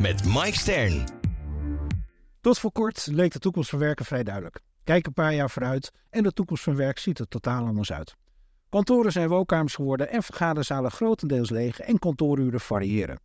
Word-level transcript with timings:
met 0.00 0.24
Mike 0.24 0.56
Stern. 0.56 1.04
Tot 2.40 2.58
voor 2.58 2.72
kort 2.72 3.06
leek 3.06 3.32
de 3.32 3.38
toekomst 3.38 3.70
van 3.70 3.78
werken 3.78 4.04
vrij 4.04 4.22
duidelijk. 4.22 4.60
Kijk 4.84 5.06
een 5.06 5.12
paar 5.12 5.34
jaar 5.34 5.50
vooruit 5.50 5.92
en 6.10 6.22
de 6.22 6.32
toekomst 6.32 6.62
van 6.62 6.76
werk 6.76 6.98
ziet 6.98 7.18
er 7.18 7.28
totaal 7.28 7.66
anders 7.66 7.92
uit. 7.92 8.16
Kantoren 8.68 9.12
zijn 9.12 9.28
woonkamers 9.28 9.74
geworden 9.74 10.10
en 10.10 10.22
vergaderzalen 10.22 10.90
grotendeels 10.90 11.50
leeg 11.50 11.80
en 11.80 11.98
kantooruren 11.98 12.60
variëren. 12.60 13.20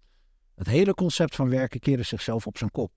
Het 0.56 0.68
hele 0.68 0.94
concept 0.94 1.36
van 1.36 1.50
werken 1.50 1.80
keerde 1.80 2.04
zichzelf 2.04 2.48
op 2.48 2.58
zijn 2.58 2.72
kop. 2.72 2.92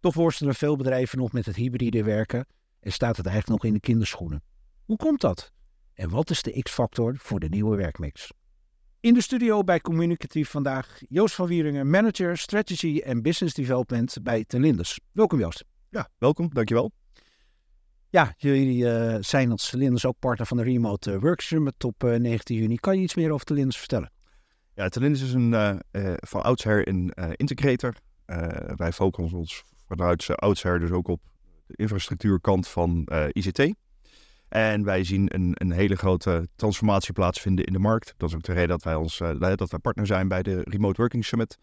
Toch 0.00 0.14
worstelen 0.14 0.54
veel 0.54 0.76
bedrijven 0.76 1.18
nog 1.18 1.32
met 1.32 1.46
het 1.46 1.56
hybride 1.56 2.04
werken 2.04 2.46
en 2.80 2.92
staat 2.92 3.16
het 3.16 3.26
eigenlijk 3.26 3.62
nog 3.62 3.70
in 3.70 3.78
de 3.78 3.86
kinderschoenen. 3.86 4.42
Hoe 4.84 4.96
komt 4.96 5.20
dat? 5.20 5.52
En 5.94 6.10
wat 6.10 6.30
is 6.30 6.42
de 6.42 6.62
X-factor 6.62 7.14
voor 7.16 7.40
de 7.40 7.48
nieuwe 7.48 7.76
werkmix? 7.76 8.30
In 9.02 9.14
de 9.14 9.20
studio 9.20 9.64
bij 9.64 9.80
Communicatief 9.80 10.50
vandaag 10.50 11.00
Joost 11.08 11.34
van 11.34 11.46
Wieringen, 11.46 11.90
manager 11.90 12.38
strategy 12.38 13.00
en 13.04 13.22
business 13.22 13.54
development 13.54 14.16
bij 14.22 14.44
Telinders. 14.44 15.00
Welkom 15.12 15.38
Joost. 15.38 15.64
Ja, 15.88 16.08
welkom, 16.18 16.50
dankjewel. 16.52 16.92
Ja, 18.08 18.34
jullie 18.36 18.84
uh, 18.84 19.16
zijn 19.20 19.50
als 19.50 19.70
Telinders 19.70 20.06
ook 20.06 20.18
partner 20.18 20.46
van 20.46 20.56
de 20.56 20.62
Remote 20.62 21.18
Work 21.18 21.40
Summit 21.40 21.84
op 21.84 22.04
uh, 22.04 22.14
19 22.14 22.56
juni. 22.56 22.76
Kan 22.76 22.96
je 22.96 23.02
iets 23.02 23.14
meer 23.14 23.30
over 23.30 23.46
Telinders 23.46 23.78
vertellen? 23.78 24.12
Ja, 24.74 24.88
Telinders 24.88 25.22
is 25.22 25.32
een 25.32 25.52
uh, 25.52 26.12
van 26.16 26.42
oudsher 26.42 26.88
een 26.88 27.12
integrator. 27.36 27.94
wij 28.76 28.92
focussen 28.92 29.38
ons 29.38 29.64
vanuit 29.86 30.36
oudsher 30.36 30.80
dus 30.80 30.90
ook 30.90 31.08
op 31.08 31.20
de 31.66 31.74
infrastructuurkant 31.76 32.68
van 32.68 33.08
ICT. 33.32 33.74
En 34.50 34.84
wij 34.84 35.04
zien 35.04 35.34
een, 35.34 35.52
een 35.54 35.70
hele 35.70 35.96
grote 35.96 36.48
transformatie 36.56 37.12
plaatsvinden 37.12 37.64
in 37.64 37.72
de 37.72 37.78
markt. 37.78 38.14
Dat 38.16 38.28
is 38.28 38.34
ook 38.34 38.42
de 38.42 38.52
reden 38.52 38.68
dat 38.68 38.82
wij, 38.82 38.94
ons, 38.94 39.20
uh, 39.20 39.40
dat 39.40 39.70
wij 39.70 39.78
partner 39.78 40.06
zijn 40.06 40.28
bij 40.28 40.42
de 40.42 40.60
Remote 40.64 41.00
Working 41.00 41.24
Summit. 41.24 41.58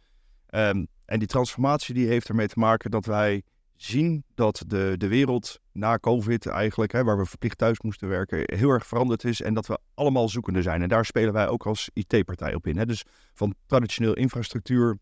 Um, 0.49 0.87
en 1.05 1.19
die 1.19 1.27
transformatie 1.27 1.93
die 1.93 2.07
heeft 2.07 2.29
ermee 2.29 2.47
te 2.47 2.59
maken 2.59 2.91
dat 2.91 3.05
wij 3.05 3.43
zien 3.75 4.23
dat 4.35 4.63
de, 4.67 4.95
de 4.97 5.07
wereld 5.07 5.59
na 5.71 5.97
COVID 5.97 6.47
eigenlijk, 6.47 6.91
hè, 6.91 7.03
waar 7.03 7.17
we 7.17 7.25
verplicht 7.25 7.57
thuis 7.57 7.81
moesten 7.81 8.07
werken, 8.07 8.43
heel 8.45 8.69
erg 8.69 8.87
veranderd 8.87 9.23
is. 9.23 9.41
En 9.41 9.53
dat 9.53 9.67
we 9.67 9.79
allemaal 9.93 10.29
zoekende 10.29 10.61
zijn. 10.61 10.81
En 10.81 10.89
daar 10.89 11.05
spelen 11.05 11.33
wij 11.33 11.47
ook 11.47 11.65
als 11.65 11.89
IT-partij 11.93 12.55
op 12.55 12.67
in. 12.67 12.77
Hè. 12.77 12.85
Dus 12.85 13.03
van 13.33 13.55
traditioneel 13.65 14.13
infrastructuur 14.13 14.97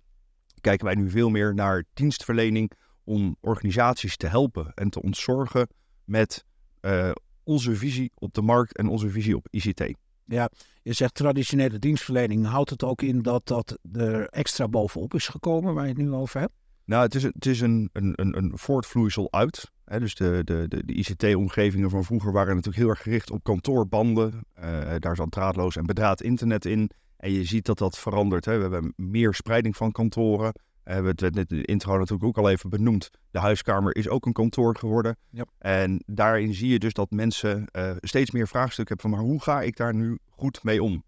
kijken 0.62 0.86
wij 0.86 0.96
nu 0.96 1.10
veel 1.10 1.30
meer 1.30 1.54
naar 1.54 1.84
dienstverlening 1.94 2.72
om 3.04 3.36
organisaties 3.42 4.18
te 4.18 4.28
helpen 4.28 4.72
en 4.74 4.90
te 4.90 5.02
ontzorgen 5.02 5.68
met 6.04 6.46
uh, 6.82 7.12
onze 7.46 7.76
visie 7.76 8.12
op 8.16 8.34
de 8.34 8.42
markt 8.42 8.78
en 8.78 8.88
onze 8.88 9.10
visie 9.10 9.36
op 9.36 9.48
ICT. 9.50 9.94
Ja, 10.26 10.50
je 10.82 10.94
zegt 10.94 11.14
traditionele 11.14 11.80
dienstverlening. 11.80 12.46
Houdt 12.46 12.70
het 12.70 12.84
ook 12.84 13.02
in 13.02 13.22
dat 13.22 13.48
dat 13.48 13.78
er 13.94 14.28
extra 14.28 14.68
bovenop 14.68 15.14
is 15.14 15.28
gekomen 15.28 15.74
waar 15.74 15.84
je 15.84 15.90
het 15.90 16.02
nu 16.02 16.12
over 16.12 16.40
hebt? 16.40 16.54
Nou, 16.86 17.04
het 17.04 17.16
is, 17.16 17.24
het 17.24 17.46
is 17.46 17.62
een, 17.62 17.90
een, 17.94 18.14
een, 18.16 18.38
een 18.38 18.52
voortvloeisel 18.58 19.32
uit. 19.32 19.72
Hè, 19.86 20.00
dus 20.00 20.16
de, 20.16 20.42
de, 20.44 20.66
de, 20.68 20.86
de 20.86 20.94
ICT-omgevingen 20.94 21.90
van 21.90 22.04
vroeger 22.04 22.32
waren 22.32 22.56
natuurlijk 22.56 22.84
heel 22.84 22.90
erg 22.90 23.02
gericht 23.02 23.32
op 23.32 23.44
kantoorbanden. 23.44 24.46
Uh, 24.60 24.96
daar 25.00 25.16
zat 25.16 25.32
draadloos 25.32 25.76
en 25.76 25.86
bedraad 25.86 26.22
internet 26.22 26.66
in. 26.66 26.90
En 27.18 27.32
je 27.32 27.44
ziet 27.44 27.66
dat 27.66 27.78
dat 27.78 27.98
verandert. 27.98 28.46
Hè. 28.46 28.56
We 28.56 28.62
hebben 28.62 28.94
meer 28.96 29.34
spreiding 29.34 29.76
van 29.76 29.92
kantoren. 29.92 30.54
Uh, 30.86 30.96
het 31.06 31.22
werd 31.22 31.36
net 31.36 31.52
in 31.52 31.58
de 31.58 31.66
intro 31.66 31.98
natuurlijk 31.98 32.24
ook 32.24 32.38
al 32.38 32.50
even 32.50 32.70
benoemd. 32.70 33.12
De 33.32 33.40
huiskamer 33.40 33.96
is 33.96 34.10
ook 34.10 34.26
een 34.26 34.34
kantoor 34.34 34.78
geworden. 34.78 35.18
Yep. 35.30 35.50
En 35.58 36.04
daarin 36.06 36.54
zie 36.54 36.70
je 36.70 36.80
dus 36.80 36.94
dat 36.94 37.12
mensen 37.12 37.68
uh, 37.72 37.92
steeds 38.00 38.32
meer 38.32 38.48
vraagstukken 38.48 38.96
hebben 38.96 39.18
van 39.18 39.20
maar 39.20 39.32
hoe 39.32 39.42
ga 39.42 39.62
ik 39.62 39.78
daar 39.78 39.96
nu 39.96 40.20
goed 40.30 40.64
mee 40.64 40.84
om? 40.84 41.04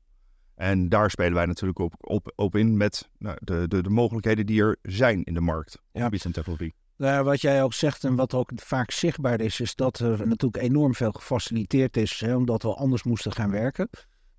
En 0.56 0.90
daar 0.90 1.10
spelen 1.10 1.34
wij 1.34 1.46
natuurlijk 1.46 1.80
op, 1.80 1.94
op, 1.98 2.32
op 2.36 2.56
in 2.56 2.78
met 2.78 3.10
nou, 3.18 3.38
de, 3.40 3.68
de, 3.68 3.82
de 3.82 3.90
mogelijkheden 3.90 4.46
die 4.46 4.62
er 4.62 4.78
zijn 4.82 5.24
in 5.24 5.34
de 5.34 5.42
markt. 5.42 5.82
Ja. 5.92 6.09
Technologie. 6.09 6.74
Nou, 6.98 7.24
wat 7.24 7.42
jij 7.42 7.64
ook 7.64 7.74
zegt 7.74 8.04
en 8.04 8.16
wat 8.16 8.34
ook 8.34 8.52
vaak 8.56 8.92
zichtbaar 8.92 9.42
is, 9.42 9.59
is 9.59 9.76
dat 9.76 10.00
er 10.00 10.28
natuurlijk 10.28 10.64
enorm 10.64 10.94
veel 10.94 11.12
gefaciliteerd 11.12 11.98
is, 11.98 12.20
hè, 12.20 12.36
omdat 12.36 12.64
we 12.64 12.74
anders 12.74 13.04
moesten 13.04 13.32
gaan 13.32 13.52
werken. 13.52 13.90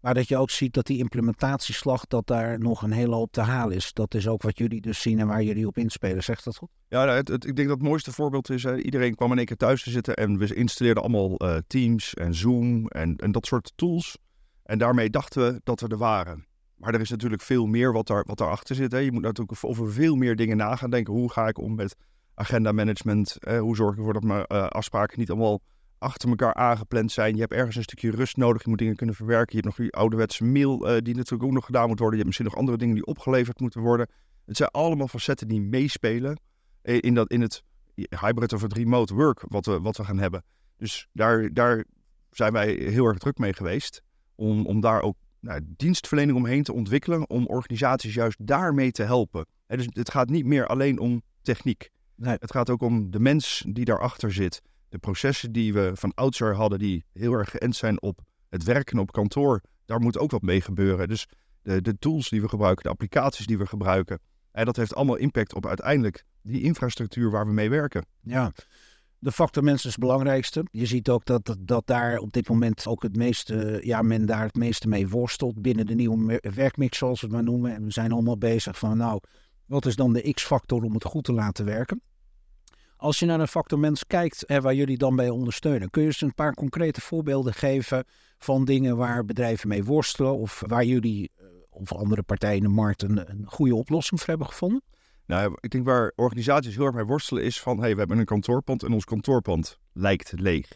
Maar 0.00 0.14
dat 0.14 0.28
je 0.28 0.36
ook 0.36 0.50
ziet 0.50 0.74
dat 0.74 0.86
die 0.86 0.98
implementatieslag, 0.98 2.06
dat 2.06 2.26
daar 2.26 2.58
nog 2.58 2.82
een 2.82 2.92
hele 2.92 3.14
hoop 3.14 3.32
te 3.32 3.40
halen 3.40 3.76
is. 3.76 3.92
Dat 3.92 4.14
is 4.14 4.28
ook 4.28 4.42
wat 4.42 4.58
jullie 4.58 4.80
dus 4.80 5.00
zien 5.00 5.18
en 5.18 5.26
waar 5.26 5.42
jullie 5.42 5.66
op 5.66 5.78
inspelen. 5.78 6.22
Zegt 6.22 6.44
dat 6.44 6.56
goed? 6.56 6.68
Ja, 6.88 7.04
nou, 7.04 7.16
het, 7.16 7.30
ik 7.30 7.56
denk 7.56 7.68
dat 7.68 7.78
het 7.78 7.88
mooiste 7.88 8.12
voorbeeld 8.12 8.50
is, 8.50 8.64
iedereen 8.64 9.14
kwam 9.14 9.30
in 9.30 9.36
één 9.36 9.46
keer 9.46 9.56
thuis 9.56 9.82
te 9.82 9.90
zitten 9.90 10.16
en 10.16 10.38
we 10.38 10.54
installeerden 10.54 11.02
allemaal 11.02 11.42
uh, 11.42 11.56
Teams 11.66 12.14
en 12.14 12.34
Zoom 12.34 12.86
en, 12.86 13.16
en 13.16 13.32
dat 13.32 13.46
soort 13.46 13.72
tools. 13.76 14.18
En 14.62 14.78
daarmee 14.78 15.10
dachten 15.10 15.44
we 15.44 15.60
dat 15.64 15.80
we 15.80 15.88
er 15.88 15.96
waren. 15.96 16.46
Maar 16.76 16.94
er 16.94 17.00
is 17.00 17.10
natuurlijk 17.10 17.42
veel 17.42 17.66
meer 17.66 17.92
wat, 17.92 18.06
daar, 18.06 18.24
wat 18.26 18.38
daarachter 18.38 18.74
zit. 18.74 18.92
Hè. 18.92 18.98
Je 18.98 19.12
moet 19.12 19.22
natuurlijk 19.22 19.64
over 19.64 19.92
veel 19.92 20.16
meer 20.16 20.36
dingen 20.36 20.56
na 20.56 20.76
gaan 20.76 20.90
denken. 20.90 21.12
Hoe 21.14 21.32
ga 21.32 21.48
ik 21.48 21.58
om 21.58 21.74
met 21.74 21.96
agenda 22.34 22.72
management? 22.72 23.36
Eh, 23.38 23.60
hoe 23.60 23.76
zorg 23.76 23.92
ik 23.92 23.98
ervoor 23.98 24.12
dat 24.12 24.22
mijn 24.22 24.46
afspraken 24.46 25.18
niet 25.18 25.30
allemaal 25.30 25.60
achter 25.98 26.28
elkaar 26.28 26.54
aangepland 26.54 27.12
zijn. 27.12 27.34
Je 27.34 27.40
hebt 27.40 27.52
ergens 27.52 27.76
een 27.76 27.82
stukje 27.82 28.10
rust 28.10 28.36
nodig. 28.36 28.62
Je 28.62 28.68
moet 28.68 28.78
dingen 28.78 28.96
kunnen 28.96 29.14
verwerken. 29.14 29.56
Je 29.56 29.62
hebt 29.62 29.66
nog 29.66 29.86
die 29.86 30.00
ouderwetse 30.00 30.44
mail 30.44 30.88
uh, 30.88 31.00
die 31.02 31.14
natuurlijk 31.14 31.42
ook 31.42 31.52
nog 31.52 31.64
gedaan 31.64 31.88
moet 31.88 31.98
worden. 31.98 32.18
Je 32.18 32.24
hebt 32.24 32.26
misschien 32.26 32.46
nog 32.46 32.56
andere 32.56 32.78
dingen 32.78 32.94
die 32.94 33.06
opgeleverd 33.06 33.60
moeten 33.60 33.80
worden. 33.80 34.08
Het 34.44 34.56
zijn 34.56 34.70
allemaal 34.70 35.08
facetten 35.08 35.48
die 35.48 35.60
meespelen 35.60 36.40
in, 36.82 37.14
dat, 37.14 37.30
in 37.30 37.40
het 37.40 37.62
hybrid 38.20 38.52
of 38.52 38.62
het 38.62 38.72
remote 38.72 39.14
work 39.14 39.44
wat 39.48 39.66
we, 39.66 39.80
wat 39.80 39.96
we 39.96 40.04
gaan 40.04 40.18
hebben. 40.18 40.44
Dus 40.76 41.08
daar, 41.12 41.52
daar 41.52 41.84
zijn 42.30 42.52
wij 42.52 42.72
heel 42.72 43.06
erg 43.06 43.18
druk 43.18 43.38
mee 43.38 43.52
geweest. 43.52 44.02
Om, 44.34 44.66
om 44.66 44.80
daar 44.80 45.02
ook 45.02 45.16
nou, 45.40 45.60
dienstverlening 45.64 46.38
omheen 46.38 46.62
te 46.62 46.72
ontwikkelen. 46.72 47.30
Om 47.30 47.46
organisaties 47.46 48.14
juist 48.14 48.46
daarmee 48.46 48.90
te 48.90 49.02
helpen. 49.02 49.46
He, 49.66 49.76
dus 49.76 49.88
het 49.90 50.10
gaat 50.10 50.28
niet 50.28 50.44
meer 50.44 50.66
alleen 50.66 50.98
om 50.98 51.22
techniek. 51.42 51.90
Nee. 52.14 52.36
Het 52.38 52.52
gaat 52.52 52.70
ook 52.70 52.82
om 52.82 53.10
de 53.10 53.20
mens 53.20 53.64
die 53.68 53.84
daarachter 53.84 54.32
zit 54.32 54.62
de 54.88 54.98
processen 54.98 55.52
die 55.52 55.72
we 55.72 55.90
van 55.94 56.14
oudsher 56.14 56.54
hadden, 56.54 56.78
die 56.78 57.04
heel 57.12 57.32
erg 57.32 57.50
geënt 57.50 57.76
zijn 57.76 58.02
op 58.02 58.20
het 58.48 58.64
werken 58.64 58.98
op 58.98 59.12
kantoor, 59.12 59.60
daar 59.84 60.00
moet 60.00 60.18
ook 60.18 60.30
wat 60.30 60.42
mee 60.42 60.60
gebeuren. 60.60 61.08
Dus 61.08 61.26
de, 61.62 61.82
de 61.82 61.98
tools 61.98 62.28
die 62.28 62.40
we 62.40 62.48
gebruiken, 62.48 62.82
de 62.82 62.90
applicaties 62.90 63.46
die 63.46 63.58
we 63.58 63.66
gebruiken, 63.66 64.18
en 64.52 64.64
dat 64.64 64.76
heeft 64.76 64.94
allemaal 64.94 65.16
impact 65.16 65.54
op 65.54 65.66
uiteindelijk 65.66 66.24
die 66.42 66.62
infrastructuur 66.62 67.30
waar 67.30 67.46
we 67.46 67.52
mee 67.52 67.70
werken. 67.70 68.06
Ja, 68.22 68.52
de 69.18 69.32
factor 69.32 69.64
mensen 69.64 69.88
is 69.88 69.94
het 69.94 70.04
belangrijkste. 70.04 70.64
Je 70.70 70.86
ziet 70.86 71.08
ook 71.08 71.24
dat, 71.24 71.46
dat, 71.46 71.56
dat 71.60 71.86
daar 71.86 72.18
op 72.18 72.32
dit 72.32 72.48
moment 72.48 72.86
ook 72.86 73.02
het 73.02 73.16
meeste, 73.16 73.80
ja, 73.82 74.02
men 74.02 74.26
daar 74.26 74.44
het 74.44 74.54
meeste 74.54 74.88
mee 74.88 75.08
worstelt 75.08 75.62
binnen 75.62 75.86
de 75.86 75.94
nieuwe 75.94 76.42
werkmix, 76.54 76.98
zoals 76.98 77.20
we 77.20 77.26
het 77.26 77.34
maar 77.34 77.44
noemen. 77.44 77.74
En 77.74 77.84
we 77.84 77.90
zijn 77.90 78.12
allemaal 78.12 78.38
bezig 78.38 78.78
van, 78.78 78.96
nou, 78.96 79.20
wat 79.66 79.86
is 79.86 79.96
dan 79.96 80.12
de 80.12 80.32
X-factor 80.32 80.82
om 80.82 80.94
het 80.94 81.04
goed 81.04 81.24
te 81.24 81.32
laten 81.32 81.64
werken? 81.64 82.00
Als 82.98 83.18
je 83.18 83.26
naar 83.26 83.40
een 83.40 83.48
factor 83.48 83.78
mens 83.78 84.06
kijkt 84.06 84.44
en 84.44 84.62
waar 84.62 84.74
jullie 84.74 84.98
dan 84.98 85.16
bij 85.16 85.28
ondersteunen, 85.28 85.90
kun 85.90 86.02
je 86.02 86.08
eens 86.08 86.20
een 86.20 86.34
paar 86.34 86.54
concrete 86.54 87.00
voorbeelden 87.00 87.54
geven 87.54 88.04
van 88.38 88.64
dingen 88.64 88.96
waar 88.96 89.24
bedrijven 89.24 89.68
mee 89.68 89.84
worstelen 89.84 90.36
of 90.38 90.62
waar 90.66 90.84
jullie 90.84 91.30
eh, 91.36 91.46
of 91.70 91.92
andere 91.92 92.22
partijen 92.22 92.56
in 92.56 92.62
de 92.62 92.68
markt 92.68 93.02
een, 93.02 93.30
een 93.30 93.44
goede 93.46 93.74
oplossing 93.74 94.20
voor 94.20 94.28
hebben 94.28 94.46
gevonden? 94.46 94.82
Nou, 95.26 95.56
ik 95.60 95.70
denk 95.70 95.84
waar 95.84 96.12
organisaties 96.16 96.74
heel 96.74 96.84
erg 96.84 96.94
mee 96.94 97.04
worstelen 97.04 97.44
is 97.44 97.60
van, 97.60 97.80
hey, 97.80 97.92
we 97.92 97.98
hebben 97.98 98.18
een 98.18 98.24
kantoorpand 98.24 98.82
en 98.82 98.92
ons 98.92 99.04
kantoorpand 99.04 99.78
lijkt 99.92 100.32
leeg. 100.36 100.68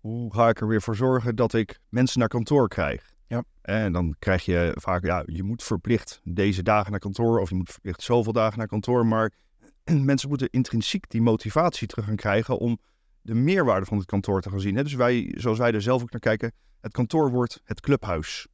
Hoe 0.00 0.34
ga 0.34 0.48
ik 0.48 0.60
er 0.60 0.68
weer 0.68 0.82
voor 0.82 0.96
zorgen 0.96 1.36
dat 1.36 1.54
ik 1.54 1.78
mensen 1.88 2.18
naar 2.18 2.28
kantoor 2.28 2.68
krijg? 2.68 3.12
Ja. 3.26 3.44
En 3.62 3.92
dan 3.92 4.16
krijg 4.18 4.44
je 4.44 4.72
vaak, 4.74 5.04
ja, 5.04 5.22
je 5.26 5.42
moet 5.42 5.62
verplicht 5.62 6.20
deze 6.24 6.62
dagen 6.62 6.90
naar 6.90 7.00
kantoor 7.00 7.40
of 7.40 7.48
je 7.48 7.54
moet 7.54 7.70
verplicht 7.70 8.02
zoveel 8.02 8.32
dagen 8.32 8.58
naar 8.58 8.66
kantoor, 8.66 9.06
maar 9.06 9.32
mensen 9.84 10.28
moeten 10.28 10.50
intrinsiek 10.50 11.10
die 11.10 11.22
motivatie 11.22 11.86
terug 11.86 12.04
gaan 12.04 12.16
krijgen 12.16 12.58
om 12.58 12.78
de 13.22 13.34
meerwaarde 13.34 13.86
van 13.86 13.96
het 13.96 14.06
kantoor 14.06 14.40
te 14.40 14.50
gaan 14.50 14.60
zien. 14.60 14.74
Dus 14.74 14.94
wij, 14.94 15.34
zoals 15.36 15.58
wij 15.58 15.72
er 15.72 15.82
zelf 15.82 16.02
ook 16.02 16.10
naar 16.10 16.20
kijken, 16.20 16.52
het 16.80 16.92
kantoor 16.92 17.30
wordt 17.30 17.60
het 17.64 17.80
clubhuis. 17.80 18.46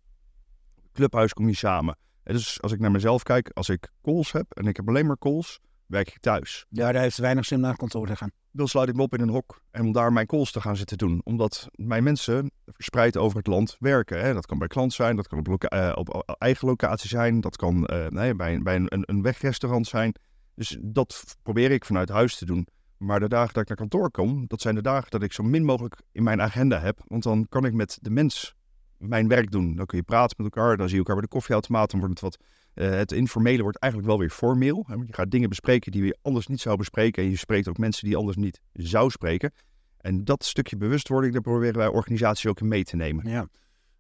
Clubhuis 0.93 1.33
kom 1.33 1.49
je 1.49 1.55
samen. 1.55 1.97
Dus 2.23 2.63
als 2.63 2.73
ik 2.73 2.81
naar 2.81 2.91
mezelf 2.91 3.23
kijk, 3.23 3.51
als 3.53 3.69
ik 3.69 3.91
calls 4.03 4.33
heb 4.33 4.53
en 4.53 4.67
ik 4.67 4.77
heb 4.77 4.89
alleen 4.89 5.07
maar 5.07 5.19
calls, 5.19 5.61
werk 5.87 6.09
ik 6.09 6.21
thuis. 6.21 6.67
Ja, 6.69 6.93
daar 6.93 7.03
heeft 7.03 7.19
weinig 7.19 7.45
zin 7.45 7.61
naar 7.61 7.77
kantoor 7.77 8.07
te 8.07 8.17
gaan. 8.17 8.31
Dan 8.51 8.69
sluit 8.69 8.89
ik 8.89 8.95
me 8.95 9.03
op 9.03 9.15
in 9.15 9.21
een 9.21 9.29
hok 9.29 9.63
en 9.71 9.85
om 9.85 9.93
daar 9.93 10.13
mijn 10.13 10.27
calls 10.27 10.53
te 10.53 10.61
gaan 10.61 10.77
zitten 10.77 10.99
doen. 10.99 11.21
Omdat 11.25 11.69
mijn 11.73 12.03
mensen 12.03 12.51
verspreid 12.67 13.17
over 13.17 13.37
het 13.39 13.47
land 13.47 13.77
werken. 13.79 14.21
Hè. 14.21 14.33
Dat 14.33 14.47
kan 14.47 14.59
bij 14.59 14.69
klant 14.69 14.93
zijn, 14.93 15.17
dat 15.17 15.29
kan 15.29 15.39
op, 15.39 15.47
loca- 15.47 15.89
uh, 15.89 15.97
op 15.97 16.37
eigen 16.39 16.69
locatie 16.69 17.09
zijn, 17.09 17.41
dat 17.41 17.57
kan 17.57 17.89
uh, 17.93 18.07
nee, 18.07 18.35
bij, 18.35 18.59
bij 18.63 18.77
een, 18.77 18.89
een 18.89 19.23
wegrestaurant 19.23 19.87
zijn. 19.87 20.15
Dus 20.57 20.79
dat 20.81 21.37
probeer 21.43 21.71
ik 21.71 21.85
vanuit 21.85 22.09
huis 22.09 22.37
te 22.37 22.45
doen. 22.45 22.67
Maar 22.97 23.21
de 23.21 23.29
dagen 23.29 23.55
dat 23.55 23.63
ik 23.63 23.69
naar 23.69 23.77
kantoor 23.77 24.11
kom, 24.11 24.45
dat 24.47 24.61
zijn 24.61 24.75
de 24.75 24.83
dagen 24.83 25.11
dat 25.11 25.23
ik 25.23 25.33
zo 25.33 25.43
min 25.43 25.65
mogelijk 25.65 26.01
in 26.13 26.23
mijn 26.23 26.43
agenda 26.43 26.81
heb. 26.81 27.01
Want 27.07 27.23
dan 27.23 27.47
kan 27.49 27.65
ik 27.65 27.73
met 27.73 27.99
de 28.01 28.11
mens 28.11 28.55
mijn 28.99 29.29
werk 29.29 29.51
doen. 29.51 29.77
Dan 29.77 29.87
kun 29.87 29.99
je 29.99 30.05
praten 30.05 30.37
met 30.43 30.55
elkaar, 30.55 30.77
dan 30.77 30.87
zie 30.87 30.95
je 30.95 30.99
elkaar 30.99 31.15
bij 31.15 31.25
de 31.25 31.31
koffieautomaat. 31.31 31.91
Dan 31.91 32.01
wordt 32.01 32.21
het 32.21 32.23
wat, 32.23 32.39
uh, 32.75 32.91
het 32.91 33.13
informele 33.13 33.63
wordt 33.63 33.79
eigenlijk 33.79 34.13
wel 34.13 34.21
weer 34.21 34.31
formeel. 34.31 34.87
Je 35.07 35.15
gaat 35.15 35.31
dingen 35.31 35.49
bespreken 35.49 35.93
die 35.93 36.05
je 36.05 36.19
anders 36.23 36.47
niet 36.47 36.61
zou 36.61 36.77
bespreken. 36.77 37.23
En 37.23 37.31
je 37.31 37.37
spreekt 37.37 37.69
ook 37.69 37.79
mensen 37.79 38.07
die 38.07 38.17
anders 38.17 38.37
niet 38.37 38.61
zou 38.73 39.11
spreken. 39.11 39.53
En 39.97 40.25
dat 40.25 40.45
stukje 40.45 40.77
bewustwording, 40.77 41.33
daar 41.33 41.43
proberen 41.43 41.77
wij 41.77 41.87
organisaties 41.87 42.47
ook 42.47 42.61
in 42.61 42.69
mee 42.69 42.85
te 42.85 42.97
nemen. 42.97 43.29
Ja, 43.29 43.49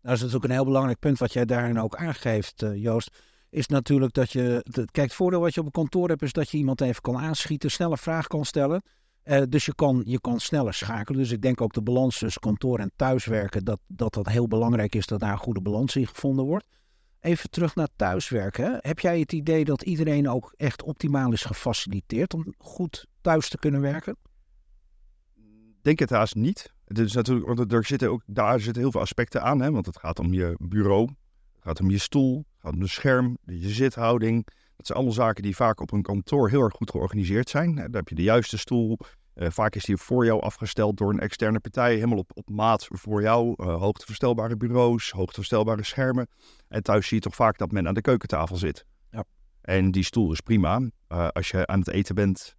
dat 0.03 0.13
is 0.13 0.19
natuurlijk 0.19 0.45
een 0.45 0.51
heel 0.51 0.65
belangrijk 0.65 0.99
punt 0.99 1.19
wat 1.19 1.33
jij 1.33 1.45
daarin 1.45 1.81
ook 1.81 1.97
aangeeft, 1.97 2.63
uh, 2.63 2.83
Joost. 2.83 3.23
Is 3.57 3.67
natuurlijk 3.67 4.13
dat 4.13 4.33
je. 4.33 4.65
Kijk, 4.73 4.97
het 4.97 5.15
voordeel 5.15 5.41
wat 5.41 5.55
je 5.55 5.61
op 5.61 5.67
een 5.67 5.73
kantoor 5.73 6.09
hebt, 6.09 6.23
is 6.23 6.33
dat 6.33 6.51
je 6.51 6.57
iemand 6.57 6.81
even 6.81 7.03
kan 7.03 7.17
aanschieten, 7.17 7.71
snelle 7.71 7.97
vraag 7.97 8.27
kan 8.27 8.45
stellen. 8.45 8.83
Uh, 9.25 9.43
dus 9.49 9.65
je 9.65 9.75
kan, 9.75 10.03
je 10.05 10.21
kan 10.21 10.41
sneller 10.41 10.75
schakelen. 10.75 11.21
Dus 11.21 11.31
ik 11.31 11.43
denk 11.43 11.61
ook 11.61 11.73
de 11.73 11.83
balans 11.83 12.19
tussen 12.19 12.41
kantoor 12.41 12.79
en 12.79 12.93
thuiswerken, 12.97 13.65
dat, 13.65 13.81
dat 13.87 14.15
dat 14.15 14.29
heel 14.29 14.49
belangrijk 14.49 14.95
is 14.95 15.07
dat 15.07 15.21
daar 15.21 15.33
een 15.33 15.39
goede 15.39 15.61
balans 15.61 15.97
in 15.97 16.07
gevonden 16.07 16.45
wordt. 16.45 16.67
Even 17.21 17.51
terug 17.51 17.75
naar 17.75 17.89
thuiswerken. 17.97 18.79
Heb 18.81 18.99
jij 18.99 19.21
het 19.21 19.33
idee 19.33 19.65
dat 19.65 19.83
iedereen 19.83 20.29
ook 20.29 20.55
echt 20.57 20.83
optimaal 20.83 21.33
is 21.33 21.43
gefaciliteerd 21.43 22.35
om 22.35 22.55
goed 22.59 23.07
thuis 23.21 23.49
te 23.49 23.59
kunnen 23.59 23.81
werken? 23.81 24.17
Denk 25.83 25.99
het 25.99 26.11
haast 26.11 26.35
niet. 26.35 26.75
Is 26.87 27.13
natuurlijk, 27.13 27.47
want 27.47 27.73
er 27.73 27.85
zitten 27.85 28.11
ook, 28.11 28.23
daar 28.27 28.61
zitten 28.61 28.83
heel 28.83 28.91
veel 28.91 29.01
aspecten 29.01 29.43
aan. 29.43 29.61
Hè? 29.61 29.71
Want 29.71 29.87
het 29.87 29.99
gaat 29.99 30.19
om 30.19 30.33
je 30.33 30.57
bureau, 30.59 31.09
gaat 31.67 31.81
om 31.81 31.91
je 31.91 31.99
stoel, 31.99 32.45
gaat 32.59 32.73
om 32.73 32.81
de 32.81 32.89
scherm, 32.89 33.39
je 33.45 33.69
zithouding. 33.69 34.45
Dat 34.77 34.87
zijn 34.87 34.99
allemaal 34.99 35.17
zaken 35.17 35.43
die 35.43 35.57
vaak 35.57 35.81
op 35.81 35.93
een 35.93 36.03
kantoor 36.03 36.49
heel 36.49 36.63
erg 36.63 36.75
goed 36.75 36.91
georganiseerd 36.91 37.49
zijn. 37.49 37.75
Daar 37.75 37.89
heb 37.91 38.09
je 38.09 38.15
de 38.15 38.23
juiste 38.23 38.59
stoel. 38.59 38.99
Uh, 39.35 39.51
vaak 39.51 39.75
is 39.75 39.85
die 39.85 39.97
voor 39.97 40.25
jou 40.25 40.41
afgesteld 40.41 40.97
door 40.97 41.11
een 41.11 41.21
externe 41.21 41.61
partij, 41.61 41.95
helemaal 41.95 42.19
op, 42.19 42.31
op 42.35 42.49
maat 42.51 42.89
voor 42.91 43.23
jou. 43.23 43.55
Uh, 43.57 43.79
hoogteverstelbare 43.79 44.57
bureaus, 44.57 45.11
hoogteverstelbare 45.11 45.85
schermen. 45.85 46.29
En 46.69 46.83
thuis 46.83 47.07
zie 47.07 47.17
je 47.17 47.23
toch 47.23 47.35
vaak 47.35 47.59
dat 47.59 47.73
men 47.73 47.89
aan 47.89 47.95
de 47.95 48.01
keukentafel 48.01 48.57
zit. 48.57 48.85
Ja. 49.11 49.25
En 49.61 49.91
die 49.91 50.05
stoel 50.05 50.33
is 50.33 50.41
prima. 50.41 50.81
Uh, 51.09 51.29
als 51.29 51.51
je 51.51 51.67
aan 51.67 51.79
het 51.79 51.89
eten 51.89 52.15
bent 52.15 52.57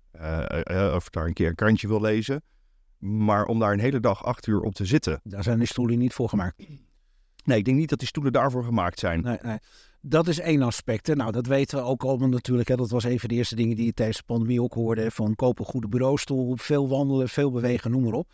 of 0.94 1.10
daar 1.10 1.26
een 1.26 1.34
keer 1.34 1.48
een 1.48 1.56
krantje 1.56 1.88
wil 1.88 2.02
lezen. 2.02 2.42
Maar 2.98 3.46
om 3.46 3.60
daar 3.60 3.74
een 3.74 3.80
hele 3.80 4.00
dag 4.00 4.24
acht 4.24 4.48
uur 4.48 4.62
op 4.62 4.74
te 4.74 4.86
zitten. 4.86 5.20
Daar 5.24 5.44
zijn 5.44 5.58
die 5.58 5.68
stoelen 5.68 5.98
niet 5.98 6.14
voor 6.14 6.30
gemaakt. 6.30 6.66
Nee, 7.48 7.58
ik 7.58 7.66
denk 7.66 7.78
niet 7.78 7.90
dat 7.90 8.00
die 8.00 8.08
stoelen 8.08 8.32
daarvoor 8.32 8.64
gemaakt 8.64 9.00
zijn. 9.00 9.22
Nee, 9.22 9.38
nee. 9.42 9.58
Dat 10.02 10.28
is 10.28 10.40
één 10.40 10.62
aspect. 10.62 11.16
Nou, 11.16 11.32
dat 11.32 11.46
weten 11.46 11.78
we 11.78 11.84
ook 11.84 12.04
allemaal 12.04 12.28
natuurlijk. 12.28 12.68
Hè. 12.68 12.76
Dat 12.76 12.90
was 12.90 13.04
een 13.04 13.20
van 13.20 13.30
de 13.30 13.36
eerste 13.36 13.56
dingen 13.56 13.76
die 13.76 13.86
je 13.86 13.94
tijdens 13.94 14.18
de 14.18 14.24
pandemie 14.24 14.62
ook 14.62 14.74
hoorde. 14.74 15.12
Van 15.12 15.36
kopen 15.36 15.66
een 15.66 15.72
goede 15.72 15.88
bureaustoel, 15.88 16.56
veel 16.58 16.90
wandelen, 16.90 17.30
veel 17.30 17.52
bewegen, 17.52 17.92
noem 17.92 18.04
maar 18.04 18.14
op. 18.14 18.30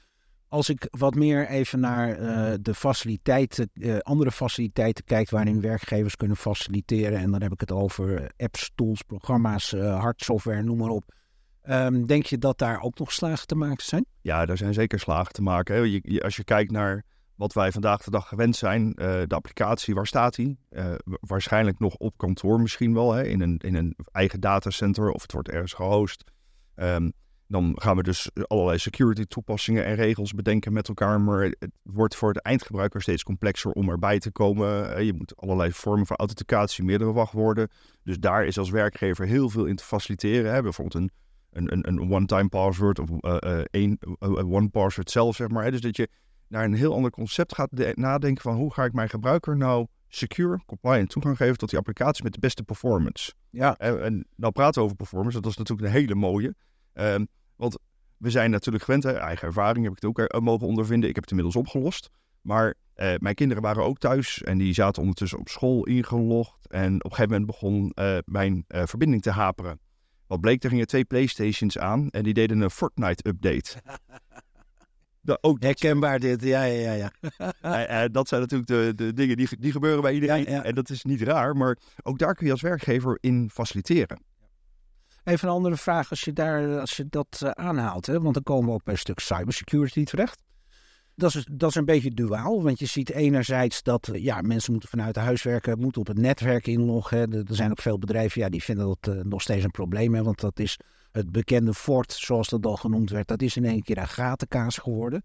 Als 0.47 0.69
ik 0.69 0.87
wat 0.89 1.15
meer 1.15 1.47
even 1.47 1.79
naar 1.79 2.19
uh, 2.19 2.53
de 2.61 2.73
faciliteiten, 2.73 3.69
uh, 3.73 3.97
andere 3.97 4.31
faciliteiten 4.31 5.03
kijk 5.03 5.29
waarin 5.29 5.61
werkgevers 5.61 6.15
kunnen 6.15 6.37
faciliteren. 6.37 7.19
En 7.19 7.31
dan 7.31 7.41
heb 7.41 7.51
ik 7.51 7.59
het 7.59 7.71
over 7.71 8.31
apps, 8.37 8.71
tools, 8.75 9.01
programma's, 9.01 9.73
uh, 9.73 9.99
hardsoftware, 9.99 10.63
noem 10.63 10.77
maar 10.77 10.89
op. 10.89 11.03
Um, 11.69 12.05
denk 12.05 12.25
je 12.25 12.37
dat 12.37 12.57
daar 12.57 12.81
ook 12.81 12.99
nog 12.99 13.11
slagen 13.11 13.47
te 13.47 13.55
maken 13.55 13.85
zijn? 13.85 14.05
Ja, 14.21 14.45
daar 14.45 14.57
zijn 14.57 14.73
zeker 14.73 14.99
slagen 14.99 15.33
te 15.33 15.41
maken. 15.41 15.89
Je, 15.89 15.99
je, 16.03 16.21
als 16.21 16.35
je 16.35 16.43
kijkt 16.43 16.71
naar 16.71 17.03
wat 17.35 17.53
wij 17.53 17.71
vandaag 17.71 18.03
de 18.03 18.11
dag 18.11 18.27
gewend 18.27 18.55
zijn, 18.55 18.85
uh, 18.85 18.95
de 19.27 19.35
applicatie, 19.35 19.95
waar 19.95 20.07
staat 20.07 20.35
die? 20.35 20.57
Uh, 20.69 20.93
waarschijnlijk 21.05 21.79
nog 21.79 21.95
op 21.95 22.17
kantoor 22.17 22.61
misschien 22.61 22.93
wel, 22.93 23.13
hè, 23.13 23.23
in, 23.23 23.41
een, 23.41 23.57
in 23.57 23.75
een 23.75 23.95
eigen 24.11 24.39
datacenter 24.39 25.11
of 25.11 25.21
het 25.21 25.31
wordt 25.31 25.49
ergens 25.49 25.73
gehost. 25.73 26.23
Um, 26.75 27.13
dan 27.47 27.71
gaan 27.75 27.95
we 27.95 28.03
dus 28.03 28.29
allerlei 28.47 28.77
security 28.77 29.23
toepassingen 29.23 29.85
en 29.85 29.95
regels 29.95 30.33
bedenken 30.33 30.73
met 30.73 30.87
elkaar. 30.87 31.21
Maar 31.21 31.43
het 31.43 31.71
wordt 31.83 32.15
voor 32.15 32.33
de 32.33 32.41
eindgebruiker 32.41 33.01
steeds 33.01 33.23
complexer 33.23 33.71
om 33.71 33.89
erbij 33.89 34.19
te 34.19 34.31
komen. 34.31 35.05
Je 35.05 35.13
moet 35.13 35.35
allerlei 35.35 35.71
vormen 35.71 36.05
van 36.05 36.15
authenticatie, 36.15 36.83
meerdere 36.83 37.13
wachtwoorden. 37.13 37.69
Dus 38.03 38.19
daar 38.19 38.45
is 38.45 38.57
als 38.57 38.69
werkgever 38.69 39.25
heel 39.25 39.49
veel 39.49 39.65
in 39.65 39.75
te 39.75 39.83
faciliteren. 39.83 40.53
Hè. 40.53 40.61
Bijvoorbeeld 40.61 41.03
een 41.03 41.11
een, 41.53 41.71
een, 41.71 41.87
een 41.87 42.11
one-time 42.11 42.49
password 42.49 42.99
of 42.99 43.09
een 43.09 43.99
one 44.53 44.69
password 44.69 45.11
zelf, 45.11 45.35
zeg 45.35 45.47
maar. 45.47 45.71
Dus 45.71 45.81
dat 45.81 45.97
je 45.97 46.09
naar 46.53 46.63
een 46.63 46.73
heel 46.73 46.93
ander 46.93 47.11
concept 47.11 47.55
gaat 47.55 47.71
nadenken 47.95 48.41
van 48.41 48.55
hoe 48.55 48.73
ga 48.73 48.83
ik 48.83 48.93
mijn 48.93 49.09
gebruiker 49.09 49.57
nou 49.57 49.87
secure, 50.07 50.61
compliant 50.65 51.09
toegang 51.09 51.37
geven 51.37 51.57
tot 51.57 51.69
die 51.69 51.79
applicatie 51.79 52.23
met 52.23 52.33
de 52.33 52.39
beste 52.39 52.63
performance. 52.63 53.33
Ja. 53.49 53.77
En, 53.77 54.03
en 54.03 54.27
nou 54.35 54.53
praten 54.53 54.79
we 54.79 54.85
over 54.85 54.95
performance, 54.95 55.41
dat 55.41 55.51
is 55.51 55.57
natuurlijk 55.57 55.87
een 55.87 55.93
hele 55.93 56.15
mooie. 56.15 56.55
Um, 56.93 57.27
want 57.55 57.77
we 58.17 58.29
zijn 58.29 58.51
natuurlijk 58.51 58.83
gewend, 58.83 59.03
hè, 59.03 59.11
eigen 59.11 59.47
ervaring 59.47 59.83
heb 59.83 59.95
ik 59.95 60.01
het 60.01 60.09
ook 60.09 60.19
uh, 60.19 60.41
mogen 60.41 60.67
ondervinden. 60.67 61.09
Ik 61.09 61.15
heb 61.15 61.23
het 61.23 61.31
inmiddels 61.31 61.63
opgelost. 61.63 62.09
Maar 62.41 62.73
uh, 62.95 63.13
mijn 63.17 63.35
kinderen 63.35 63.63
waren 63.63 63.83
ook 63.83 63.97
thuis 63.97 64.43
en 64.43 64.57
die 64.57 64.73
zaten 64.73 65.01
ondertussen 65.01 65.39
op 65.39 65.49
school 65.49 65.85
ingelogd. 65.85 66.67
En 66.67 66.95
op 66.95 67.11
een 67.11 67.15
gegeven 67.15 67.29
moment 67.29 67.45
begon 67.45 67.91
uh, 67.95 68.17
mijn 68.25 68.65
verbinding 68.67 69.21
te 69.21 69.31
haperen. 69.31 69.79
Wat 70.27 70.41
bleek, 70.41 70.63
er 70.63 70.69
gingen 70.69 70.87
twee 70.87 71.05
Playstations 71.05 71.77
aan 71.77 72.09
en 72.09 72.23
die 72.23 72.33
deden 72.33 72.61
een 72.61 72.69
Fortnite-update. 72.69 73.75
ook 75.41 75.61
Herkenbaar 75.61 76.19
dit, 76.19 76.43
ja, 76.43 76.63
ja, 76.63 76.93
ja. 76.93 77.11
ja. 77.61 78.07
dat 78.17 78.27
zijn 78.27 78.41
natuurlijk 78.41 78.69
de, 78.69 78.93
de 78.95 79.13
dingen 79.13 79.37
die, 79.37 79.47
die 79.59 79.71
gebeuren 79.71 80.01
bij 80.01 80.13
iedereen. 80.13 80.45
Ja, 80.49 80.63
en 80.63 80.75
dat 80.75 80.89
is 80.89 81.03
niet 81.03 81.21
raar, 81.21 81.55
maar 81.55 81.77
ook 82.03 82.17
daar 82.17 82.35
kun 82.35 82.45
je 82.45 82.51
als 82.51 82.61
werkgever 82.61 83.17
in 83.21 83.49
faciliteren. 83.53 84.19
Even 85.23 85.47
een 85.47 85.53
andere 85.53 85.77
vraag 85.77 86.09
als 86.09 86.21
je, 86.21 86.33
daar, 86.33 86.79
als 86.79 86.97
je 86.97 87.05
dat 87.09 87.41
uh, 87.43 87.49
aanhaalt, 87.49 88.05
hè? 88.05 88.21
want 88.21 88.33
dan 88.33 88.43
komen 88.43 88.67
we 88.67 88.73
ook 88.73 88.83
bij 88.83 88.93
een 88.93 88.99
stuk 88.99 89.19
cybersecurity 89.19 90.03
terecht. 90.03 90.41
Dat 91.15 91.35
is, 91.35 91.47
dat 91.51 91.69
is 91.69 91.75
een 91.75 91.85
beetje 91.85 92.13
duaal, 92.13 92.63
want 92.63 92.79
je 92.79 92.85
ziet 92.85 93.09
enerzijds 93.09 93.83
dat 93.83 94.09
ja, 94.13 94.41
mensen 94.41 94.71
moeten 94.71 94.89
vanuit 94.89 95.15
huis 95.15 95.43
werken, 95.43 95.79
moeten 95.79 96.01
op 96.01 96.07
het 96.07 96.17
netwerk 96.17 96.67
inloggen. 96.67 97.33
Er 97.33 97.55
zijn 97.55 97.71
ook 97.71 97.81
veel 97.81 97.99
bedrijven 97.99 98.41
ja, 98.41 98.49
die 98.49 98.63
vinden 98.63 98.85
dat 98.85 99.15
uh, 99.15 99.23
nog 99.23 99.41
steeds 99.41 99.63
een 99.63 99.71
probleem, 99.71 100.13
hè, 100.13 100.23
want 100.23 100.39
dat 100.39 100.59
is 100.59 100.77
het 101.13 101.31
bekende 101.31 101.73
fort, 101.73 102.11
zoals 102.11 102.49
dat 102.49 102.65
al 102.65 102.75
genoemd 102.75 103.09
werd, 103.09 103.27
dat 103.27 103.41
is 103.41 103.55
in 103.55 103.65
één 103.65 103.83
keer 103.83 103.97
een 103.97 104.07
gatenkaas 104.07 104.77
geworden. 104.77 105.23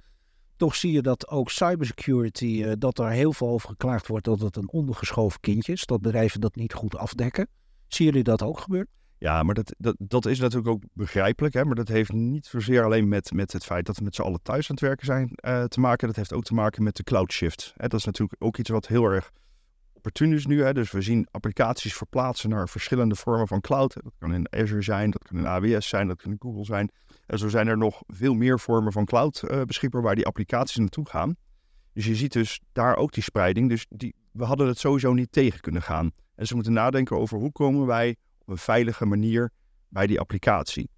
Toch 0.57 0.75
zie 0.75 0.93
je 0.93 1.03
dat 1.03 1.29
ook 1.29 1.51
cybersecurity, 1.51 2.63
uh, 2.65 2.73
dat 2.79 2.99
er 2.99 3.11
heel 3.11 3.33
veel 3.33 3.49
over 3.49 3.69
geklaagd 3.69 4.07
wordt 4.07 4.25
dat 4.25 4.41
het 4.41 4.57
een 4.57 4.71
ondergeschoven 4.71 5.41
kindje 5.41 5.73
is, 5.73 5.87
dat 5.87 6.01
bedrijven 6.01 6.41
dat 6.41 6.57
niet 6.57 6.73
goed 6.73 6.97
afdekken. 6.97 7.49
Zie 7.87 8.07
jullie 8.07 8.23
dat 8.23 8.43
ook 8.43 8.61
gebeuren? 8.61 8.89
Ja, 9.19 9.43
maar 9.43 9.55
dat, 9.55 9.75
dat, 9.79 9.95
dat 9.99 10.27
is 10.27 10.39
natuurlijk 10.39 10.69
ook 10.69 10.83
begrijpelijk. 10.93 11.55
Hè? 11.55 11.65
Maar 11.65 11.75
dat 11.75 11.89
heeft 11.89 12.13
niet 12.13 12.47
zozeer 12.47 12.85
alleen 12.85 13.09
met, 13.09 13.33
met 13.33 13.53
het 13.53 13.65
feit 13.65 13.87
dat 13.87 13.97
we 13.97 14.05
met 14.05 14.15
z'n 14.15 14.23
allen 14.23 14.43
thuis 14.43 14.71
aan 14.71 14.75
het 14.75 14.85
werken 14.85 15.07
zijn 15.07 15.31
uh, 15.47 15.65
te 15.65 15.81
maken. 15.81 16.07
Dat 16.07 16.17
heeft 16.17 16.33
ook 16.33 16.45
te 16.45 16.55
maken 16.55 16.83
met 16.83 16.97
de 16.97 17.03
cloud 17.03 17.33
shift. 17.33 17.75
Hè? 17.77 17.89
Dat 17.89 17.99
is 17.99 18.07
natuurlijk 18.07 18.43
ook 18.43 18.57
iets 18.57 18.71
wat 18.71 18.87
heel 18.87 19.05
erg 19.05 19.33
opportun 19.99 20.33
is 20.33 20.47
nu. 20.47 20.63
Hè? 20.63 20.73
Dus 20.73 20.91
we 20.91 21.03
zien 21.03 21.29
applicaties 21.31 21.95
verplaatsen 21.97 22.51
naar 22.51 22.69
verschillende 22.69 23.15
vormen 23.15 23.49
van 23.49 23.61
cloud. 23.61 23.95
Dat 23.95 24.13
kan 24.19 24.35
in 24.35 24.47
Azure 24.51 24.83
zijn, 24.83 25.11
dat 25.11 25.23
kan 25.23 25.39
in 25.39 25.47
AWS 25.47 25.89
zijn, 25.89 26.09
dat 26.09 26.23
kan 26.23 26.31
in 26.31 26.37
Google 26.41 26.65
zijn. 26.65 26.91
En 27.27 27.39
zo 27.39 27.49
zijn 27.49 27.67
er 27.67 27.79
nog 27.79 28.03
veel 28.07 28.35
meer 28.35 28.61
vormen 28.61 28.93
van 28.93 29.05
cloud 29.05 29.43
uh, 29.45 29.63
beschikbaar 29.63 30.03
waar 30.03 30.15
die 30.15 30.27
applicaties 30.27 30.77
naartoe 30.77 31.09
gaan. 31.09 31.37
Dus 31.93 32.07
je 32.07 32.15
ziet 32.15 32.33
dus 32.33 32.61
daar 32.73 32.97
ook 32.97 33.13
die 33.13 33.23
spreiding. 33.23 33.69
Dus 33.69 33.87
die, 33.89 34.15
we 34.33 34.45
hadden 34.45 34.67
het 34.67 34.79
sowieso 34.79 35.13
niet 35.13 35.33
tegen 35.33 35.61
kunnen 35.61 35.83
gaan. 35.83 36.11
En 36.35 36.47
ze 36.47 36.55
moeten 36.55 36.73
nadenken 36.73 37.19
over 37.19 37.39
hoe 37.39 37.53
komen 37.53 37.87
wij 37.87 38.17
op 38.39 38.49
een 38.49 38.59
veilige 38.59 39.07
manier 39.07 39.51
bij 39.89 40.07
die 40.07 40.21
applicatie. 40.21 40.91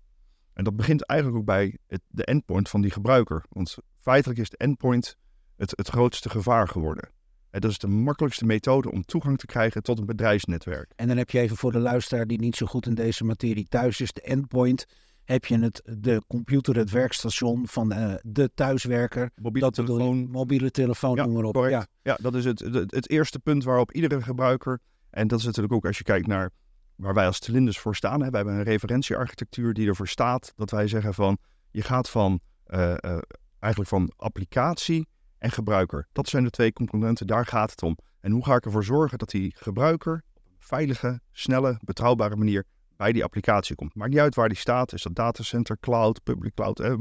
En 0.52 0.64
dat 0.64 0.76
begint 0.76 1.06
eigenlijk 1.06 1.40
ook 1.40 1.46
bij 1.46 1.78
het, 1.86 2.00
de 2.08 2.24
endpoint 2.24 2.68
van 2.68 2.80
die 2.80 2.90
gebruiker. 2.90 3.44
Want 3.48 3.76
feitelijk 4.00 4.40
is 4.40 4.50
de 4.50 4.56
endpoint 4.56 5.16
het, 5.56 5.72
het 5.76 5.88
grootste 5.88 6.30
gevaar 6.30 6.68
geworden. 6.68 7.10
Dat 7.50 7.70
is 7.70 7.78
de 7.78 7.88
makkelijkste 7.88 8.44
methode 8.44 8.90
om 8.90 9.04
toegang 9.04 9.38
te 9.38 9.46
krijgen 9.46 9.82
tot 9.82 9.98
een 9.98 10.06
bedrijfsnetwerk. 10.06 10.92
En 10.96 11.08
dan 11.08 11.16
heb 11.16 11.30
je 11.30 11.40
even 11.40 11.56
voor 11.56 11.72
de 11.72 11.78
luisteraar 11.78 12.26
die 12.26 12.40
niet 12.40 12.56
zo 12.56 12.66
goed 12.66 12.86
in 12.86 12.94
deze 12.94 13.24
materie 13.24 13.66
thuis 13.68 14.00
is, 14.00 14.12
de 14.12 14.20
endpoint. 14.20 14.86
Heb 15.24 15.44
je 15.44 15.58
het, 15.58 15.82
de 15.98 16.22
computer, 16.26 16.76
het 16.76 16.90
werkstation 16.90 17.68
van 17.68 17.88
de, 17.88 17.94
eh, 17.94 18.14
de 18.22 18.50
thuiswerker. 18.54 19.30
Mobiele 19.34 19.70
telefoon. 19.70 20.30
mobiele 20.30 20.70
telefoon, 20.70 21.16
ja, 21.16 21.24
noem 21.24 21.34
maar 21.34 21.44
op. 21.44 21.68
Ja. 21.68 21.86
ja, 22.02 22.18
dat 22.20 22.34
is 22.34 22.44
het, 22.44 22.58
het, 22.58 22.94
het 22.94 23.10
eerste 23.10 23.38
punt 23.38 23.64
waarop 23.64 23.92
iedere 23.92 24.22
gebruiker, 24.22 24.80
en 25.10 25.28
dat 25.28 25.38
is 25.38 25.44
natuurlijk 25.44 25.74
ook 25.74 25.86
als 25.86 25.98
je 25.98 26.04
kijkt 26.04 26.26
naar 26.26 26.50
waar 26.96 27.14
wij 27.14 27.26
als 27.26 27.44
cilinders 27.44 27.78
voor 27.78 27.96
staan. 27.96 28.22
Hè. 28.22 28.30
We 28.30 28.36
hebben 28.36 28.54
een 28.54 28.62
referentiearchitectuur 28.62 29.74
die 29.74 29.88
ervoor 29.88 30.08
staat 30.08 30.52
dat 30.56 30.70
wij 30.70 30.88
zeggen 30.88 31.14
van 31.14 31.38
je 31.70 31.82
gaat 31.82 32.10
van 32.10 32.40
uh, 32.66 32.94
uh, 33.00 33.18
eigenlijk 33.58 33.90
van 33.90 34.12
applicatie 34.16 35.08
en 35.40 35.50
gebruiker. 35.50 36.08
Dat 36.12 36.28
zijn 36.28 36.44
de 36.44 36.50
twee 36.50 36.72
componenten, 36.72 37.26
daar 37.26 37.46
gaat 37.46 37.70
het 37.70 37.82
om. 37.82 37.98
En 38.20 38.32
hoe 38.32 38.44
ga 38.44 38.54
ik 38.54 38.64
ervoor 38.64 38.84
zorgen 38.84 39.18
dat 39.18 39.30
die 39.30 39.54
gebruiker 39.56 40.24
op 40.34 40.42
een 40.46 40.56
veilige, 40.58 41.20
snelle, 41.32 41.78
betrouwbare 41.84 42.36
manier 42.36 42.64
bij 42.96 43.12
die 43.12 43.24
applicatie 43.24 43.74
komt. 43.74 43.94
Maakt 43.94 44.10
niet 44.10 44.20
uit 44.20 44.34
waar 44.34 44.48
die 44.48 44.58
staat, 44.58 44.92
is 44.92 45.02
dat 45.02 45.14
datacenter, 45.14 45.78
cloud, 45.80 46.22
public 46.22 46.54
cloud, 46.54 46.78
hè. 46.78 46.96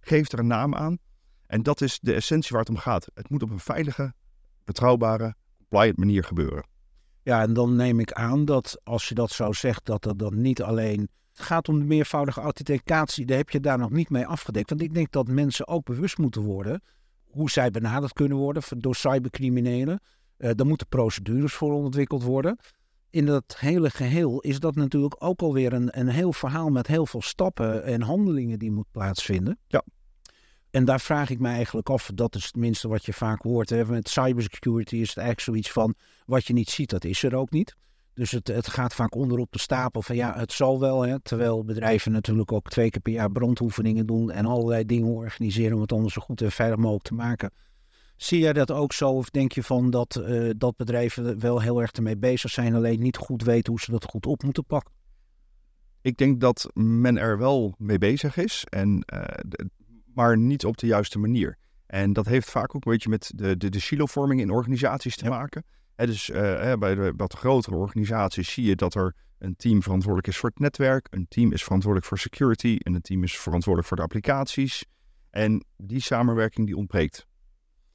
geef 0.00 0.32
er 0.32 0.38
een 0.38 0.46
naam 0.46 0.74
aan. 0.74 0.98
En 1.46 1.62
dat 1.62 1.80
is 1.80 1.98
de 2.00 2.14
essentie 2.14 2.50
waar 2.50 2.60
het 2.60 2.68
om 2.68 2.76
gaat. 2.76 3.10
Het 3.14 3.30
moet 3.30 3.42
op 3.42 3.50
een 3.50 3.58
veilige, 3.58 4.12
betrouwbare, 4.64 5.34
compliant 5.58 5.96
manier 5.96 6.24
gebeuren. 6.24 6.66
Ja, 7.22 7.42
en 7.42 7.52
dan 7.52 7.76
neem 7.76 8.00
ik 8.00 8.12
aan 8.12 8.44
dat 8.44 8.80
als 8.82 9.08
je 9.08 9.14
dat 9.14 9.30
zo 9.30 9.52
zegt, 9.52 9.84
dat 9.84 10.02
dat 10.02 10.18
dan 10.18 10.40
niet 10.40 10.62
alleen 10.62 11.08
Het 11.32 11.42
gaat 11.42 11.68
om 11.68 11.78
de 11.78 11.84
meervoudige 11.84 12.40
authenticatie. 12.40 13.26
Daar 13.26 13.36
heb 13.36 13.50
je 13.50 13.60
daar 13.60 13.78
nog 13.78 13.90
niet 13.90 14.10
mee 14.10 14.26
afgedekt. 14.26 14.70
Want 14.70 14.82
ik 14.82 14.94
denk 14.94 15.12
dat 15.12 15.28
mensen 15.28 15.68
ook 15.68 15.84
bewust 15.84 16.18
moeten 16.18 16.42
worden 16.42 16.82
hoe 17.34 17.50
zij 17.50 17.70
benaderd 17.70 18.12
kunnen 18.12 18.38
worden 18.38 18.62
door 18.78 18.94
cybercriminelen. 18.94 20.00
Uh, 20.38 20.50
daar 20.54 20.66
moeten 20.66 20.88
procedures 20.88 21.52
voor 21.52 21.72
ontwikkeld 21.72 22.22
worden. 22.22 22.58
In 23.10 23.26
dat 23.26 23.56
hele 23.58 23.90
geheel 23.90 24.40
is 24.40 24.60
dat 24.60 24.74
natuurlijk 24.74 25.16
ook 25.18 25.42
alweer 25.42 25.72
een, 25.72 25.98
een 25.98 26.08
heel 26.08 26.32
verhaal 26.32 26.68
met 26.68 26.86
heel 26.86 27.06
veel 27.06 27.22
stappen 27.22 27.84
en 27.84 28.02
handelingen 28.02 28.58
die 28.58 28.70
moet 28.70 28.90
plaatsvinden. 28.90 29.58
Ja. 29.66 29.84
En 30.70 30.84
daar 30.84 31.00
vraag 31.00 31.30
ik 31.30 31.38
me 31.38 31.48
eigenlijk 31.48 31.88
af, 31.88 32.10
dat 32.14 32.34
is 32.34 32.44
het 32.44 32.56
minste 32.56 32.88
wat 32.88 33.04
je 33.04 33.12
vaak 33.12 33.42
hoort. 33.42 33.70
Hè. 33.70 33.84
Met 33.84 34.08
cybersecurity 34.08 34.96
is 34.96 35.08
het 35.08 35.16
eigenlijk 35.16 35.40
zoiets 35.40 35.70
van, 35.70 35.94
wat 36.26 36.46
je 36.46 36.52
niet 36.52 36.70
ziet, 36.70 36.90
dat 36.90 37.04
is 37.04 37.22
er 37.22 37.34
ook 37.34 37.50
niet. 37.50 37.76
Dus 38.14 38.30
het, 38.30 38.48
het 38.48 38.66
gaat 38.66 38.94
vaak 38.94 39.14
onder 39.14 39.38
op 39.38 39.52
de 39.52 39.58
stapel 39.58 40.02
van 40.02 40.16
ja, 40.16 40.38
het 40.38 40.52
zal 40.52 40.80
wel. 40.80 41.02
Hè, 41.02 41.20
terwijl 41.20 41.64
bedrijven 41.64 42.12
natuurlijk 42.12 42.52
ook 42.52 42.70
twee 42.70 42.90
keer 42.90 43.00
per 43.00 43.12
jaar 43.12 43.30
brandoefeningen 43.30 44.06
doen 44.06 44.30
en 44.30 44.46
allerlei 44.46 44.84
dingen 44.84 45.08
organiseren 45.08 45.74
om 45.74 45.80
het 45.80 45.92
allemaal 45.92 46.10
zo 46.10 46.20
goed 46.20 46.42
en 46.42 46.52
veilig 46.52 46.78
mogelijk 46.78 47.04
te 47.04 47.14
maken. 47.14 47.50
Zie 48.16 48.38
jij 48.38 48.52
dat 48.52 48.70
ook 48.70 48.92
zo 48.92 49.10
of 49.10 49.30
denk 49.30 49.52
je 49.52 49.62
van 49.62 49.90
dat, 49.90 50.16
uh, 50.28 50.50
dat 50.56 50.76
bedrijven 50.76 51.40
wel 51.40 51.60
heel 51.60 51.80
erg 51.80 51.90
ermee 51.90 52.16
bezig 52.16 52.50
zijn, 52.50 52.74
alleen 52.74 53.00
niet 53.00 53.16
goed 53.16 53.42
weten 53.42 53.72
hoe 53.72 53.80
ze 53.80 53.90
dat 53.90 54.04
goed 54.04 54.26
op 54.26 54.42
moeten 54.42 54.64
pakken? 54.64 54.92
Ik 56.00 56.16
denk 56.16 56.40
dat 56.40 56.70
men 56.74 57.18
er 57.18 57.38
wel 57.38 57.74
mee 57.78 57.98
bezig 57.98 58.36
is, 58.36 58.64
en, 58.68 59.04
uh, 59.14 59.24
de, 59.46 59.70
maar 60.14 60.38
niet 60.38 60.64
op 60.64 60.76
de 60.76 60.86
juiste 60.86 61.18
manier. 61.18 61.58
En 61.86 62.12
dat 62.12 62.26
heeft 62.26 62.50
vaak 62.50 62.76
ook 62.76 62.84
een 62.84 62.92
beetje 62.92 63.08
met 63.08 63.32
de, 63.34 63.56
de, 63.56 63.68
de 63.68 63.80
silovorming 63.80 64.40
in 64.40 64.50
organisaties 64.50 65.16
te 65.16 65.28
maken 65.28 65.64
dus 65.96 66.28
uh, 66.28 66.72
bij 66.72 66.94
de 66.94 67.12
wat 67.16 67.34
grotere 67.34 67.76
organisaties 67.76 68.52
zie 68.52 68.64
je 68.64 68.76
dat 68.76 68.94
er 68.94 69.14
een 69.38 69.56
team 69.56 69.82
verantwoordelijk 69.82 70.28
is 70.28 70.36
voor 70.36 70.48
het 70.48 70.58
netwerk, 70.58 71.06
een 71.10 71.28
team 71.28 71.52
is 71.52 71.62
verantwoordelijk 71.62 72.08
voor 72.08 72.18
security 72.18 72.76
en 72.82 72.94
een 72.94 73.00
team 73.00 73.22
is 73.22 73.38
verantwoordelijk 73.38 73.88
voor 73.88 73.96
de 73.96 74.02
applicaties. 74.02 74.84
En 75.30 75.64
die 75.76 76.00
samenwerking 76.00 76.66
die 76.66 76.76
ontbreekt. 76.76 77.26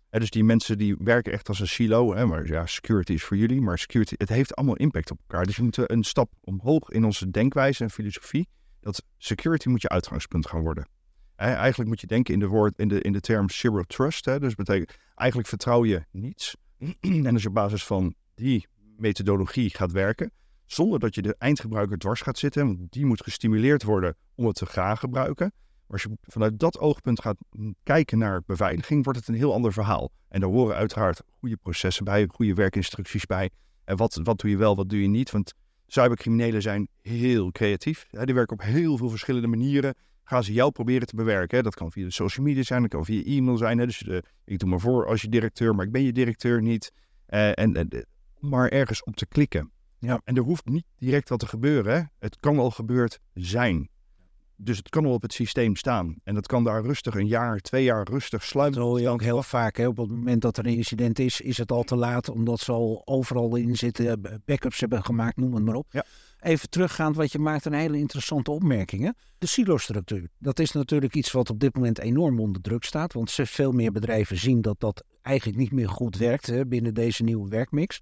dus 0.09 0.29
die 0.29 0.43
mensen 0.43 0.77
die 0.77 0.95
werken 0.99 1.33
echt 1.33 1.47
als 1.47 1.59
een 1.59 1.67
silo, 1.67 2.15
hè, 2.15 2.25
maar 2.25 2.47
ja, 2.47 2.65
security 2.65 3.13
is 3.13 3.23
voor 3.23 3.37
jullie, 3.37 3.61
maar 3.61 3.79
security, 3.79 4.13
het 4.17 4.29
heeft 4.29 4.55
allemaal 4.55 4.75
impact 4.75 5.11
op 5.11 5.19
elkaar. 5.19 5.45
Dus 5.45 5.57
we 5.57 5.63
moeten 5.63 5.93
een 5.93 6.03
stap 6.03 6.31
omhoog 6.41 6.89
in 6.89 7.03
onze 7.03 7.29
denkwijze 7.29 7.83
en 7.83 7.89
filosofie. 7.89 8.47
Dat 8.79 9.03
security 9.17 9.69
moet 9.69 9.81
je 9.81 9.89
uitgangspunt 9.89 10.47
gaan 10.47 10.61
worden. 10.61 10.87
eigenlijk 11.35 11.89
moet 11.89 12.01
je 12.01 12.07
denken 12.07 12.33
in 12.33 12.39
de, 12.39 12.47
woord, 12.47 12.77
in 12.77 12.87
de, 12.87 13.01
in 13.01 13.11
de 13.11 13.19
term 13.19 13.49
zero 13.49 13.83
trust. 13.83 14.25
Hè, 14.25 14.39
dus 14.39 14.55
betekent 14.55 14.97
eigenlijk 15.15 15.49
vertrouw 15.49 15.85
je 15.85 16.05
niets. 16.11 16.55
en 16.99 17.33
als 17.33 17.41
je 17.41 17.47
op 17.47 17.53
basis 17.53 17.85
van 17.85 18.13
die 18.35 18.67
methodologie 18.97 19.69
gaat 19.69 19.91
werken, 19.91 20.31
zonder 20.65 20.99
dat 20.99 21.15
je 21.15 21.21
de 21.21 21.35
eindgebruiker 21.37 21.97
dwars 21.97 22.21
gaat 22.21 22.37
zitten, 22.37 22.65
want 22.65 22.91
die 22.91 23.05
moet 23.05 23.23
gestimuleerd 23.23 23.83
worden 23.83 24.15
om 24.35 24.45
het 24.45 24.55
te 24.55 24.65
gaan 24.65 24.97
gebruiken. 24.97 25.51
Maar 25.55 26.01
als 26.01 26.03
je 26.03 26.17
vanuit 26.21 26.59
dat 26.59 26.79
oogpunt 26.79 27.21
gaat 27.21 27.37
kijken 27.83 28.17
naar 28.17 28.41
beveiliging, 28.45 29.03
wordt 29.03 29.19
het 29.19 29.27
een 29.27 29.35
heel 29.35 29.53
ander 29.53 29.73
verhaal. 29.73 30.11
En 30.27 30.39
daar 30.39 30.49
horen 30.49 30.75
uiteraard 30.75 31.21
goede 31.39 31.57
processen 31.57 32.05
bij, 32.05 32.27
goede 32.31 32.53
werkinstructies 32.53 33.25
bij. 33.25 33.49
En 33.83 33.97
wat, 33.97 34.19
wat 34.23 34.39
doe 34.39 34.49
je 34.49 34.57
wel, 34.57 34.75
wat 34.75 34.89
doe 34.89 35.01
je 35.01 35.07
niet? 35.07 35.31
Want 35.31 35.53
cybercriminelen 35.87 36.61
zijn 36.61 36.87
heel 37.01 37.51
creatief. 37.51 38.05
Die 38.09 38.33
werken 38.33 38.57
op 38.57 38.63
heel 38.63 38.97
veel 38.97 39.09
verschillende 39.09 39.47
manieren 39.47 39.95
gaan 40.29 40.43
ze 40.43 40.53
jou 40.53 40.71
proberen 40.71 41.07
te 41.07 41.15
bewerken. 41.15 41.63
Dat 41.63 41.75
kan 41.75 41.91
via 41.91 42.05
de 42.05 42.11
social 42.11 42.45
media 42.45 42.63
zijn, 42.63 42.81
dat 42.81 42.89
kan 42.89 43.05
via 43.05 43.23
e-mail 43.23 43.57
zijn. 43.57 43.77
Hè. 43.77 43.85
Dus 43.85 44.01
uh, 44.01 44.17
ik 44.45 44.59
doe 44.59 44.69
maar 44.69 44.79
voor 44.79 45.07
als 45.07 45.21
je 45.21 45.29
directeur, 45.29 45.75
maar 45.75 45.85
ik 45.85 45.91
ben 45.91 46.03
je 46.03 46.11
directeur 46.11 46.61
niet. 46.61 46.91
Uh, 47.29 47.59
en, 47.59 47.93
uh, 47.93 48.01
maar 48.39 48.69
ergens 48.69 49.03
op 49.03 49.15
te 49.15 49.25
klikken. 49.25 49.71
Ja. 49.99 50.21
En 50.23 50.35
er 50.35 50.41
hoeft 50.41 50.65
niet 50.65 50.85
direct 50.97 51.29
wat 51.29 51.39
te 51.39 51.47
gebeuren. 51.47 51.93
Hè. 51.93 52.01
Het 52.19 52.37
kan 52.39 52.59
al 52.59 52.71
gebeurd 52.71 53.19
zijn. 53.33 53.89
Dus 54.61 54.77
het 54.77 54.89
kan 54.89 55.05
al 55.05 55.13
op 55.13 55.21
het 55.21 55.33
systeem 55.33 55.75
staan. 55.75 56.15
En 56.23 56.33
dat 56.33 56.47
kan 56.47 56.63
daar 56.63 56.83
rustig 56.83 57.15
een 57.15 57.27
jaar, 57.27 57.59
twee 57.59 57.83
jaar 57.83 58.07
rustig 58.09 58.43
sluiten. 58.43 58.79
Dat 58.79 58.89
hoor 58.89 59.01
je 59.01 59.09
ook 59.09 59.21
heel 59.21 59.43
vaak. 59.43 59.77
Hè? 59.77 59.87
Op 59.87 59.97
het 59.97 60.09
moment 60.09 60.41
dat 60.41 60.57
er 60.57 60.65
een 60.65 60.75
incident 60.75 61.19
is, 61.19 61.41
is 61.41 61.57
het 61.57 61.71
al 61.71 61.83
te 61.83 61.95
laat. 61.95 62.29
Omdat 62.29 62.59
ze 62.59 62.71
al 62.71 63.01
overal 63.05 63.55
in 63.55 63.75
zitten, 63.75 64.41
backups 64.45 64.79
hebben 64.79 65.03
gemaakt, 65.03 65.37
noem 65.37 65.53
het 65.53 65.65
maar 65.65 65.75
op. 65.75 65.87
Ja 65.89 66.05
even 66.41 66.69
teruggaand, 66.69 67.15
wat 67.15 67.31
je 67.31 67.39
maakt 67.39 67.65
een 67.65 67.73
hele 67.73 67.97
interessante 67.97 68.51
opmerking. 68.51 69.03
Hè? 69.03 69.09
De 69.37 69.45
silo-structuur. 69.45 70.29
Dat 70.37 70.59
is 70.59 70.71
natuurlijk 70.71 71.15
iets 71.15 71.31
wat 71.31 71.49
op 71.49 71.59
dit 71.59 71.75
moment 71.75 71.99
enorm 71.99 72.39
onder 72.39 72.61
druk 72.61 72.83
staat. 72.83 73.13
Want 73.13 73.31
veel 73.31 73.71
meer 73.71 73.91
bedrijven 73.91 74.37
zien 74.37 74.61
dat 74.61 74.79
dat 74.79 75.03
eigenlijk 75.21 75.57
niet 75.57 75.71
meer 75.71 75.89
goed 75.89 76.17
werkt 76.17 76.45
hè, 76.45 76.65
binnen 76.65 76.93
deze 76.93 77.23
nieuwe 77.23 77.49
werkmix. 77.49 78.01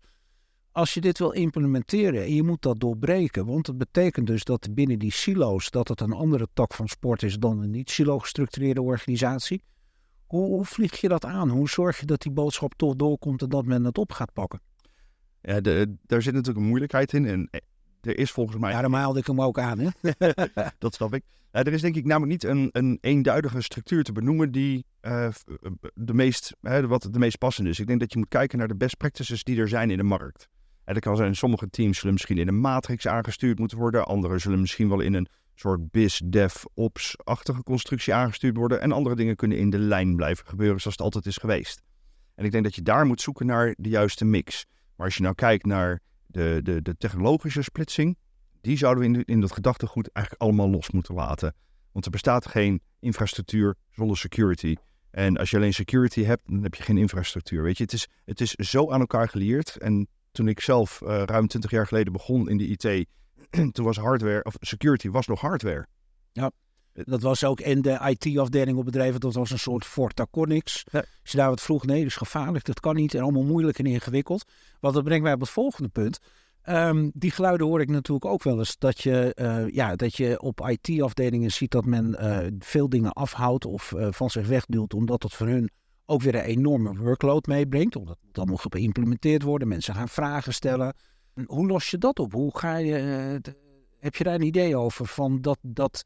Als 0.77 0.93
je 0.93 1.01
dit 1.01 1.17
wil 1.17 1.31
implementeren 1.31 2.21
en 2.21 2.33
je 2.33 2.43
moet 2.43 2.61
dat 2.61 2.79
doorbreken, 2.79 3.45
want 3.45 3.67
het 3.67 3.77
betekent 3.77 4.27
dus 4.27 4.43
dat 4.43 4.67
binnen 4.71 4.99
die 4.99 5.11
silo's 5.11 5.69
dat 5.69 5.87
het 5.87 6.01
een 6.01 6.13
andere 6.13 6.47
tak 6.53 6.73
van 6.73 6.87
sport 6.87 7.23
is 7.23 7.37
dan 7.39 7.61
een 7.61 7.71
niet 7.71 7.89
silo 7.89 8.19
gestructureerde 8.19 8.81
organisatie. 8.81 9.63
Hoe, 10.27 10.45
hoe 10.45 10.65
vlieg 10.65 11.01
je 11.01 11.07
dat 11.07 11.25
aan? 11.25 11.49
Hoe 11.49 11.69
zorg 11.69 11.99
je 11.99 12.05
dat 12.05 12.21
die 12.21 12.31
boodschap 12.31 12.73
toch 12.75 12.95
doorkomt 12.95 13.41
en 13.41 13.49
dat 13.49 13.65
men 13.65 13.83
het 13.83 13.97
op 13.97 14.11
gaat 14.11 14.33
pakken? 14.33 14.59
Ja, 15.41 15.61
de, 15.61 15.95
daar 16.05 16.21
zit 16.21 16.33
natuurlijk 16.33 16.59
een 16.59 16.69
moeilijkheid 16.69 17.13
in. 17.13 17.25
En 17.25 17.49
er 18.01 18.17
is 18.17 18.31
volgens 18.31 18.57
mij... 18.57 18.71
Daarom 18.71 18.93
haalde 18.93 19.19
ik 19.19 19.27
hem 19.27 19.41
ook 19.41 19.59
aan, 19.59 19.79
hè? 19.79 19.89
dat 20.79 20.93
snap 20.93 21.13
ik. 21.13 21.23
er 21.51 21.73
is 21.73 21.81
denk 21.81 21.95
ik 21.95 22.05
namelijk 22.05 22.31
niet 22.31 22.51
een, 22.51 22.69
een 22.71 22.97
eenduidige 23.01 23.61
structuur 23.61 24.03
te 24.03 24.11
benoemen 24.11 24.51
die 24.51 24.85
uh, 25.01 25.27
de, 25.93 26.13
meest, 26.13 26.55
wat 26.61 27.09
de 27.11 27.19
meest 27.19 27.37
passende 27.37 27.69
is. 27.69 27.79
Ik 27.79 27.87
denk 27.87 27.99
dat 27.99 28.13
je 28.13 28.19
moet 28.19 28.27
kijken 28.27 28.57
naar 28.57 28.67
de 28.67 28.75
best 28.75 28.97
practices 28.97 29.43
die 29.43 29.59
er 29.59 29.67
zijn 29.67 29.89
in 29.89 29.97
de 29.97 30.03
markt. 30.03 30.49
En 30.87 30.99
kan 30.99 31.15
zijn, 31.15 31.35
sommige 31.35 31.69
teams 31.69 31.97
zullen 31.97 32.13
misschien 32.13 32.37
in 32.37 32.47
een 32.47 32.59
matrix 32.59 33.07
aangestuurd 33.07 33.59
moeten 33.59 33.77
worden. 33.77 34.05
Andere 34.05 34.39
zullen 34.39 34.59
misschien 34.61 34.89
wel 34.89 34.99
in 34.99 35.13
een 35.13 35.27
soort 35.55 35.91
biz, 35.91 36.21
dev, 36.25 36.63
ops-achtige 36.73 37.63
constructie 37.63 38.13
aangestuurd 38.13 38.57
worden. 38.57 38.81
En 38.81 38.91
andere 38.91 39.15
dingen 39.15 39.35
kunnen 39.35 39.57
in 39.57 39.69
de 39.69 39.79
lijn 39.79 40.15
blijven 40.15 40.47
gebeuren 40.47 40.81
zoals 40.81 40.95
het 40.97 41.05
altijd 41.05 41.25
is 41.25 41.37
geweest. 41.37 41.81
En 42.35 42.45
ik 42.45 42.51
denk 42.51 42.63
dat 42.63 42.75
je 42.75 42.81
daar 42.81 43.05
moet 43.05 43.21
zoeken 43.21 43.45
naar 43.45 43.75
de 43.77 43.89
juiste 43.89 44.25
mix. 44.25 44.65
Maar 44.95 45.05
als 45.05 45.15
je 45.15 45.23
nou 45.23 45.35
kijkt 45.35 45.65
naar 45.65 46.01
de, 46.25 46.59
de, 46.63 46.81
de 46.81 46.97
technologische 46.97 47.61
splitsing, 47.61 48.17
die 48.61 48.77
zouden 48.77 49.11
we 49.11 49.17
in, 49.17 49.25
in 49.25 49.41
dat 49.41 49.51
gedachtegoed 49.51 50.11
eigenlijk 50.11 50.45
allemaal 50.45 50.69
los 50.69 50.91
moeten 50.91 51.15
laten. 51.15 51.53
Want 51.91 52.05
er 52.05 52.11
bestaat 52.11 52.47
geen 52.47 52.81
infrastructuur 52.99 53.75
zonder 53.91 54.17
security. 54.17 54.75
En 55.11 55.37
als 55.37 55.49
je 55.49 55.57
alleen 55.57 55.73
security 55.73 56.23
hebt, 56.23 56.41
dan 56.45 56.63
heb 56.63 56.75
je 56.75 56.83
geen 56.83 56.97
infrastructuur. 56.97 57.63
Weet 57.63 57.77
je, 57.77 57.83
het 57.83 57.93
is, 57.93 58.07
het 58.25 58.41
is 58.41 58.51
zo 58.51 58.91
aan 58.91 58.99
elkaar 58.99 59.29
geleerd. 59.29 59.77
En 59.77 60.07
toen 60.37 60.47
ik 60.47 60.59
zelf 60.59 61.01
uh, 61.03 61.23
ruim 61.25 61.47
20 61.47 61.71
jaar 61.71 61.87
geleden 61.87 62.13
begon 62.13 62.49
in 62.49 62.57
de 62.57 62.67
IT, 62.67 63.07
toen 63.73 63.85
was 63.85 63.97
hardware, 63.97 64.43
of 64.43 64.55
security 64.59 65.09
was 65.09 65.27
nog 65.27 65.41
hardware. 65.41 65.87
Ja. 66.31 66.51
Dat 66.93 67.21
was 67.21 67.43
ook 67.43 67.59
in 67.59 67.81
de 67.81 68.15
IT-afdeling 68.17 68.77
op 68.77 68.85
bedrijven, 68.85 69.19
dat 69.19 69.33
was 69.33 69.51
een 69.51 69.59
soort 69.59 69.85
Fortaconix. 69.85 70.83
Ja. 70.91 70.99
Als 70.99 71.31
je 71.31 71.37
daar 71.37 71.49
wat 71.49 71.61
vroeg, 71.61 71.85
nee, 71.85 71.97
dat 71.97 72.07
is 72.07 72.15
gevaarlijk, 72.15 72.65
dat 72.65 72.79
kan 72.79 72.95
niet 72.95 73.13
en 73.13 73.21
allemaal 73.21 73.43
moeilijk 73.43 73.79
en 73.79 73.85
ingewikkeld. 73.85 74.45
Want 74.79 74.93
dat 74.93 75.03
brengt 75.03 75.23
mij 75.23 75.33
op 75.33 75.39
het 75.39 75.49
volgende 75.49 75.89
punt. 75.89 76.19
Um, 76.69 77.11
die 77.13 77.31
geluiden 77.31 77.67
hoor 77.67 77.81
ik 77.81 77.89
natuurlijk 77.89 78.25
ook 78.25 78.43
wel 78.43 78.57
eens. 78.57 78.77
Dat 78.77 79.01
je, 79.01 79.35
uh, 79.35 79.69
ja, 79.73 79.95
dat 79.95 80.15
je 80.15 80.41
op 80.41 80.69
IT-afdelingen 80.69 81.51
ziet 81.51 81.71
dat 81.71 81.85
men 81.85 82.17
uh, 82.19 82.37
veel 82.59 82.89
dingen 82.89 83.11
afhoudt 83.11 83.65
of 83.65 83.91
uh, 83.91 84.07
van 84.11 84.29
zich 84.29 84.47
wegduwt. 84.47 84.93
Omdat 84.93 85.23
het 85.23 85.33
voor 85.33 85.47
hun 85.47 85.69
ook 86.09 86.21
weer 86.21 86.35
een 86.35 86.41
enorme 86.41 86.95
workload 86.95 87.47
meebrengt. 87.47 87.95
Omdat 87.95 88.17
dan 88.31 88.47
moet 88.47 88.65
geïmplementeerd 88.69 89.43
worden. 89.43 89.67
Mensen 89.67 89.95
gaan 89.95 90.09
vragen 90.09 90.53
stellen. 90.53 90.95
Hoe 91.45 91.67
los 91.67 91.89
je 91.89 91.97
dat 91.97 92.19
op? 92.19 92.33
Hoe 92.33 92.57
ga 92.57 92.77
je, 92.77 92.93
heb 93.99 94.15
je 94.15 94.23
daar 94.23 94.35
een 94.35 94.41
idee 94.41 94.75
over? 94.75 95.05
Van 95.05 95.41
dat, 95.41 95.57
dat 95.61 96.05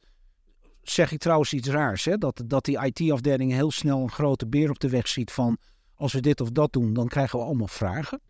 zeg 0.82 1.12
ik 1.12 1.18
trouwens 1.18 1.52
iets 1.52 1.68
raars. 1.68 2.04
Hè? 2.04 2.18
Dat, 2.18 2.42
dat 2.46 2.64
die 2.64 2.84
IT-afdeling 2.84 3.52
heel 3.52 3.70
snel 3.70 4.02
een 4.02 4.10
grote 4.10 4.46
beer 4.46 4.70
op 4.70 4.78
de 4.78 4.88
weg 4.88 5.08
ziet 5.08 5.30
van 5.30 5.58
als 5.94 6.12
we 6.12 6.20
dit 6.20 6.40
of 6.40 6.50
dat 6.50 6.72
doen, 6.72 6.92
dan 6.92 7.08
krijgen 7.08 7.38
we 7.38 7.44
allemaal 7.44 7.68
vragen. 7.68 8.20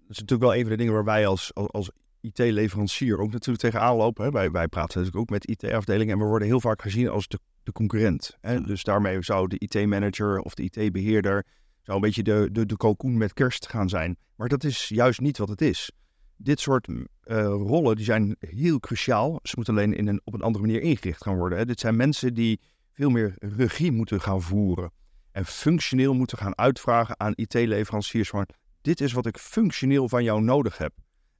Dat 0.00 0.10
is 0.10 0.18
natuurlijk 0.18 0.50
wel 0.50 0.54
een 0.54 0.60
van 0.60 0.70
de 0.70 0.76
dingen 0.76 0.92
waar 0.92 1.04
wij 1.04 1.26
als, 1.26 1.54
als, 1.54 1.72
als 1.72 1.90
IT-leverancier 2.24 3.18
ook 3.18 3.32
natuurlijk 3.32 3.60
tegenaan 3.60 3.96
lopen. 3.96 4.24
Hè? 4.24 4.30
Wij, 4.30 4.50
wij 4.50 4.68
praten 4.68 4.98
natuurlijk 4.98 5.22
ook 5.22 5.30
met 5.30 5.48
IT-afdelingen 5.48 6.12
en 6.14 6.20
we 6.20 6.24
worden 6.24 6.48
heel 6.48 6.60
vaak 6.60 6.82
gezien 6.82 7.08
als 7.08 7.28
de, 7.28 7.38
de 7.62 7.72
concurrent. 7.72 8.36
Hè? 8.40 8.60
Dus 8.60 8.82
daarmee 8.82 9.22
zou 9.22 9.48
de 9.48 9.58
IT-manager 9.58 10.38
of 10.38 10.54
de 10.54 10.62
IT-beheerder 10.62 11.44
zou 11.82 11.96
een 11.96 12.02
beetje 12.02 12.22
de, 12.22 12.48
de, 12.52 12.66
de 12.66 12.76
cocoon 12.76 13.16
met 13.16 13.32
kerst 13.32 13.68
gaan 13.68 13.88
zijn. 13.88 14.16
Maar 14.36 14.48
dat 14.48 14.64
is 14.64 14.88
juist 14.88 15.20
niet 15.20 15.38
wat 15.38 15.48
het 15.48 15.62
is 15.62 15.90
dit 16.36 16.60
soort 16.60 16.88
uh, 16.88 17.04
rollen 17.46 17.96
die 17.96 18.04
zijn 18.04 18.36
heel 18.38 18.80
cruciaal. 18.80 19.40
Ze 19.42 19.52
moeten 19.56 19.74
alleen 19.74 19.94
in 19.94 20.06
een, 20.06 20.20
op 20.24 20.34
een 20.34 20.42
andere 20.42 20.64
manier 20.66 20.82
ingericht 20.82 21.22
gaan 21.22 21.36
worden. 21.36 21.58
Hè. 21.58 21.64
Dit 21.64 21.80
zijn 21.80 21.96
mensen 21.96 22.34
die 22.34 22.60
veel 22.92 23.10
meer 23.10 23.34
regie 23.38 23.92
moeten 23.92 24.20
gaan 24.20 24.42
voeren. 24.42 24.92
En 25.32 25.44
functioneel 25.44 26.14
moeten 26.14 26.38
gaan 26.38 26.58
uitvragen 26.58 27.20
aan 27.20 27.32
IT-leveranciers 27.34 28.28
van... 28.28 28.46
dit 28.80 29.00
is 29.00 29.12
wat 29.12 29.26
ik 29.26 29.38
functioneel 29.38 30.08
van 30.08 30.24
jou 30.24 30.42
nodig 30.42 30.78
heb. 30.78 30.92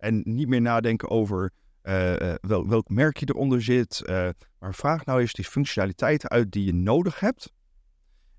En 0.04 0.22
niet 0.24 0.48
meer 0.48 0.60
nadenken 0.60 1.10
over 1.10 1.52
uh, 1.82 2.12
uh, 2.12 2.34
wel, 2.40 2.68
welk 2.68 2.88
merk 2.88 3.16
je 3.16 3.26
eronder 3.28 3.62
zit. 3.62 4.02
maar 4.58 4.74
vraag 4.74 5.04
nou 5.04 5.20
eens 5.20 5.32
die 5.32 5.44
functionaliteiten 5.44 6.28
uit 6.28 6.52
die 6.52 6.64
je 6.64 6.74
nodig 6.74 7.20
hebt. 7.20 7.52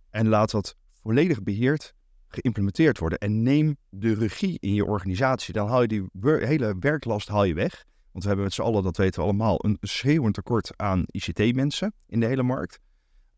En 0.10 0.28
laat 0.28 0.52
dat 0.52 0.76
volledig 1.02 1.44
beheerd 1.44 1.94
geïmplementeerd 2.28 2.98
worden. 2.98 3.18
En 3.18 3.44
neem 3.44 3.78
de 3.90 4.14
regie 4.14 4.58
in 4.60 4.74
je 4.74 4.86
organisatie. 4.86 5.54
Dan 5.54 5.68
haal 5.68 5.82
je 5.82 5.88
die 5.88 6.08
hele 6.22 6.76
werklast 6.80 7.28
haal 7.28 7.44
je 7.44 7.54
weg. 7.54 7.86
Want 8.12 8.24
we 8.24 8.28
hebben 8.28 8.46
met 8.46 8.54
z'n 8.54 8.62
allen, 8.62 8.84
dat 8.84 8.98
weten 8.98 9.20
we 9.20 9.26
allemaal, 9.26 9.66
een 9.66 9.78
schreeuwend 9.82 10.34
tekort 10.34 10.72
aan 10.76 11.04
ICT-mensen 11.08 11.94
in 12.08 12.20
de 12.20 12.26
hele 12.26 12.44
markt. 12.44 12.80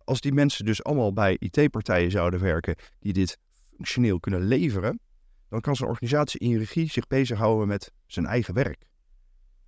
Als 0.03 0.21
die 0.21 0.33
mensen 0.33 0.65
dus 0.65 0.83
allemaal 0.83 1.13
bij 1.13 1.35
IT-partijen 1.39 2.11
zouden 2.11 2.39
werken 2.39 2.75
die 2.99 3.13
dit 3.13 3.37
functioneel 3.75 4.19
kunnen 4.19 4.41
leveren, 4.41 4.99
dan 5.49 5.61
kan 5.61 5.75
zo'n 5.75 5.87
organisatie 5.87 6.39
in 6.39 6.57
regie 6.57 6.89
zich 6.89 7.07
bezighouden 7.07 7.67
met 7.67 7.91
zijn 8.05 8.25
eigen 8.25 8.53
werk. 8.53 8.85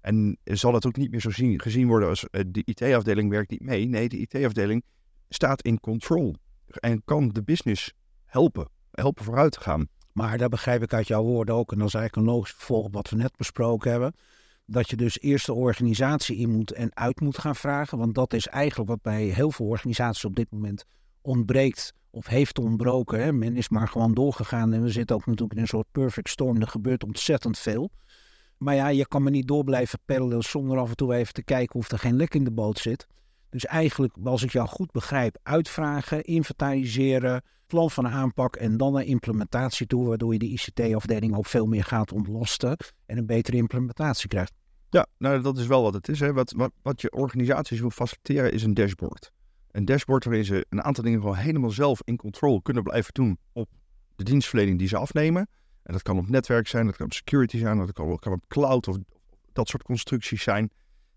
En 0.01 0.37
zal 0.43 0.73
het 0.73 0.85
ook 0.85 0.95
niet 0.95 1.11
meer 1.11 1.21
zo 1.21 1.31
zien, 1.31 1.59
gezien 1.59 1.87
worden 1.87 2.09
als 2.09 2.25
uh, 2.31 2.41
de 2.47 2.61
IT-afdeling 2.65 3.29
werkt 3.29 3.49
niet 3.49 3.61
mee. 3.61 3.85
Nee, 3.85 4.09
de 4.09 4.17
IT-afdeling 4.17 4.83
staat 5.29 5.61
in 5.61 5.79
control 5.79 6.35
en 6.67 7.03
kan 7.05 7.29
de 7.29 7.43
business 7.43 7.93
helpen, 8.25 8.69
helpen 8.91 9.23
vooruit 9.23 9.51
te 9.51 9.59
gaan. 9.59 9.87
Maar 10.11 10.37
dat 10.37 10.49
begrijp 10.49 10.83
ik 10.83 10.93
uit 10.93 11.07
jouw 11.07 11.23
woorden 11.23 11.55
ook, 11.55 11.71
en 11.71 11.77
dat 11.77 11.87
is 11.87 11.93
eigenlijk 11.93 12.27
een 12.27 12.33
logisch 12.33 12.53
vervolg 12.53 12.85
op 12.85 12.93
wat 12.93 13.09
we 13.09 13.15
net 13.15 13.35
besproken 13.37 13.91
hebben. 13.91 14.15
Dat 14.65 14.89
je 14.89 14.95
dus 14.95 15.19
eerst 15.19 15.45
de 15.45 15.53
organisatie 15.53 16.37
in 16.37 16.49
moet 16.49 16.71
en 16.71 16.95
uit 16.95 17.19
moet 17.19 17.37
gaan 17.37 17.55
vragen. 17.55 17.97
Want 17.97 18.15
dat 18.15 18.33
is 18.33 18.47
eigenlijk 18.47 18.89
wat 18.89 19.01
bij 19.01 19.23
heel 19.23 19.51
veel 19.51 19.65
organisaties 19.65 20.25
op 20.25 20.35
dit 20.35 20.51
moment 20.51 20.85
ontbreekt 21.21 21.93
of 22.11 22.27
heeft 22.27 22.59
ontbroken. 22.59 23.23
Hè. 23.23 23.33
Men 23.33 23.55
is 23.55 23.69
maar 23.69 23.87
gewoon 23.87 24.13
doorgegaan 24.13 24.73
en 24.73 24.81
we 24.81 24.89
zitten 24.89 25.15
ook 25.15 25.25
natuurlijk 25.25 25.53
in 25.53 25.61
een 25.61 25.67
soort 25.67 25.91
perfect 25.91 26.29
storm. 26.29 26.61
Er 26.61 26.67
gebeurt 26.67 27.03
ontzettend 27.03 27.57
veel. 27.57 27.91
Maar 28.57 28.75
ja, 28.75 28.87
je 28.87 29.07
kan 29.07 29.23
me 29.23 29.29
niet 29.29 29.47
door 29.47 29.63
blijven 29.63 29.99
peddelen 30.05 30.41
zonder 30.41 30.77
af 30.77 30.89
en 30.89 30.95
toe 30.95 31.13
even 31.13 31.33
te 31.33 31.43
kijken 31.43 31.79
of 31.79 31.91
er 31.91 31.99
geen 31.99 32.15
lek 32.15 32.33
in 32.33 32.43
de 32.43 32.51
boot 32.51 32.79
zit. 32.79 33.07
Dus 33.49 33.65
eigenlijk, 33.65 34.13
als 34.23 34.43
ik 34.43 34.51
jou 34.51 34.67
goed 34.67 34.91
begrijp, 34.91 35.37
uitvragen, 35.43 36.23
inventariseren, 36.23 37.41
plan 37.67 37.91
van 37.91 38.07
aanpak 38.07 38.55
en 38.55 38.77
dan 38.77 38.93
naar 38.93 39.03
implementatie 39.03 39.87
toe, 39.87 40.07
waardoor 40.07 40.33
je 40.33 40.39
de 40.39 40.47
ICT-afdeling 40.47 41.35
ook 41.35 41.45
veel 41.45 41.65
meer 41.65 41.83
gaat 41.83 42.11
ontlasten 42.11 42.77
en 43.05 43.17
een 43.17 43.25
betere 43.25 43.57
implementatie 43.57 44.27
krijgt. 44.27 44.53
Ja, 44.89 45.05
nou 45.17 45.41
dat 45.41 45.57
is 45.57 45.67
wel 45.67 45.81
wat 45.81 45.93
het 45.93 46.07
is. 46.07 46.19
Hè. 46.19 46.33
Wat, 46.33 46.51
wat, 46.51 46.71
wat 46.81 47.01
je 47.01 47.11
organisaties 47.11 47.79
wil 47.79 47.89
faciliteren 47.89 48.51
is 48.51 48.63
een 48.63 48.73
dashboard. 48.73 49.31
Een 49.71 49.85
dashboard 49.85 50.23
waarin 50.23 50.45
ze 50.45 50.65
een 50.69 50.83
aantal 50.83 51.03
dingen 51.03 51.19
gewoon 51.19 51.35
helemaal 51.35 51.71
zelf 51.71 52.01
in 52.03 52.17
control 52.17 52.61
kunnen 52.61 52.83
blijven 52.83 53.13
doen 53.13 53.37
op 53.53 53.69
de 54.15 54.23
dienstverlening 54.23 54.79
die 54.79 54.87
ze 54.87 54.97
afnemen. 54.97 55.49
En 55.83 55.93
dat 55.93 56.01
kan 56.01 56.17
op 56.17 56.29
netwerk 56.29 56.67
zijn, 56.67 56.85
dat 56.85 56.95
kan 56.95 57.05
op 57.05 57.13
security 57.13 57.57
zijn, 57.57 57.77
dat 57.77 57.91
kan, 57.91 58.19
kan 58.19 58.33
op 58.33 58.43
cloud 58.47 58.87
of 58.87 58.97
dat 59.53 59.67
soort 59.67 59.83
constructies 59.83 60.43
zijn. 60.43 60.71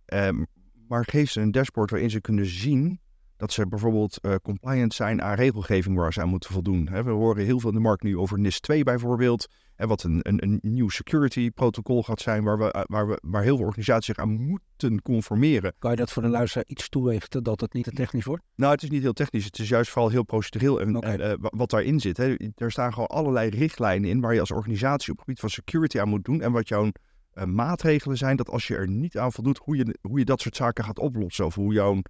Um, 0.07 0.47
maar 0.89 1.05
geef 1.05 1.31
ze 1.31 1.41
een 1.41 1.51
dashboard 1.51 1.91
waarin 1.91 2.11
ze 2.11 2.21
kunnen 2.21 2.47
zien 2.47 3.01
dat 3.43 3.53
ze 3.53 3.67
bijvoorbeeld 3.67 4.19
uh, 4.23 4.35
compliant 4.43 4.95
zijn 4.95 5.23
aan 5.23 5.35
regelgeving 5.35 5.97
waar 5.97 6.13
ze 6.13 6.21
aan 6.21 6.29
moeten 6.29 6.53
voldoen. 6.53 6.85
we 7.05 7.11
horen 7.11 7.45
heel 7.45 7.61
veel 7.61 7.69
in 7.69 7.75
de 7.75 7.83
markt 7.83 8.03
nu 8.03 8.19
over 8.19 8.39
NIS 8.39 8.61
2 8.61 8.83
bijvoorbeeld. 8.83 9.47
En 9.77 9.89
wat 9.89 10.03
een, 10.03 10.21
een, 10.23 10.43
een 10.43 10.59
nieuw 10.63 10.89
security 10.89 11.51
protocol 11.51 12.03
gaat 12.03 12.21
zijn 12.21 12.45
waar, 12.45 12.59
we, 12.59 12.73
eh, 12.73 12.83
waar, 12.87 13.09
we, 13.09 13.19
waar 13.23 13.43
heel 13.43 13.57
veel 13.57 13.67
organisaties 13.67 14.07
zich 14.07 14.17
aan 14.17 14.31
moeten 14.31 15.03
conformeren. 15.03 15.75
Kan 15.79 15.91
je 15.91 15.97
dat 15.97 16.13
voor 16.13 16.23
de 16.23 16.29
luisteraar 16.29 16.65
iets 16.67 16.89
toelichten 16.89 17.43
dat 17.43 17.61
het 17.61 17.73
niet 17.73 17.85
te 17.85 17.91
technisch 17.91 18.25
wordt? 18.25 18.43
Nou, 18.55 18.73
het 18.73 18.83
is 18.83 18.91
niet 18.91 19.03
heel 19.03 19.13
technisch. 19.13 19.45
Het 19.45 19.59
is 19.59 19.69
juist 19.69 19.91
vooral 19.91 20.11
heel 20.11 20.25
procedureel 20.25 20.81
en, 20.81 20.97
okay. 20.97 21.17
uh, 21.17 21.35
wat 21.39 21.71
daarin 21.71 22.01
zit. 22.01 22.17
Hè. 22.17 22.35
Er 22.57 22.71
staan 22.71 22.93
gewoon 22.93 23.09
allerlei 23.09 23.51
richtlijnen 23.51 24.11
in 24.11 24.21
waar 24.21 24.35
je 24.35 24.41
als 24.41 24.51
organisatie 24.51 25.11
op 25.11 25.17
het 25.17 25.25
gebied 25.25 25.41
van 25.41 25.51
security 25.51 26.01
aan 26.01 26.09
moet 26.09 26.25
doen. 26.25 26.41
En 26.41 26.53
wat 26.53 26.69
jouw 26.69 26.85
uh, 26.85 27.45
maatregelen 27.45 28.17
zijn 28.17 28.37
dat 28.37 28.51
als 28.51 28.67
je 28.67 28.77
er 28.77 28.89
niet 28.89 29.19
aan 29.19 29.33
voldoet, 29.33 29.59
hoe 29.59 29.77
je, 29.77 29.99
hoe 30.01 30.19
je 30.19 30.25
dat 30.25 30.41
soort 30.41 30.57
zaken 30.57 30.85
gaat 30.85 30.99
oplossen. 30.99 31.47
Of 31.47 31.55
hoe 31.55 31.73
jouw 31.73 32.01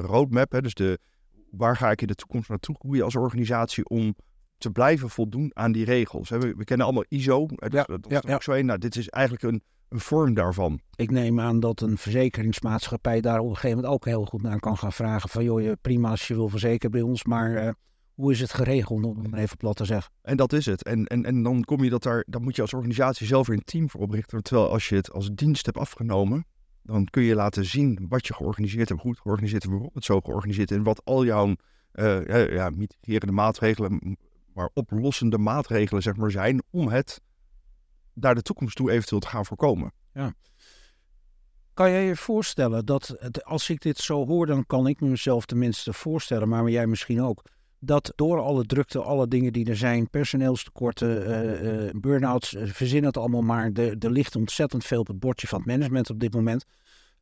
roadmap, 0.00 0.52
hè, 0.52 0.60
dus 0.60 0.74
de, 0.74 0.98
waar 1.50 1.76
ga 1.76 1.90
ik 1.90 2.00
in 2.00 2.06
de 2.06 2.14
toekomst 2.14 2.48
naartoe, 2.48 2.76
je 2.96 3.02
als 3.02 3.16
organisatie 3.16 3.88
om 3.88 4.14
te 4.58 4.70
blijven 4.70 5.10
voldoen 5.10 5.50
aan 5.54 5.72
die 5.72 5.84
regels. 5.84 6.28
Hè. 6.28 6.38
We, 6.38 6.54
we, 6.56 6.64
kennen 6.64 6.86
allemaal 6.86 7.04
ISO, 7.08 7.46
hè, 7.48 7.68
dus, 7.68 7.84
ja, 7.86 7.96
dat 7.96 8.10
is 8.10 8.18
ja, 8.22 8.34
ook 8.34 8.42
zo 8.42 8.52
een. 8.52 8.66
Nou, 8.66 8.78
dit 8.78 8.96
is 8.96 9.08
eigenlijk 9.08 9.44
een, 9.44 9.62
een 9.88 10.00
vorm 10.00 10.34
daarvan. 10.34 10.80
Ik 10.96 11.10
neem 11.10 11.40
aan 11.40 11.60
dat 11.60 11.80
een 11.80 11.98
verzekeringsmaatschappij 11.98 13.20
daar 13.20 13.38
op 13.38 13.48
een 13.48 13.54
gegeven 13.54 13.76
moment 13.76 13.94
ook 13.94 14.04
heel 14.04 14.24
goed 14.24 14.42
naar 14.42 14.60
kan 14.60 14.76
gaan 14.76 14.92
vragen. 14.92 15.28
Van 15.28 15.44
joh, 15.44 15.72
prima 15.82 16.10
als 16.10 16.28
je 16.28 16.34
wil 16.34 16.48
verzekeren 16.48 16.90
bij 16.90 17.00
ons, 17.00 17.24
maar 17.24 17.74
hoe 18.14 18.32
is 18.32 18.40
het 18.40 18.52
geregeld, 18.52 19.04
om 19.04 19.24
het 19.24 19.34
even 19.34 19.56
plat 19.56 19.76
te 19.76 19.84
zeggen. 19.84 20.12
En 20.22 20.36
dat 20.36 20.52
is 20.52 20.66
het. 20.66 20.82
En, 20.82 21.06
en, 21.06 21.24
en 21.24 21.42
dan 21.42 21.64
kom 21.64 21.84
je 21.84 21.90
dat 21.90 22.02
daar, 22.02 22.24
dan 22.28 22.42
moet 22.42 22.56
je 22.56 22.62
als 22.62 22.74
organisatie 22.74 23.26
zelf 23.26 23.46
weer 23.46 23.56
een 23.56 23.64
team 23.64 23.90
voor 23.90 24.00
oprichten. 24.00 24.42
Terwijl 24.42 24.70
als 24.70 24.88
je 24.88 24.94
het 24.94 25.12
als 25.12 25.30
dienst 25.34 25.66
hebt 25.66 25.78
afgenomen, 25.78 26.44
dan 26.82 27.04
kun 27.04 27.22
je 27.22 27.34
laten 27.34 27.64
zien 27.64 28.06
wat 28.08 28.26
je 28.26 28.34
georganiseerd 28.34 28.88
hebt, 28.88 29.02
het 29.02 29.20
georganiseerd 29.20 29.62
hebt, 29.62 29.74
waarom 29.74 29.94
het 29.94 30.04
zo 30.04 30.20
georganiseerd 30.20 30.70
is 30.70 30.76
en 30.76 30.82
wat 30.82 31.04
al 31.04 31.24
jouw 31.24 31.54
uh, 31.94 32.48
ja, 32.52 32.70
mitigerende 32.70 33.32
maatregelen, 33.32 34.18
maar 34.54 34.70
oplossende 34.74 35.38
maatregelen 35.38 36.02
zeg 36.02 36.16
maar, 36.16 36.30
zijn 36.30 36.62
om 36.70 36.88
het 36.88 37.20
naar 38.12 38.34
de 38.34 38.42
toekomst 38.42 38.76
toe 38.76 38.90
eventueel 38.90 39.20
te 39.20 39.26
gaan 39.26 39.46
voorkomen. 39.46 39.92
Ja. 40.12 40.34
Kan 41.74 41.90
jij 41.90 42.04
je 42.04 42.16
voorstellen 42.16 42.86
dat, 42.86 43.16
als 43.44 43.70
ik 43.70 43.80
dit 43.80 43.98
zo 43.98 44.26
hoor, 44.26 44.46
dan 44.46 44.66
kan 44.66 44.86
ik 44.86 45.00
mezelf 45.00 45.46
tenminste 45.46 45.92
voorstellen, 45.92 46.48
maar 46.48 46.70
jij 46.70 46.86
misschien 46.86 47.22
ook, 47.22 47.42
dat 47.84 48.12
door 48.16 48.40
alle 48.40 48.66
drukte, 48.66 49.02
alle 49.02 49.28
dingen 49.28 49.52
die 49.52 49.68
er 49.68 49.76
zijn, 49.76 50.10
personeelstekorten, 50.10 51.28
uh, 51.28 51.84
uh, 51.84 51.90
burn-outs, 51.94 52.54
uh, 52.54 52.62
verzin 52.66 53.04
het 53.04 53.16
allemaal 53.16 53.42
maar, 53.42 53.72
er, 53.72 54.10
ligt 54.10 54.36
ontzettend 54.36 54.84
veel 54.84 55.00
op 55.00 55.06
het 55.06 55.18
bordje 55.18 55.46
van 55.46 55.58
het 55.58 55.68
management 55.68 56.10
op 56.10 56.20
dit 56.20 56.34
moment. 56.34 56.64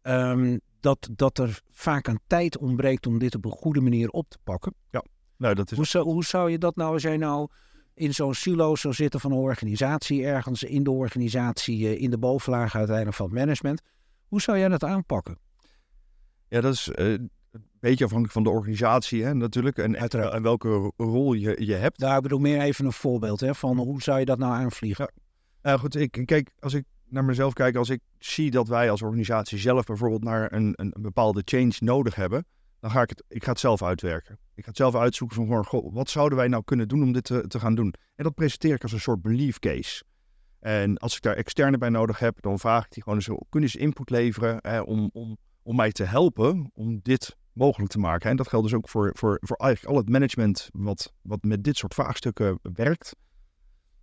Um, 0.03 0.61
dat, 0.81 1.09
dat 1.13 1.39
er 1.39 1.61
vaak 1.71 2.09
aan 2.09 2.19
tijd 2.27 2.59
ontbreekt 2.59 3.07
om 3.07 3.19
dit 3.19 3.35
op 3.35 3.45
een 3.45 3.51
goede 3.51 3.81
manier 3.81 4.11
op 4.11 4.29
te 4.29 4.39
pakken. 4.45 4.75
Ja, 4.91 5.05
nou 5.37 5.55
dat 5.55 5.71
is... 5.71 5.77
Hoe 5.77 5.87
zou, 5.87 6.05
hoe 6.05 6.25
zou 6.25 6.51
je 6.51 6.59
dat 6.59 6.77
nou, 6.77 6.93
als 6.93 7.03
jij 7.03 7.17
nou 7.17 7.49
in 7.95 8.15
zo'n 8.15 8.35
silo 8.35 8.77
zou 8.77 8.95
zitten 8.95 9.21
van 9.21 9.33
een 9.33 9.39
organisatie, 9.39 10.25
ergens 10.25 10.63
in 10.63 10.83
de 10.83 10.91
organisatie, 10.91 11.99
in 11.99 12.11
de 12.11 12.19
bovenlaag 12.19 12.75
uiteindelijk 12.77 13.17
van 13.17 13.27
het 13.27 13.35
management, 13.35 13.83
hoe 14.27 14.41
zou 14.41 14.59
jij 14.59 14.69
dat 14.69 14.85
aanpakken? 14.85 15.39
Ja, 16.49 16.61
dat 16.61 16.73
is 16.73 16.91
beetje 17.81 18.05
afhankelijk 18.05 18.33
van 18.33 18.43
de 18.43 18.51
organisatie 18.51 19.25
hè, 19.25 19.35
natuurlijk. 19.35 19.79
En, 19.79 19.95
en 19.95 20.43
welke 20.43 20.93
rol 20.97 21.33
je, 21.33 21.65
je 21.65 21.75
hebt. 21.75 21.99
Daar 21.99 22.21
bedoel 22.21 22.39
meer 22.39 22.61
even 22.61 22.85
een 22.85 22.93
voorbeeld 22.93 23.41
hè, 23.41 23.55
van 23.55 23.77
hoe 23.77 24.03
zou 24.03 24.19
je 24.19 24.25
dat 24.25 24.39
nou 24.39 24.53
aanvliegen? 24.53 25.11
Ja. 25.15 25.23
Nou 25.63 25.79
goed, 25.79 25.95
ik, 25.95 26.23
kijk, 26.25 26.51
als 26.59 26.75
ik 26.75 26.85
naar 27.11 27.25
mezelf 27.25 27.53
kijk, 27.53 27.77
als 27.77 27.89
ik 27.89 28.01
zie 28.19 28.51
dat 28.51 28.69
wij 28.69 28.91
als 28.91 29.03
organisatie 29.03 29.59
zelf 29.59 29.85
bijvoorbeeld 29.85 30.25
naar 30.25 30.53
een, 30.53 30.73
een, 30.77 30.95
bepaalde 30.99 31.43
change 31.45 31.73
nodig 31.79 32.15
hebben, 32.15 32.47
dan 32.81 32.91
ga 32.91 33.03
ik 33.03 33.09
het, 33.09 33.25
ik 33.29 33.45
ga 33.45 33.51
het 33.51 33.61
zelf 33.61 33.83
uitwerken. 33.83 34.39
Ik 34.55 34.63
ga 34.63 34.69
het 34.69 34.79
zelf 34.79 34.95
uitzoeken 34.95 35.47
van, 35.47 35.65
goh, 35.65 35.95
wat 35.95 36.11
zouden 36.11 36.39
wij 36.39 36.49
nou 36.49 36.65
kunnen 36.65 36.89
doen 36.89 37.03
om 37.03 37.13
dit 37.13 37.25
te, 37.25 37.45
te 37.47 37.61
gaan 37.61 37.75
doen? 37.75 37.95
En 38.15 38.25
dat 38.25 38.35
presenteer 38.35 38.75
ik 38.75 38.83
als 38.83 38.93
een 38.93 39.01
soort 39.01 39.23
belief 39.23 39.59
case. 39.59 40.03
En 40.61 40.99
als 40.99 41.17
ik 41.17 41.23
daar 41.23 41.37
externe 41.37 41.79
bij 41.79 41.89
nodig 41.89 42.19
heb, 42.19 42.41
dan 42.41 42.59
vraag 42.59 42.85
ik 42.85 42.93
die 42.93 43.03
gewoon 43.03 43.19
eens, 43.19 43.45
kunnen 43.49 43.71
ze 43.71 43.79
input 43.79 44.11
leveren 44.11 44.59
hè, 44.61 44.81
om, 44.81 45.11
om, 45.13 45.37
om 45.63 45.77
mij 45.77 45.93
te 45.93 46.05
helpen 46.05 46.71
om 46.75 47.01
dit 47.03 47.37
mogelijk 47.53 47.91
te 47.91 47.99
maken. 47.99 48.31
En 48.31 48.37
dat 48.37 48.49
geldt 48.49 48.67
dus 48.67 48.77
ook 48.77 48.89
voor, 48.89 49.11
voor, 49.15 49.39
voor 49.41 49.57
eigenlijk 49.57 49.95
al 49.95 50.01
het 50.01 50.11
management 50.11 50.69
wat, 50.73 51.13
wat 51.23 51.43
met 51.43 51.65
dit 51.65 51.77
soort 51.77 51.95
vraagstukken 51.95 52.59
werkt. 52.63 53.17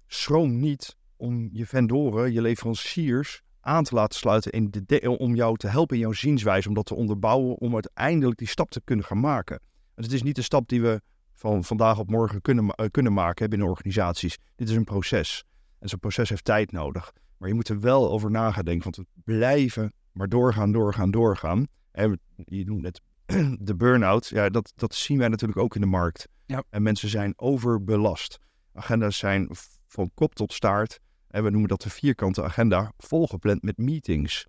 Schroom 0.07 0.59
niet 0.59 0.95
om 1.15 1.49
je 1.51 1.65
vendoren, 1.65 2.33
je 2.33 2.41
leveranciers 2.41 3.41
aan 3.61 3.83
te 3.83 3.95
laten 3.95 4.19
sluiten 4.19 4.51
in 4.51 4.71
de 4.71 5.17
om 5.17 5.35
jou 5.35 5.57
te 5.57 5.67
helpen 5.67 5.95
in 5.95 6.01
jouw 6.01 6.11
zienswijze, 6.11 6.67
om 6.67 6.73
dat 6.73 6.85
te 6.85 6.95
onderbouwen, 6.95 7.57
om 7.57 7.73
uiteindelijk 7.73 8.37
die 8.37 8.47
stap 8.47 8.69
te 8.69 8.81
kunnen 8.83 9.05
gaan 9.05 9.19
maken. 9.19 9.59
En 9.95 10.03
het 10.03 10.11
is 10.11 10.23
niet 10.23 10.37
een 10.37 10.43
stap 10.43 10.67
die 10.67 10.81
we 10.81 11.01
van 11.33 11.63
vandaag 11.63 11.99
op 11.99 12.09
morgen 12.09 12.41
kunnen, 12.41 12.65
uh, 12.65 12.85
kunnen 12.91 13.13
maken 13.13 13.49
binnen 13.49 13.67
organisaties. 13.67 14.37
Dit 14.55 14.69
is 14.69 14.75
een 14.75 14.83
proces. 14.83 15.43
En 15.79 15.89
zo'n 15.89 15.99
proces 15.99 16.29
heeft 16.29 16.45
tijd 16.45 16.71
nodig. 16.71 17.13
Maar 17.37 17.49
je 17.49 17.55
moet 17.55 17.69
er 17.69 17.79
wel 17.79 18.11
over 18.11 18.31
na 18.31 18.51
gaan 18.51 18.65
denken, 18.65 18.83
want 18.83 18.95
we 18.95 19.21
blijven 19.23 19.93
maar 20.11 20.29
doorgaan, 20.29 20.71
doorgaan, 20.71 21.11
doorgaan. 21.11 21.67
En 21.91 22.19
je 22.35 22.65
noemt 22.65 22.81
net 22.81 23.01
de 23.59 23.75
burn-out, 23.75 24.27
ja, 24.27 24.49
dat, 24.49 24.73
dat 24.75 24.95
zien 24.95 25.17
wij 25.17 25.27
natuurlijk 25.27 25.59
ook 25.59 25.75
in 25.75 25.81
de 25.81 25.87
markt. 25.87 26.27
Ja. 26.45 26.63
En 26.69 26.83
mensen 26.83 27.09
zijn 27.09 27.33
overbelast. 27.35 28.39
Agenda's 28.73 29.17
zijn 29.17 29.49
van 29.87 30.11
kop 30.13 30.35
tot 30.35 30.53
staart. 30.53 30.99
En 31.27 31.43
we 31.43 31.49
noemen 31.49 31.69
dat 31.69 31.81
de 31.81 31.89
vierkante 31.89 32.43
agenda, 32.43 32.93
volgepland 32.97 33.61
met 33.61 33.77
meetings. 33.77 34.47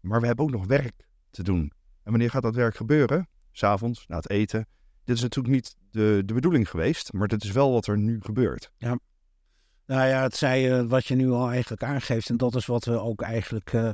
Maar 0.00 0.20
we 0.20 0.26
hebben 0.26 0.44
ook 0.44 0.50
nog 0.50 0.66
werk 0.66 1.06
te 1.30 1.42
doen. 1.42 1.72
En 2.02 2.10
wanneer 2.10 2.30
gaat 2.30 2.42
dat 2.42 2.54
werk 2.54 2.76
gebeuren? 2.76 3.28
S'avonds, 3.52 4.06
na 4.06 4.16
het 4.16 4.30
eten. 4.30 4.66
Dit 5.04 5.16
is 5.16 5.22
natuurlijk 5.22 5.54
niet 5.54 5.76
de, 5.90 6.22
de 6.24 6.34
bedoeling 6.34 6.70
geweest, 6.70 7.12
maar 7.12 7.28
dit 7.28 7.44
is 7.44 7.50
wel 7.50 7.72
wat 7.72 7.86
er 7.86 7.98
nu 7.98 8.20
gebeurt. 8.20 8.70
Ja. 8.76 8.98
Nou 9.86 10.08
ja, 10.08 10.22
het 10.22 10.36
zei 10.36 10.78
uh, 10.78 10.88
wat 10.88 11.06
je 11.06 11.14
nu 11.14 11.30
al 11.30 11.50
eigenlijk 11.50 11.82
aangeeft. 11.82 12.28
En 12.28 12.36
dat 12.36 12.54
is 12.54 12.66
wat 12.66 12.84
we 12.84 12.98
ook 12.98 13.22
eigenlijk 13.22 13.72
uh, 13.72 13.90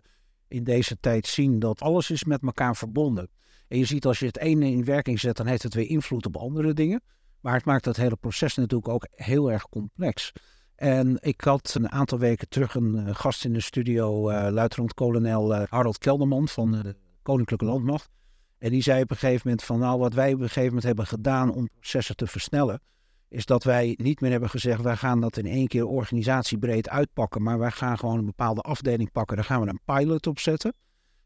in 0.48 0.64
deze 0.64 1.00
tijd 1.00 1.26
zien. 1.26 1.58
Dat 1.58 1.80
alles 1.80 2.10
is 2.10 2.24
met 2.24 2.42
elkaar 2.42 2.76
verbonden. 2.76 3.28
En 3.68 3.78
je 3.78 3.84
ziet 3.84 4.06
als 4.06 4.18
je 4.18 4.26
het 4.26 4.38
ene 4.38 4.66
in 4.66 4.84
werking 4.84 5.20
zet, 5.20 5.36
dan 5.36 5.46
heeft 5.46 5.62
het 5.62 5.74
weer 5.74 5.88
invloed 5.88 6.26
op 6.26 6.36
andere 6.36 6.72
dingen. 6.74 7.02
Maar 7.40 7.54
het 7.54 7.64
maakt 7.64 7.84
dat 7.84 7.96
hele 7.96 8.16
proces 8.16 8.54
natuurlijk 8.54 8.88
ook 8.88 9.06
heel 9.10 9.52
erg 9.52 9.68
complex. 9.68 10.32
En 10.74 11.16
ik 11.20 11.40
had 11.40 11.74
een 11.74 11.90
aantal 11.90 12.18
weken 12.18 12.48
terug 12.48 12.74
een 12.74 12.94
uh, 12.96 13.14
gast 13.14 13.44
in 13.44 13.52
de 13.52 13.60
studio, 13.60 14.30
uh, 14.30 14.48
luitenant-kolonel 14.50 15.54
uh, 15.54 15.62
Harold 15.68 15.98
Kelderman 15.98 16.48
van 16.48 16.72
de 16.72 16.96
Koninklijke 17.22 17.64
Landmacht. 17.64 18.10
En 18.58 18.70
die 18.70 18.82
zei 18.82 19.02
op 19.02 19.10
een 19.10 19.16
gegeven 19.16 19.40
moment 19.44 19.64
van 19.64 19.78
nou 19.78 19.98
wat 19.98 20.14
wij 20.14 20.32
op 20.32 20.40
een 20.40 20.46
gegeven 20.46 20.66
moment 20.66 20.84
hebben 20.84 21.06
gedaan 21.06 21.54
om 21.54 21.68
processen 21.68 22.16
te 22.16 22.26
versnellen, 22.26 22.80
is 23.28 23.46
dat 23.46 23.64
wij 23.64 23.94
niet 23.96 24.20
meer 24.20 24.30
hebben 24.30 24.50
gezegd, 24.50 24.82
wij 24.82 24.96
gaan 24.96 25.20
dat 25.20 25.36
in 25.36 25.46
één 25.46 25.66
keer 25.66 25.86
organisatiebreed 25.86 26.88
uitpakken, 26.88 27.42
maar 27.42 27.58
wij 27.58 27.70
gaan 27.70 27.98
gewoon 27.98 28.18
een 28.18 28.24
bepaalde 28.24 28.60
afdeling 28.60 29.12
pakken, 29.12 29.36
daar 29.36 29.44
gaan 29.44 29.60
we 29.60 29.68
een 29.68 29.80
pilot 29.84 30.26
op 30.26 30.38
zetten. 30.38 30.74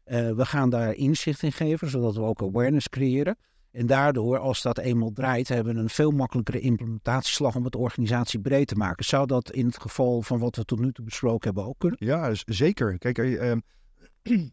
Uh, 0.05 0.31
we 0.31 0.45
gaan 0.45 0.69
daar 0.69 0.93
inzicht 0.93 1.43
in 1.43 1.51
geven, 1.51 1.89
zodat 1.89 2.15
we 2.15 2.21
ook 2.21 2.41
awareness 2.41 2.89
creëren. 2.89 3.37
En 3.71 3.85
daardoor, 3.85 4.37
als 4.37 4.61
dat 4.61 4.77
eenmaal 4.77 5.11
draait, 5.11 5.47
hebben 5.47 5.75
we 5.75 5.79
een 5.79 5.89
veel 5.89 6.11
makkelijkere 6.11 6.59
implementatieslag 6.59 7.55
om 7.55 7.63
het 7.63 7.75
organisatiebreed 7.75 8.67
te 8.67 8.75
maken. 8.75 9.05
Zou 9.05 9.27
dat 9.27 9.51
in 9.51 9.65
het 9.65 9.81
geval 9.81 10.21
van 10.21 10.39
wat 10.39 10.55
we 10.55 10.65
tot 10.65 10.79
nu 10.79 10.91
toe 10.91 11.05
besproken 11.05 11.45
hebben 11.45 11.65
ook 11.65 11.79
kunnen? 11.79 11.97
Ja, 12.01 12.31
zeker. 12.45 12.97
Kijk, 12.97 13.17
uh, 13.17 13.53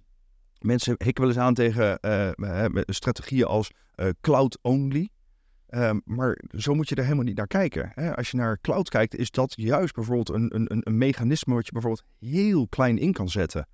mensen 0.59 0.95
hikken 0.99 1.25
wel 1.25 1.33
eens 1.33 1.43
aan 1.43 1.55
tegen 1.55 1.99
uh, 2.01 2.83
strategieën 2.87 3.47
als 3.47 3.71
cloud 4.21 4.59
only. 4.63 5.11
Um, 5.71 6.03
maar 6.05 6.39
zo 6.57 6.75
moet 6.75 6.89
je 6.89 6.95
er 6.95 7.03
helemaal 7.03 7.25
niet 7.25 7.37
naar 7.37 7.47
kijken. 7.47 7.93
Hè? 7.95 8.17
Als 8.17 8.31
je 8.31 8.37
naar 8.37 8.61
cloud 8.61 8.89
kijkt, 8.89 9.17
is 9.17 9.31
dat 9.31 9.53
juist 9.57 9.95
bijvoorbeeld 9.95 10.29
een, 10.29 10.55
een, 10.55 10.81
een 10.85 10.99
mechanisme 10.99 11.55
wat 11.55 11.67
je 11.67 11.73
bijvoorbeeld 11.73 12.05
heel 12.19 12.69
klein 12.69 12.99
in 12.99 13.13
kan 13.13 13.29
zetten. 13.29 13.67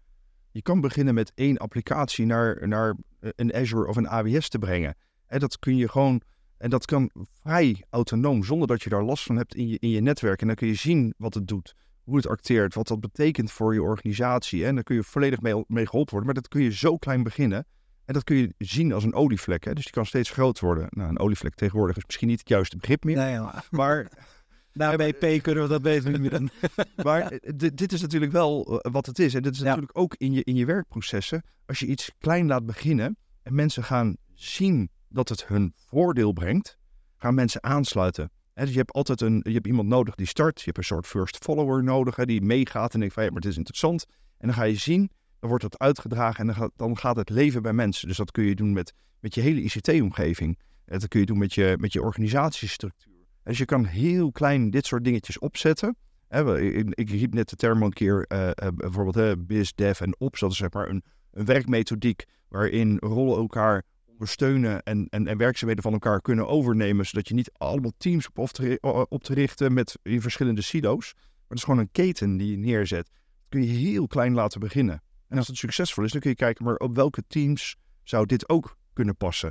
Je 0.57 0.63
kan 0.63 0.81
beginnen 0.81 1.15
met 1.15 1.33
één 1.35 1.57
applicatie 1.57 2.27
naar, 2.27 2.69
naar 2.69 2.95
een 3.21 3.55
Azure 3.55 3.89
of 3.89 3.97
een 3.97 4.09
AWS 4.09 4.49
te 4.49 4.59
brengen. 4.59 4.97
En 5.27 5.41
dat 5.41 5.59
kun 5.59 5.77
je 5.77 5.89
gewoon, 5.89 6.21
en 6.59 6.71
dat 6.71 6.85
kan 6.85 7.11
vrij 7.43 7.85
autonoom, 7.91 8.45
zonder 8.45 8.69
dat 8.69 8.83
je 8.83 8.91
daar 8.91 9.03
last 9.03 9.25
van 9.25 9.37
hebt 9.37 9.55
in 9.55 9.69
je, 9.69 9.77
in 9.79 9.89
je 9.89 10.01
netwerk. 10.01 10.41
En 10.41 10.47
dan 10.47 10.57
kun 10.57 10.67
je 10.67 10.75
zien 10.75 11.15
wat 11.17 11.35
het 11.35 11.49
doet, 11.49 11.75
hoe 12.03 12.17
het 12.17 12.27
acteert, 12.27 12.75
wat 12.75 12.89
dat 12.89 13.01
betekent 13.01 13.53
voor 13.53 13.75
je 13.75 13.83
organisatie. 13.83 14.67
En 14.67 14.75
dan 14.75 14.85
kun 14.85 14.95
je 14.95 15.03
volledig 15.03 15.41
mee, 15.41 15.65
mee 15.67 15.87
geholpen 15.87 16.13
worden. 16.13 16.33
Maar 16.33 16.43
dat 16.43 16.49
kun 16.49 16.63
je 16.63 16.73
zo 16.73 16.97
klein 16.97 17.23
beginnen. 17.23 17.67
En 18.05 18.15
dat 18.15 18.25
kun 18.25 18.37
je 18.37 18.55
zien 18.59 18.93
als 18.93 19.05
een 19.05 19.15
olievlek. 19.15 19.65
Hè? 19.65 19.73
Dus 19.73 19.85
die 19.85 19.93
kan 19.93 20.07
steeds 20.07 20.31
groter 20.31 20.65
worden. 20.65 20.87
Nou, 20.91 21.09
een 21.09 21.19
olievlek 21.19 21.55
tegenwoordig 21.55 21.97
is 21.97 22.05
misschien 22.07 22.29
niet 22.29 22.39
het 22.39 22.49
juiste 22.49 22.77
begrip 22.77 23.05
meer. 23.05 23.17
Nee, 23.17 23.39
maar... 23.39 23.67
maar 23.71 24.07
nou, 24.77 24.97
bij 24.97 25.13
P 25.13 25.43
kunnen 25.43 25.63
we 25.63 25.69
dat 25.69 25.83
beter 25.83 26.11
niet 26.11 26.21
meer 26.21 26.31
doen. 26.31 26.51
maar 27.05 27.21
eh, 27.21 27.71
dit 27.75 27.93
is 27.93 28.01
natuurlijk 28.01 28.33
wel 28.33 28.81
eh, 28.81 28.93
wat 28.93 29.07
het 29.07 29.19
is. 29.19 29.35
En 29.35 29.43
dit 29.43 29.55
is 29.55 29.61
natuurlijk 29.61 29.99
ook 29.99 30.15
in 30.19 30.33
je, 30.33 30.45
in 30.45 30.57
je 30.57 30.65
werkprocessen. 30.65 31.43
Als 31.67 31.79
je 31.79 31.87
iets 31.87 32.11
klein 32.19 32.47
laat 32.47 32.67
beginnen 32.67 33.17
en 33.43 33.55
mensen 33.55 33.85
gaan 33.85 34.17
zien 34.35 34.91
dat 35.09 35.29
het 35.29 35.47
hun 35.47 35.73
voordeel 35.75 36.33
brengt, 36.33 36.79
gaan 37.17 37.35
mensen 37.35 37.63
aansluiten. 37.63 38.31
dus 38.55 38.71
je 38.71 38.77
hebt 38.77 38.93
altijd 38.93 39.21
een, 39.21 39.41
je 39.43 39.53
hebt 39.53 39.67
iemand 39.67 39.89
nodig 39.89 40.15
die 40.15 40.27
start. 40.27 40.59
Je 40.59 40.65
hebt 40.65 40.79
een 40.79 40.85
soort 40.85 41.07
first 41.07 41.37
follower 41.37 41.85
nodig, 41.85 42.15
die 42.15 42.43
meegaat 42.43 42.95
en 42.95 43.01
denkt 43.01 43.15
van 43.15 43.25
ja, 43.25 43.29
maar 43.29 43.41
het 43.41 43.51
is 43.51 43.57
interessant. 43.57 44.07
En 44.39 44.47
dan 44.47 44.57
ga 44.57 44.63
je 44.63 44.75
zien 44.75 45.11
dan 45.39 45.49
wordt 45.49 45.63
dat 45.63 45.79
uitgedragen 45.79 46.41
en 46.41 46.47
dan 46.47 46.55
gaat, 46.55 46.73
dan 46.77 46.99
gaat 46.99 47.17
het 47.17 47.31
leven 47.31 47.63
bij 47.63 47.73
mensen. 47.73 48.09
Dus 48.09 48.17
dat 48.17 48.31
kun 48.31 48.45
je 48.45 48.55
doen 48.55 48.73
met, 48.73 48.93
met 49.21 49.35
je 49.35 49.41
hele 49.41 49.61
ICT-omgeving. 49.61 50.59
Dat 50.85 51.09
kun 51.09 51.21
je 51.21 51.27
doen 51.27 51.39
met 51.39 51.55
je, 51.55 51.77
met 51.81 51.93
je 51.93 52.03
organisatiestructuur. 52.03 53.16
Dus 53.47 53.59
je 53.59 53.65
kan 53.65 53.85
heel 53.85 54.33
klein 54.33 54.71
dit 54.71 54.87
soort 54.87 55.05
dingetjes 55.05 55.39
opzetten. 55.39 55.97
Ik, 56.29 57.11
riep 57.11 57.35
net 57.35 57.49
de 57.49 57.57
term 57.57 57.83
een 57.83 57.93
keer, 57.93 58.27
uh, 58.29 58.51
bijvoorbeeld 58.75 59.17
uh, 59.17 59.45
biz, 59.47 59.73
dev 59.75 60.01
en 60.01 60.15
ops. 60.19 60.41
Dat 60.41 60.51
is 60.51 60.57
zeg 60.57 60.73
maar 60.73 60.89
een, 60.89 61.05
een 61.31 61.45
werkmethodiek 61.45 62.25
waarin 62.49 62.99
rollen 62.99 63.37
elkaar 63.37 63.83
ondersteunen 64.07 64.83
en, 64.83 65.07
en, 65.09 65.27
en 65.27 65.37
werkzaamheden 65.37 65.83
van 65.83 65.93
elkaar 65.93 66.21
kunnen 66.21 66.49
overnemen. 66.49 67.07
Zodat 67.07 67.29
je 67.29 67.35
niet 67.35 67.51
allemaal 67.53 67.93
teams 67.97 68.29
op, 68.35 68.49
te, 68.49 68.79
op 69.09 69.25
te 69.25 69.35
richten 69.35 69.73
met 69.73 69.99
in 70.03 70.21
verschillende 70.21 70.63
silo's. 70.63 71.13
Maar 71.15 71.25
het 71.49 71.59
is 71.59 71.65
gewoon 71.65 71.81
een 71.81 71.93
keten 71.93 72.37
die 72.37 72.51
je 72.51 72.57
neerzet. 72.57 73.07
Dat 73.07 73.49
kun 73.49 73.63
je 73.63 73.69
heel 73.69 74.07
klein 74.07 74.35
laten 74.35 74.61
beginnen. 74.61 75.03
En 75.29 75.39
als 75.39 75.47
het 75.47 75.57
succesvol 75.57 76.05
is, 76.05 76.13
dan 76.13 76.21
kun 76.21 76.31
je 76.31 76.37
kijken, 76.37 76.65
maar 76.65 76.77
op 76.77 76.95
welke 76.95 77.23
teams 77.29 77.77
zou 78.03 78.27
dit 78.27 78.49
ook 78.49 78.77
kunnen 78.93 79.17
passen? 79.17 79.49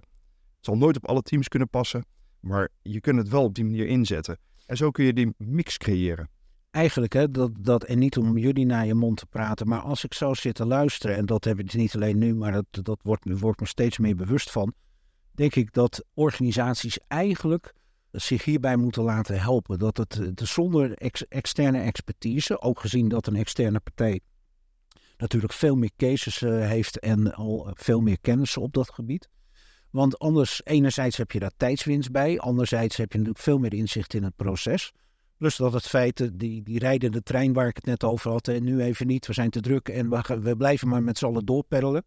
Het 0.56 0.66
zal 0.66 0.78
nooit 0.78 0.96
op 0.96 1.06
alle 1.08 1.22
teams 1.22 1.48
kunnen 1.48 1.70
passen, 1.70 2.06
maar 2.46 2.70
je 2.82 3.02
kunt 3.02 3.18
het 3.18 3.30
wel 3.30 3.44
op 3.44 3.56
die 3.56 3.64
manier 3.64 3.88
inzetten. 3.88 4.38
En 4.66 4.78
zo 4.78 4.92
kun 4.92 5.06
je 5.06 5.14
die 5.14 5.34
mix 5.38 5.78
creëren. 5.78 6.30
Eigenlijk, 6.72 7.14
hè, 7.14 7.32
dat, 7.32 7.52
dat, 7.60 7.84
en 7.84 8.00
niet 8.00 8.18
om 8.18 8.38
jullie 8.38 8.66
naar 8.66 8.86
je 8.86 8.94
mond 8.94 9.18
te 9.18 9.26
praten, 9.26 9.68
maar 9.68 9.80
als 9.80 10.04
ik 10.04 10.14
zo 10.14 10.34
zit 10.34 10.56
te 10.56 10.66
luisteren, 10.66 11.16
en 11.16 11.26
dat 11.26 11.44
heb 11.44 11.60
ik 11.60 11.74
niet 11.74 11.96
alleen 11.96 12.18
nu, 12.18 12.36
maar 12.36 12.52
dat, 12.52 12.66
dat 12.86 13.00
wordt, 13.04 13.40
wordt 13.40 13.60
me 13.60 13.68
steeds 13.68 13.98
meer 13.98 14.16
bewust 14.16 14.52
van, 14.52 14.74
denk 15.32 15.56
ik 15.56 15.74
dat 15.74 16.06
organisaties 16.14 17.00
eigenlijk 17.08 17.74
zich 18.12 18.44
hierbij 18.44 18.76
moeten 18.76 19.04
laten 19.04 19.42
helpen. 19.42 19.80
Dat 19.80 19.98
het, 19.98 20.14
het 20.14 20.42
zonder 20.44 20.94
externe 21.28 21.80
expertise, 21.80 22.62
ook 22.62 22.80
gezien 22.80 23.08
dat 23.08 23.28
een 23.28 23.36
externe 23.36 23.80
partij 23.80 24.20
natuurlijk 25.18 25.54
veel 25.54 25.76
meer 25.76 25.92
cases 25.98 26.42
uh, 26.42 26.68
heeft 26.68 27.00
en 27.00 27.34
al 27.34 27.72
veel 27.74 28.02
meer 28.02 28.20
kennis 28.22 28.58
op 28.58 28.74
dat 28.74 28.92
gebied. 28.92 29.30
Want 29.96 30.20
anders, 30.20 30.62
enerzijds 30.64 31.18
heb 31.18 31.32
je 31.32 31.40
daar 31.40 31.52
tijdswinst 31.58 32.12
bij, 32.12 32.40
anderzijds 32.40 32.98
heb 32.98 33.12
je 33.12 33.18
natuurlijk 33.18 33.44
veel 33.44 33.58
meer 33.58 33.74
inzicht 33.74 34.14
in 34.14 34.24
het 34.24 34.36
proces. 34.36 34.92
Plus 35.38 35.56
dat 35.56 35.74
het 35.74 35.88
feit, 35.88 36.40
die, 36.40 36.64
die 36.64 36.80
rijdende 36.80 37.24
trein 37.24 37.54
waar 37.54 37.68
ik 37.68 37.76
het 37.76 37.86
net 37.86 38.04
over 38.04 38.32
had, 38.32 38.48
en 38.48 38.64
nu 38.64 38.82
even 38.82 39.08
niet, 39.08 39.28
we 39.28 39.34
zijn 39.34 39.50
te 39.50 39.60
druk 39.60 39.90
en 39.90 40.10
we, 40.10 40.40
we 40.42 40.56
blijven 40.56 40.88
maar 40.88 41.04
met 41.04 41.18
z'n 41.18 41.26
allen 41.26 41.46
doorpeddelen. 41.46 42.06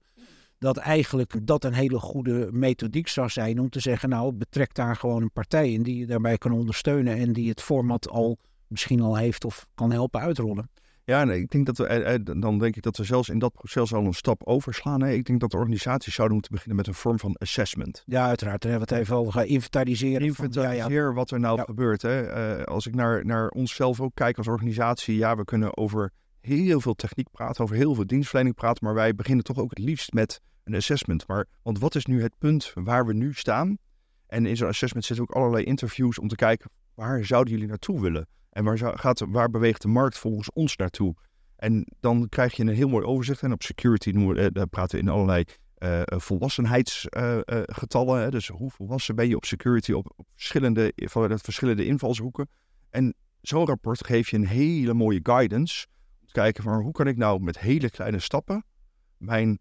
Dat 0.59 0.77
eigenlijk 0.77 1.47
dat 1.47 1.65
een 1.65 1.73
hele 1.73 1.99
goede 1.99 2.49
methodiek 2.53 3.09
zou 3.09 3.29
zijn 3.29 3.61
om 3.61 3.71
te 3.71 3.81
zeggen, 3.81 4.09
nou 4.09 4.33
betrek 4.33 4.75
daar 4.75 4.97
gewoon 4.97 5.23
een 5.23 5.33
partij 5.33 5.73
in 5.73 5.83
die 5.83 5.99
je 5.99 6.07
daarbij 6.07 6.39
kan 6.39 6.53
ondersteunen 6.53 7.17
en 7.17 7.33
die 7.33 7.49
het 7.49 7.63
format 7.63 8.09
al 8.09 8.39
misschien 8.67 9.01
al 9.01 9.17
heeft 9.17 9.45
of 9.45 9.69
kan 9.75 9.93
helpen 9.93 10.21
uitrollen. 10.21 10.71
Ja, 11.09 11.25
nee, 11.25 11.41
ik 11.41 11.51
denk 11.51 11.67
dat 11.67 11.79
we, 11.79 11.87
eh, 11.87 12.15
eh, 12.15 12.21
dan 12.23 12.59
denk 12.59 12.77
ik 12.77 12.83
dat 12.83 12.97
we 12.97 13.05
zelfs 13.05 13.29
in 13.29 13.39
dat 13.39 13.53
proces 13.53 13.95
al 13.95 14.05
een 14.05 14.13
stap 14.13 14.43
overslaan. 14.45 15.07
Ik 15.07 15.25
denk 15.25 15.41
dat 15.41 15.51
de 15.51 15.57
organisaties 15.57 16.15
zouden 16.15 16.37
moeten 16.37 16.55
beginnen 16.55 16.77
met 16.77 16.87
een 16.87 16.95
vorm 16.95 17.19
van 17.19 17.37
assessment. 17.37 18.03
Ja, 18.07 18.27
uiteraard. 18.27 18.63
Daar 18.63 18.71
hebben 18.71 18.89
we 18.89 18.95
het 18.95 19.05
even 19.05 19.17
over 19.17 19.33
gaan 19.33 19.45
inventariseren. 19.45 20.27
Inventariseren 20.27 21.15
wat 21.15 21.31
er 21.31 21.41
nou 21.41 21.61
gebeurt. 21.61 22.03
Hè. 22.03 22.57
Uh, 22.59 22.65
als 22.65 22.87
ik 22.87 22.95
naar, 22.95 23.25
naar 23.27 23.49
onszelf 23.49 24.01
ook 24.01 24.15
kijk 24.15 24.37
als 24.37 24.49
organisatie, 24.49 25.17
ja, 25.17 25.37
we 25.37 25.45
kunnen 25.45 25.77
over 25.77 26.13
heel 26.41 26.81
veel 26.81 26.95
techniek 26.95 27.31
praten, 27.31 27.65
over 27.65 27.77
heel 27.77 27.95
veel 27.95 28.07
dienstverlening 28.07 28.57
praten, 28.57 28.85
maar 28.85 28.95
wij 28.95 29.15
beginnen 29.15 29.45
toch 29.45 29.59
ook 29.59 29.71
het 29.71 29.79
liefst 29.79 30.13
met 30.13 30.41
een 30.65 30.75
assessment. 30.75 31.27
Maar, 31.27 31.47
want 31.63 31.79
wat 31.79 31.95
is 31.95 32.07
nu 32.07 32.23
het 32.23 32.39
punt 32.39 32.73
waar 32.75 33.07
we 33.07 33.13
nu 33.13 33.33
staan? 33.33 33.79
En 34.27 34.47
in 34.47 34.57
zo'n 34.57 34.69
assessment 34.69 35.05
zitten 35.05 35.25
ook 35.25 35.37
allerlei 35.37 35.65
interviews 35.65 36.19
om 36.19 36.29
te 36.29 36.37
kijken, 36.37 36.71
waar 36.95 37.25
zouden 37.25 37.53
jullie 37.53 37.69
naartoe 37.69 38.01
willen? 38.01 38.29
En 38.51 38.65
waar, 38.65 38.99
gaat, 38.99 39.25
waar 39.29 39.51
beweegt 39.51 39.83
de 39.83 39.89
markt 39.89 40.19
volgens 40.19 40.53
ons 40.53 40.77
naartoe? 40.77 41.15
En 41.57 41.87
dan 42.01 42.29
krijg 42.29 42.57
je 42.57 42.63
een 42.63 42.69
heel 42.69 42.89
mooi 42.89 43.05
overzicht. 43.05 43.43
En 43.43 43.53
op 43.53 43.63
security 43.63 44.13
we, 44.13 44.41
eh, 44.41 44.47
daar 44.53 44.67
praten 44.67 44.99
we 44.99 45.05
in 45.05 45.09
allerlei 45.09 45.45
uh, 45.79 46.03
volwassenheidsgetallen. 46.07 48.25
Uh, 48.25 48.31
dus 48.31 48.49
hoe 48.49 48.71
volwassen 48.71 49.17
ben 49.17 49.29
je 49.29 49.37
op 49.37 49.45
security 49.45 49.93
op, 49.93 50.13
op 50.17 50.27
verschillende, 50.35 50.93
vanuit 50.97 51.41
verschillende 51.41 51.85
invalshoeken. 51.85 52.49
En 52.91 53.15
zo'n 53.41 53.67
rapport 53.67 54.07
geeft 54.07 54.31
je 54.31 54.37
een 54.37 54.47
hele 54.47 54.95
mooie 54.95 55.21
guidance. 55.23 55.87
Om 56.21 56.27
te 56.27 56.33
kijken 56.33 56.63
van 56.63 56.83
hoe 56.83 56.93
kan 56.93 57.07
ik 57.07 57.17
nou 57.17 57.41
met 57.41 57.59
hele 57.59 57.91
kleine 57.91 58.19
stappen 58.19 58.65
mijn 59.19 59.59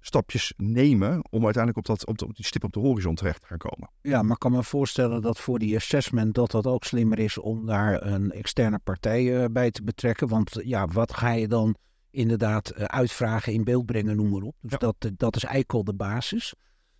stapjes 0.00 0.52
nemen 0.56 1.24
om 1.30 1.44
uiteindelijk 1.44 1.88
op, 1.88 1.96
dat, 1.96 2.06
op, 2.06 2.18
de, 2.18 2.26
op, 2.26 2.36
die 2.36 2.44
stip 2.44 2.64
op 2.64 2.72
de 2.72 2.80
horizon 2.80 3.14
terecht 3.14 3.40
te 3.40 3.46
gaan 3.46 3.58
komen. 3.58 3.90
Ja, 4.02 4.22
maar 4.22 4.32
ik 4.32 4.38
kan 4.38 4.52
me 4.52 4.62
voorstellen 4.62 5.22
dat 5.22 5.40
voor 5.40 5.58
die 5.58 5.76
assessment 5.76 6.34
dat 6.34 6.50
dat 6.50 6.66
ook 6.66 6.84
slimmer 6.84 7.18
is 7.18 7.38
om 7.38 7.66
daar 7.66 8.06
een 8.06 8.30
externe 8.32 8.78
partij 8.78 9.22
uh, 9.24 9.44
bij 9.50 9.70
te 9.70 9.82
betrekken. 9.82 10.28
Want 10.28 10.60
ja, 10.64 10.86
wat 10.86 11.12
ga 11.12 11.32
je 11.32 11.48
dan 11.48 11.76
inderdaad 12.10 12.72
uh, 12.76 12.84
uitvragen, 12.84 13.52
in 13.52 13.64
beeld 13.64 13.86
brengen, 13.86 14.16
noem 14.16 14.30
maar 14.30 14.42
op. 14.42 14.56
Dus 14.60 14.78
dat, 14.78 15.10
dat 15.16 15.36
is 15.36 15.44
eigenlijk 15.44 15.72
al 15.72 15.84
de 15.84 15.94
basis. 15.94 16.54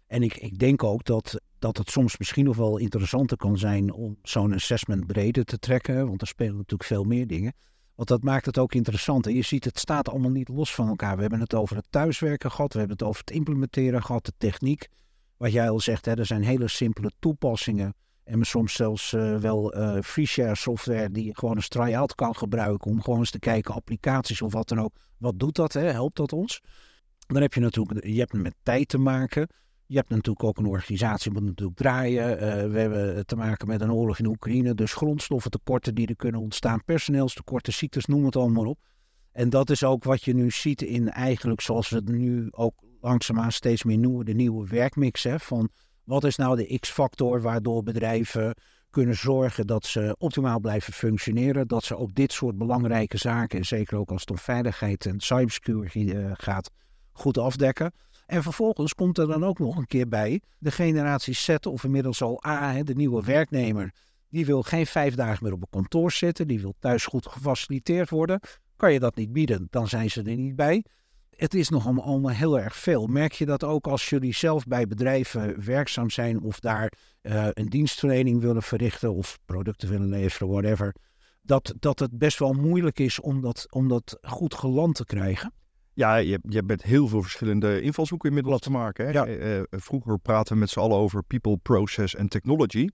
En 0.06 0.22
ik, 0.22 0.36
ik 0.36 0.58
denk 0.58 0.82
ook 0.82 1.04
dat, 1.04 1.40
dat 1.58 1.76
het 1.76 1.90
soms 1.90 2.18
misschien 2.18 2.44
nog 2.44 2.56
wel 2.56 2.78
interessanter 2.78 3.36
kan 3.36 3.58
zijn 3.58 3.92
om 3.92 4.18
zo'n 4.22 4.54
assessment 4.54 5.06
breder 5.06 5.44
te 5.44 5.58
trekken. 5.58 6.06
Want 6.08 6.20
er 6.20 6.26
spelen 6.26 6.56
natuurlijk 6.56 6.88
veel 6.88 7.04
meer 7.04 7.26
dingen. 7.26 7.52
Want 8.00 8.12
dat 8.12 8.22
maakt 8.22 8.46
het 8.46 8.58
ook 8.58 8.74
interessant. 8.74 9.26
En 9.26 9.34
je 9.34 9.42
ziet, 9.42 9.64
het 9.64 9.78
staat 9.78 10.08
allemaal 10.08 10.30
niet 10.30 10.48
los 10.48 10.74
van 10.74 10.88
elkaar. 10.88 11.14
We 11.14 11.20
hebben 11.20 11.40
het 11.40 11.54
over 11.54 11.76
het 11.76 11.86
thuiswerken 11.90 12.50
gehad. 12.50 12.72
We 12.72 12.78
hebben 12.78 12.96
het 12.96 13.06
over 13.06 13.20
het 13.20 13.30
implementeren 13.30 14.02
gehad. 14.02 14.24
De 14.24 14.32
techniek. 14.38 14.88
Wat 15.36 15.52
jij 15.52 15.70
al 15.70 15.80
zegt, 15.80 16.04
hè, 16.04 16.18
er 16.18 16.26
zijn 16.26 16.42
hele 16.42 16.68
simpele 16.68 17.10
toepassingen. 17.18 17.94
En 18.24 18.44
soms 18.44 18.72
zelfs 18.72 19.12
uh, 19.12 19.36
wel 19.36 19.72
eh, 19.72 20.02
free-share 20.02 20.54
software 20.54 21.10
die 21.10 21.24
je 21.24 21.36
gewoon 21.36 21.56
als 21.56 21.68
try-out 21.68 22.14
kan 22.14 22.36
gebruiken. 22.36 22.90
Om 22.90 23.02
gewoon 23.02 23.18
eens 23.18 23.30
te 23.30 23.38
kijken, 23.38 23.74
applicaties 23.74 24.42
of 24.42 24.52
wat 24.52 24.68
dan 24.68 24.80
ook. 24.80 24.94
Wat 25.18 25.38
doet 25.38 25.54
dat? 25.54 25.72
Hè? 25.72 25.80
Helpt 25.80 26.16
dat 26.16 26.32
ons? 26.32 26.60
Dan 27.26 27.42
heb 27.42 27.54
je 27.54 27.60
natuurlijk, 27.60 28.06
je 28.06 28.18
hebt 28.18 28.32
met 28.32 28.54
tijd 28.62 28.88
te 28.88 28.98
maken. 28.98 29.48
Je 29.90 29.96
hebt 29.96 30.08
natuurlijk 30.08 30.44
ook 30.44 30.58
een 30.58 30.66
organisatie, 30.66 31.32
moet 31.32 31.42
natuurlijk 31.42 31.78
draaien. 31.78 32.32
Uh, 32.32 32.72
we 32.72 32.78
hebben 32.78 33.26
te 33.26 33.36
maken 33.36 33.66
met 33.66 33.80
een 33.80 33.92
oorlog 33.92 34.18
in 34.18 34.26
Oekraïne. 34.26 34.74
Dus 34.74 34.92
grondstoffentekorten 34.92 35.94
die 35.94 36.06
er 36.06 36.16
kunnen 36.16 36.40
ontstaan. 36.40 36.84
Personeelstekorten, 36.84 37.72
ziektes, 37.72 38.06
noem 38.06 38.24
het 38.24 38.36
allemaal 38.36 38.66
op. 38.66 38.78
En 39.32 39.50
dat 39.50 39.70
is 39.70 39.84
ook 39.84 40.04
wat 40.04 40.24
je 40.24 40.34
nu 40.34 40.50
ziet 40.50 40.82
in 40.82 41.10
eigenlijk, 41.10 41.60
zoals 41.60 41.88
we 41.88 41.96
het 41.96 42.08
nu 42.08 42.48
ook 42.50 42.74
langzaamaan 43.00 43.52
steeds 43.52 43.84
meer 43.84 43.98
noemen, 43.98 44.24
de 44.24 44.32
nieuwe 44.32 44.68
werkmix. 44.68 45.22
Hè, 45.22 45.38
van 45.38 45.68
wat 46.04 46.24
is 46.24 46.36
nou 46.36 46.56
de 46.56 46.78
X-factor 46.78 47.40
waardoor 47.40 47.82
bedrijven 47.82 48.54
kunnen 48.90 49.16
zorgen 49.16 49.66
dat 49.66 49.84
ze 49.86 50.14
optimaal 50.18 50.60
blijven 50.60 50.92
functioneren. 50.92 51.68
Dat 51.68 51.84
ze 51.84 51.96
ook 51.96 52.14
dit 52.14 52.32
soort 52.32 52.58
belangrijke 52.58 53.18
zaken, 53.18 53.58
en 53.58 53.64
zeker 53.64 53.98
ook 53.98 54.10
als 54.10 54.20
het 54.20 54.30
om 54.30 54.38
veiligheid 54.38 55.06
en 55.06 55.20
cybersecurity 55.20 55.98
uh, 55.98 56.30
gaat, 56.34 56.70
goed 57.12 57.38
afdekken. 57.38 57.92
En 58.30 58.42
vervolgens 58.42 58.94
komt 58.94 59.18
er 59.18 59.26
dan 59.26 59.44
ook 59.44 59.58
nog 59.58 59.76
een 59.76 59.86
keer 59.86 60.08
bij 60.08 60.40
de 60.58 60.70
generatie 60.70 61.34
Z 61.34 61.56
of 61.68 61.84
inmiddels 61.84 62.22
al 62.22 62.44
A, 62.46 62.72
hè, 62.72 62.82
de 62.82 62.94
nieuwe 62.94 63.24
werknemer. 63.24 63.92
Die 64.28 64.46
wil 64.46 64.62
geen 64.62 64.86
vijf 64.86 65.14
dagen 65.14 65.44
meer 65.44 65.52
op 65.52 65.62
een 65.62 65.70
kantoor 65.70 66.12
zitten. 66.12 66.46
Die 66.46 66.60
wil 66.60 66.74
thuis 66.78 67.06
goed 67.06 67.26
gefaciliteerd 67.26 68.10
worden. 68.10 68.40
Kan 68.76 68.92
je 68.92 68.98
dat 68.98 69.16
niet 69.16 69.32
bieden, 69.32 69.66
dan 69.70 69.88
zijn 69.88 70.10
ze 70.10 70.22
er 70.22 70.36
niet 70.36 70.56
bij. 70.56 70.84
Het 71.36 71.54
is 71.54 71.68
nog 71.68 71.86
allemaal, 71.86 72.30
heel 72.30 72.60
erg 72.60 72.76
veel. 72.76 73.06
Merk 73.06 73.32
je 73.32 73.46
dat 73.46 73.64
ook 73.64 73.86
als 73.86 74.08
jullie 74.08 74.34
zelf 74.34 74.64
bij 74.66 74.86
bedrijven 74.86 75.64
werkzaam 75.64 76.10
zijn 76.10 76.42
of 76.42 76.60
daar 76.60 76.92
uh, 77.22 77.48
een 77.52 77.68
dienstverlening 77.68 78.40
willen 78.40 78.62
verrichten 78.62 79.14
of 79.14 79.38
producten 79.44 79.88
willen 79.88 80.08
leveren, 80.08 80.48
whatever. 80.48 80.94
Dat, 81.42 81.74
dat 81.78 81.98
het 81.98 82.18
best 82.18 82.38
wel 82.38 82.52
moeilijk 82.52 82.98
is 82.98 83.20
om 83.20 83.40
dat, 83.40 83.66
om 83.70 83.88
dat 83.88 84.18
goed 84.22 84.54
geland 84.54 84.94
te 84.94 85.04
krijgen. 85.04 85.52
Ja, 86.00 86.16
je, 86.16 86.38
je 86.42 86.56
hebt 86.56 86.66
met 86.68 86.82
heel 86.82 87.08
veel 87.08 87.22
verschillende 87.22 87.80
invalshoeken 87.80 88.28
inmiddels 88.28 88.60
te 88.60 88.70
maken. 88.70 89.04
Hè? 89.06 89.10
Ja. 89.12 89.26
Uh, 89.28 89.62
vroeger 89.70 90.18
praten 90.18 90.52
we 90.54 90.58
met 90.60 90.70
z'n 90.70 90.78
allen 90.78 90.96
over 90.96 91.22
people, 91.22 91.56
process 91.56 92.14
en 92.14 92.28
technology. 92.28 92.88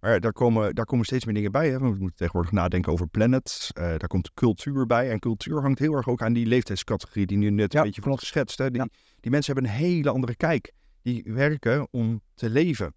Maar 0.00 0.20
daar 0.20 0.32
komen, 0.32 0.74
daar 0.74 0.84
komen 0.84 1.04
steeds 1.04 1.24
meer 1.24 1.34
dingen 1.34 1.52
bij. 1.52 1.70
Hè? 1.70 1.78
We 1.78 1.84
moeten 1.88 2.16
tegenwoordig 2.16 2.52
nadenken 2.52 2.92
over 2.92 3.08
planet. 3.08 3.70
Uh, 3.78 3.84
daar 3.84 4.06
komt 4.06 4.34
cultuur 4.34 4.86
bij. 4.86 5.10
En 5.10 5.18
cultuur 5.18 5.60
hangt 5.60 5.78
heel 5.78 5.92
erg 5.92 6.08
ook 6.08 6.22
aan 6.22 6.32
die 6.32 6.46
leeftijdscategorie 6.46 7.26
die 7.26 7.36
nu 7.38 7.50
net 7.50 7.72
Ja, 7.72 7.78
een 7.78 7.86
beetje 7.86 8.00
klopt. 8.00 8.18
geschetst. 8.20 8.58
Hè? 8.58 8.70
Die, 8.70 8.80
Ja. 8.80 8.88
die 9.20 9.30
mensen 9.30 9.54
hebben 9.54 9.72
een 9.72 9.78
hele 9.78 10.10
andere 10.10 10.36
kijk. 10.36 10.72
Die 11.02 11.22
werken 11.26 11.88
om 11.90 12.20
te 12.34 12.50
leven. 12.50 12.94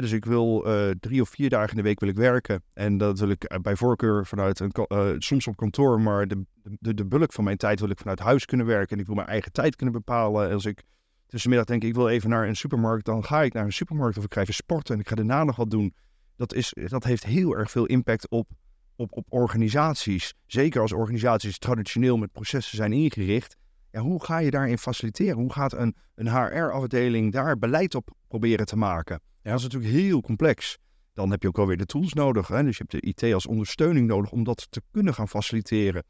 Dus 0.00 0.12
ik 0.12 0.24
wil 0.24 0.66
eh, 0.66 0.90
drie 1.00 1.20
of 1.20 1.28
vier 1.28 1.50
dagen 1.50 1.70
in 1.70 1.76
de 1.76 1.82
week 1.82 2.00
wil 2.00 2.08
ik 2.08 2.16
werken. 2.16 2.62
En 2.72 2.98
dat 2.98 3.18
wil 3.18 3.28
ik 3.28 3.44
eh, 3.44 3.58
bij 3.58 3.76
voorkeur 3.76 4.26
vanuit 4.26 4.60
een, 4.60 4.70
eh, 4.70 5.08
soms 5.18 5.46
op 5.46 5.56
kantoor, 5.56 6.00
maar 6.00 6.28
de, 6.28 6.44
de, 6.62 6.94
de 6.94 7.04
bulk 7.04 7.32
van 7.32 7.44
mijn 7.44 7.56
tijd 7.56 7.80
wil 7.80 7.90
ik 7.90 7.98
vanuit 7.98 8.18
huis 8.18 8.44
kunnen 8.44 8.66
werken. 8.66 8.94
En 8.96 9.00
ik 9.00 9.06
wil 9.06 9.14
mijn 9.14 9.28
eigen 9.28 9.52
tijd 9.52 9.76
kunnen 9.76 9.94
bepalen. 9.94 10.48
En 10.48 10.54
Als 10.54 10.64
ik 10.64 10.82
tussenmiddag 11.26 11.66
denk 11.66 11.84
ik 11.84 11.94
wil 11.94 12.08
even 12.08 12.30
naar 12.30 12.48
een 12.48 12.56
supermarkt, 12.56 13.04
dan 13.04 13.24
ga 13.24 13.42
ik 13.42 13.52
naar 13.52 13.64
een 13.64 13.72
supermarkt 13.72 14.18
of 14.18 14.24
ik 14.24 14.34
ga 14.34 14.40
even 14.40 14.54
sporten 14.54 14.94
en 14.94 15.00
ik 15.00 15.08
ga 15.08 15.14
daarna 15.14 15.44
nog 15.44 15.56
wat 15.56 15.70
doen. 15.70 15.94
Dat, 16.36 16.54
is, 16.54 16.74
dat 16.86 17.04
heeft 17.04 17.24
heel 17.24 17.56
erg 17.56 17.70
veel 17.70 17.86
impact 17.86 18.28
op, 18.28 18.50
op, 18.96 19.12
op 19.12 19.26
organisaties. 19.28 20.34
Zeker 20.46 20.80
als 20.80 20.92
organisaties 20.92 21.58
traditioneel 21.58 22.16
met 22.16 22.32
processen 22.32 22.76
zijn 22.76 22.92
ingericht. 22.92 23.56
Ja, 23.90 24.00
hoe 24.00 24.24
ga 24.24 24.38
je 24.38 24.50
daarin 24.50 24.78
faciliteren? 24.78 25.36
Hoe 25.36 25.52
gaat 25.52 25.72
een, 25.72 25.96
een 26.14 26.28
HR-afdeling 26.28 27.32
daar 27.32 27.58
beleid 27.58 27.94
op 27.94 28.10
proberen 28.28 28.66
te 28.66 28.76
maken? 28.76 29.20
Ja, 29.42 29.50
dat 29.50 29.58
is 29.58 29.62
natuurlijk 29.62 29.92
heel 29.92 30.20
complex. 30.20 30.78
Dan 31.12 31.30
heb 31.30 31.42
je 31.42 31.48
ook 31.48 31.58
alweer 31.58 31.76
de 31.76 31.86
tools 31.86 32.12
nodig. 32.12 32.48
Hè? 32.48 32.62
Dus 32.62 32.76
je 32.76 32.84
hebt 32.88 33.04
de 33.04 33.08
IT 33.08 33.34
als 33.34 33.46
ondersteuning 33.46 34.06
nodig 34.06 34.30
om 34.30 34.44
dat 34.44 34.66
te 34.70 34.82
kunnen 34.90 35.14
gaan 35.14 35.28
faciliteren. 35.28 36.04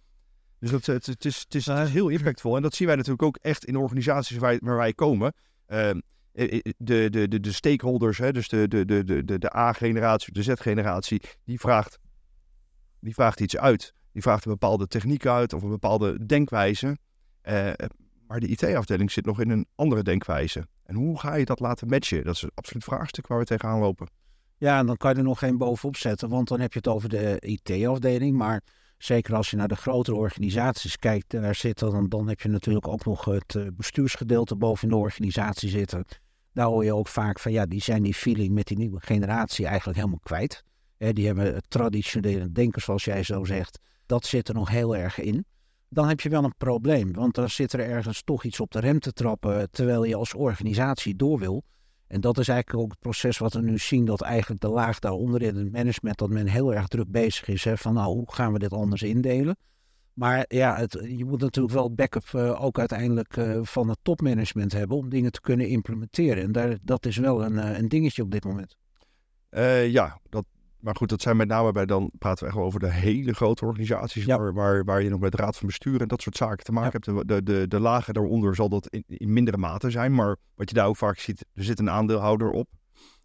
Dus 0.59 0.71
dat, 0.71 0.87
het, 0.87 1.07
het, 1.07 1.25
is, 1.25 1.40
het, 1.40 1.55
is, 1.55 1.66
het 1.66 1.85
is 1.85 1.92
heel 1.92 2.09
impactvol. 2.09 2.57
En 2.57 2.62
dat 2.62 2.75
zien 2.75 2.87
wij 2.87 2.97
natuurlijk 2.97 3.23
ook 3.23 3.37
echt 3.37 3.64
in 3.64 3.77
organisaties 3.77 4.37
waar, 4.37 4.59
waar 4.61 4.77
wij 4.77 4.92
komen. 4.92 5.33
Ehm, 5.66 6.01
eh, 6.33 6.53
eh, 6.53 6.61
de, 6.79 7.11
de, 7.11 7.29
de, 7.29 7.40
de 7.40 7.53
stakeholders, 7.53 8.18
hè, 8.18 8.33
dus 8.33 8.49
de, 8.49 8.68
de, 8.68 8.85
de, 8.85 9.05
de, 9.05 9.25
de, 9.25 9.38
de 9.38 9.57
A-generatie, 9.57 10.33
de 10.33 10.42
Z-generatie, 10.42 11.23
die 11.45 11.61
vraagt, 11.61 11.99
die 13.01 13.14
vraagt 13.14 13.40
iets 13.40 13.57
uit. 13.57 13.95
Die 14.12 14.23
vraagt 14.23 14.45
een 14.45 14.51
bepaalde 14.51 14.87
techniek 14.87 15.27
uit 15.27 15.53
of 15.53 15.62
een 15.62 15.68
bepaalde 15.68 16.27
denkwijze. 16.27 16.99
Eh, 17.40 17.71
maar 18.33 18.40
de 18.40 18.49
IT-afdeling 18.49 19.11
zit 19.11 19.27
nog 19.27 19.40
in 19.40 19.51
een 19.51 19.66
andere 19.75 20.03
denkwijze. 20.03 20.66
En 20.85 20.95
hoe 20.95 21.18
ga 21.18 21.35
je 21.35 21.45
dat 21.45 21.61
laten 21.61 21.88
matchen? 21.88 22.25
Dat 22.25 22.35
is 22.35 22.42
een 22.42 22.51
absoluut 22.55 22.85
vraagstuk 22.85 23.27
waar 23.27 23.38
we 23.38 23.45
tegenaan 23.45 23.79
lopen. 23.79 24.09
Ja, 24.57 24.79
en 24.79 24.87
dan 24.87 24.97
kan 24.97 25.11
je 25.11 25.16
er 25.16 25.23
nog 25.23 25.38
geen 25.38 25.59
bovenop 25.59 25.97
zetten, 25.97 26.29
want 26.29 26.49
dan 26.49 26.61
heb 26.61 26.73
je 26.73 26.79
het 26.79 26.88
over 26.88 27.09
de 27.09 27.37
IT-afdeling. 27.40 28.37
Maar 28.37 28.62
zeker 28.99 29.35
als 29.35 29.51
je 29.51 29.57
naar 29.57 29.68
de 29.68 29.77
grotere 29.77 30.16
organisaties 30.16 30.97
kijkt, 30.97 31.31
daar 31.31 31.55
zitten, 31.55 31.90
dan, 31.90 32.09
dan 32.09 32.29
heb 32.29 32.40
je 32.40 32.49
natuurlijk 32.49 32.88
ook 32.88 33.05
nog 33.05 33.25
het 33.25 33.55
eh, 33.55 33.66
bestuursgedeelte 33.73 34.57
boven 34.57 34.88
de 34.88 34.97
organisatie 34.97 35.68
zitten. 35.68 36.05
Daar 36.53 36.66
hoor 36.66 36.85
je 36.85 36.95
ook 36.95 37.09
vaak 37.09 37.38
van, 37.38 37.53
ja, 37.53 37.66
die 37.66 37.83
zijn 37.83 38.03
die 38.03 38.14
feeling 38.14 38.53
met 38.53 38.66
die 38.66 38.79
nieuwe 38.79 39.01
generatie 39.01 39.66
eigenlijk 39.66 39.99
helemaal 39.99 40.21
kwijt. 40.23 40.64
Die 40.97 41.27
hebben 41.27 41.55
het 41.55 41.71
traditionele 41.71 42.53
denken, 42.53 42.83
zoals 42.83 43.05
jij 43.05 43.23
zo 43.23 43.45
zegt, 43.45 43.79
dat 44.07 44.27
zit 44.27 44.49
er 44.49 44.55
nog 44.55 44.68
heel 44.68 44.97
erg 44.97 45.21
in. 45.21 45.45
Dan 45.95 46.09
heb 46.09 46.21
je 46.21 46.29
wel 46.29 46.45
een 46.45 46.57
probleem, 46.57 47.13
want 47.13 47.35
dan 47.35 47.51
zit 47.51 47.73
er 47.73 47.81
ergens 47.81 48.23
toch 48.23 48.45
iets 48.45 48.61
op 48.61 48.71
de 48.71 48.81
rem 48.81 48.99
te 48.99 49.13
trappen, 49.13 49.71
terwijl 49.71 50.05
je 50.05 50.15
als 50.15 50.35
organisatie 50.35 51.17
door 51.17 51.39
wil. 51.39 51.63
En 52.07 52.21
dat 52.21 52.39
is 52.39 52.49
eigenlijk 52.49 52.83
ook 52.83 52.91
het 52.91 53.01
proces 53.01 53.39
wat 53.39 53.53
we 53.53 53.61
nu 53.61 53.79
zien, 53.79 54.05
dat 54.05 54.21
eigenlijk 54.21 54.61
de 54.61 54.69
laag 54.69 54.99
daaronder 54.99 55.43
in 55.43 55.57
het 55.57 55.73
management, 55.73 56.19
dat 56.19 56.29
men 56.29 56.47
heel 56.47 56.75
erg 56.75 56.89
druk 56.89 57.11
bezig 57.11 57.49
is. 57.49 57.65
Hè, 57.65 57.77
van 57.77 57.95
nou, 57.95 58.15
hoe 58.15 58.33
gaan 58.33 58.53
we 58.53 58.59
dit 58.59 58.73
anders 58.73 59.03
indelen? 59.03 59.57
Maar 60.13 60.45
ja, 60.49 60.77
het, 60.77 60.99
je 61.09 61.25
moet 61.25 61.41
natuurlijk 61.41 61.75
wel 61.75 61.95
backup 61.95 62.29
uh, 62.35 62.65
ook 62.65 62.79
uiteindelijk 62.79 63.37
uh, 63.37 63.59
van 63.63 63.89
het 63.89 63.99
topmanagement 64.03 64.73
hebben 64.73 64.97
om 64.97 65.09
dingen 65.09 65.33
te 65.33 65.41
kunnen 65.41 65.69
implementeren. 65.69 66.55
En 66.55 66.81
dat 66.83 67.07
is 67.07 67.17
wel 67.17 67.45
een, 67.45 67.77
een 67.79 67.89
dingetje 67.89 68.23
op 68.23 68.31
dit 68.31 68.45
moment. 68.45 68.77
Ja, 69.91 70.21
dat, 70.29 70.45
maar 70.83 70.97
goed, 70.97 71.09
dat 71.09 71.23
zijn 71.23 71.37
met 71.37 71.49
name 71.49 71.73
bij, 71.73 71.87
dan 71.87 72.11
praten 72.18 72.40
we 72.42 72.47
echt 72.47 72.57
wel 72.59 72.66
over 72.66 72.81
de 72.81 72.92
hele 72.92 73.35
grote 73.35 73.64
organisaties, 73.64 74.25
Ja. 74.25 74.38
waar, 74.38 74.53
waar, 74.55 74.85
waar 74.85 75.03
je 75.03 75.09
nog 75.09 75.21
met 75.21 75.35
raad 75.35 75.57
van 75.57 75.66
bestuur 75.66 76.01
en 76.01 76.09
dat 76.09 76.23
soort 76.23 76.37
zaken 76.37 76.64
te 76.64 76.73
maken 76.73 77.01
Ja. 77.05 77.12
hebt. 77.12 77.29
De, 77.29 77.42
de, 77.42 77.68
de, 77.68 77.81
lagen 77.81 78.14
daaronder 78.14 78.55
zal 78.55 78.68
dat 78.68 78.87
in, 78.88 79.05
in 79.07 79.33
mindere 79.33 79.57
mate 79.57 79.90
zijn, 79.90 80.14
maar 80.14 80.37
wat 80.55 80.68
je 80.68 80.75
daar 80.75 80.87
ook 80.87 80.97
vaak 80.97 81.18
ziet, 81.18 81.47
er 81.55 81.64
zit 81.64 81.79
een 81.79 81.90
aandeelhouder 81.90 82.51
op, 82.51 82.68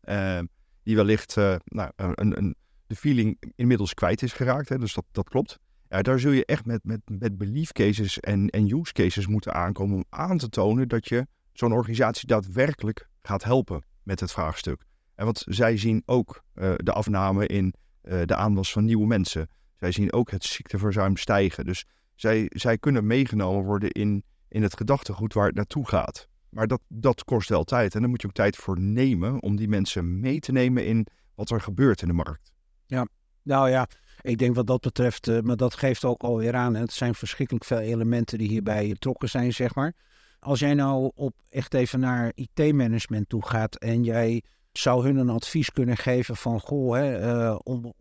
eh, 0.02 0.40
die 0.84 0.96
wellicht 0.96 1.38
eh, 1.38 1.56
nou, 1.66 1.92
een, 1.96 2.38
een, 2.38 2.56
de 2.88 2.96
feeling 2.96 3.54
inmiddels 3.56 3.94
kwijt 3.94 4.22
is 4.22 4.34
geraakt, 4.34 4.70
hè, 4.70 4.78
dus 4.78 4.94
dat, 4.94 5.06
dat 5.12 5.30
klopt. 5.30 5.60
Ja, 5.90 6.02
daar 6.02 6.20
zul 6.20 6.32
je 6.32 6.46
echt 6.46 6.66
met, 6.66 6.84
met, 6.84 7.02
met 7.06 7.38
belief 7.38 7.72
cases 7.72 8.20
en, 8.20 8.50
en 8.50 8.72
use 8.80 8.94
cases 8.94 9.28
moeten 9.28 9.54
aankomen 9.54 9.96
om 9.96 10.06
aan 10.10 10.38
te 10.38 10.50
tonen 10.50 10.88
dat 10.88 11.08
je 11.08 11.28
zo'n 11.54 11.74
organisatie 11.74 12.28
daadwerkelijk 12.28 13.08
gaat 13.22 13.44
helpen 13.44 13.84
met 14.04 14.20
het 14.20 14.32
vraagstuk. 14.32 14.86
En 15.18 15.26
want 15.26 15.44
zij 15.48 15.78
zien 15.78 16.04
ook 16.06 16.44
uh, 16.56 16.74
de 16.76 16.92
afname 16.92 17.48
in 17.48 17.74
uh, 18.04 18.22
de 18.26 18.36
aanwas 18.36 18.72
van 18.72 18.86
nieuwe 18.86 19.08
mensen. 19.08 19.50
Zij 19.76 19.92
zien 19.92 20.14
ook 20.14 20.32
het 20.32 20.44
ziekteverzuim 20.44 21.18
stijgen. 21.18 21.66
Dus 21.66 21.86
zij, 22.16 22.46
zij 22.50 22.78
kunnen 22.78 23.08
meegenomen 23.08 23.64
worden 23.64 23.92
in, 23.92 24.24
in 24.48 24.64
het 24.64 24.78
gedachtegoed 24.78 25.34
waar 25.34 25.46
het 25.46 25.56
naartoe 25.56 25.88
gaat. 25.88 26.28
Maar 26.50 26.68
dat, 26.68 26.82
dat 26.88 27.24
kost 27.24 27.50
wel 27.50 27.64
tijd. 27.64 27.96
En 27.96 28.02
daar 28.02 28.10
moet 28.10 28.22
je 28.22 28.28
ook 28.28 28.34
tijd 28.34 28.56
voor 28.56 28.80
nemen 28.80 29.42
om 29.42 29.56
die 29.56 29.68
mensen 29.68 30.20
mee 30.20 30.40
te 30.40 30.52
nemen 30.52 30.86
in 30.86 31.08
wat 31.36 31.50
er 31.50 31.62
gebeurt 31.62 32.02
in 32.02 32.08
de 32.08 32.14
markt. 32.14 32.52
Ja, 32.86 33.08
nou 33.42 33.70
ja, 33.70 33.88
ik 34.22 34.38
denk 34.38 34.56
wat 34.56 34.68
dat 34.68 34.82
betreft, 34.82 35.28
uh, 35.28 35.40
maar 35.40 35.58
dat 35.58 35.76
geeft 35.76 36.06
ook 36.06 36.22
alweer 36.22 36.56
aan. 36.56 36.76
Het 36.76 36.92
zijn 36.92 37.16
verschrikkelijk 37.16 37.66
veel 37.66 37.80
elementen 37.80 38.38
die 38.38 38.48
hierbij 38.48 38.90
betrokken 38.90 39.30
zijn, 39.30 39.54
zeg 39.54 39.76
maar. 39.76 39.94
Als 40.40 40.60
jij 40.60 40.74
nou 40.74 41.12
op 41.16 41.36
echt 41.50 41.74
even 41.74 42.00
naar 42.00 42.32
IT-management 42.36 43.30
toe 43.30 43.46
gaat 43.46 43.76
en 43.76 44.04
jij 44.04 44.44
zou 44.78 45.04
hun 45.04 45.18
een 45.18 45.30
advies 45.30 45.72
kunnen 45.72 45.98
geven 45.98 46.36
van, 46.36 46.60
goh, 46.60 46.96
hè, 46.96 47.34
uh, 47.34 47.60
om, 47.64 47.94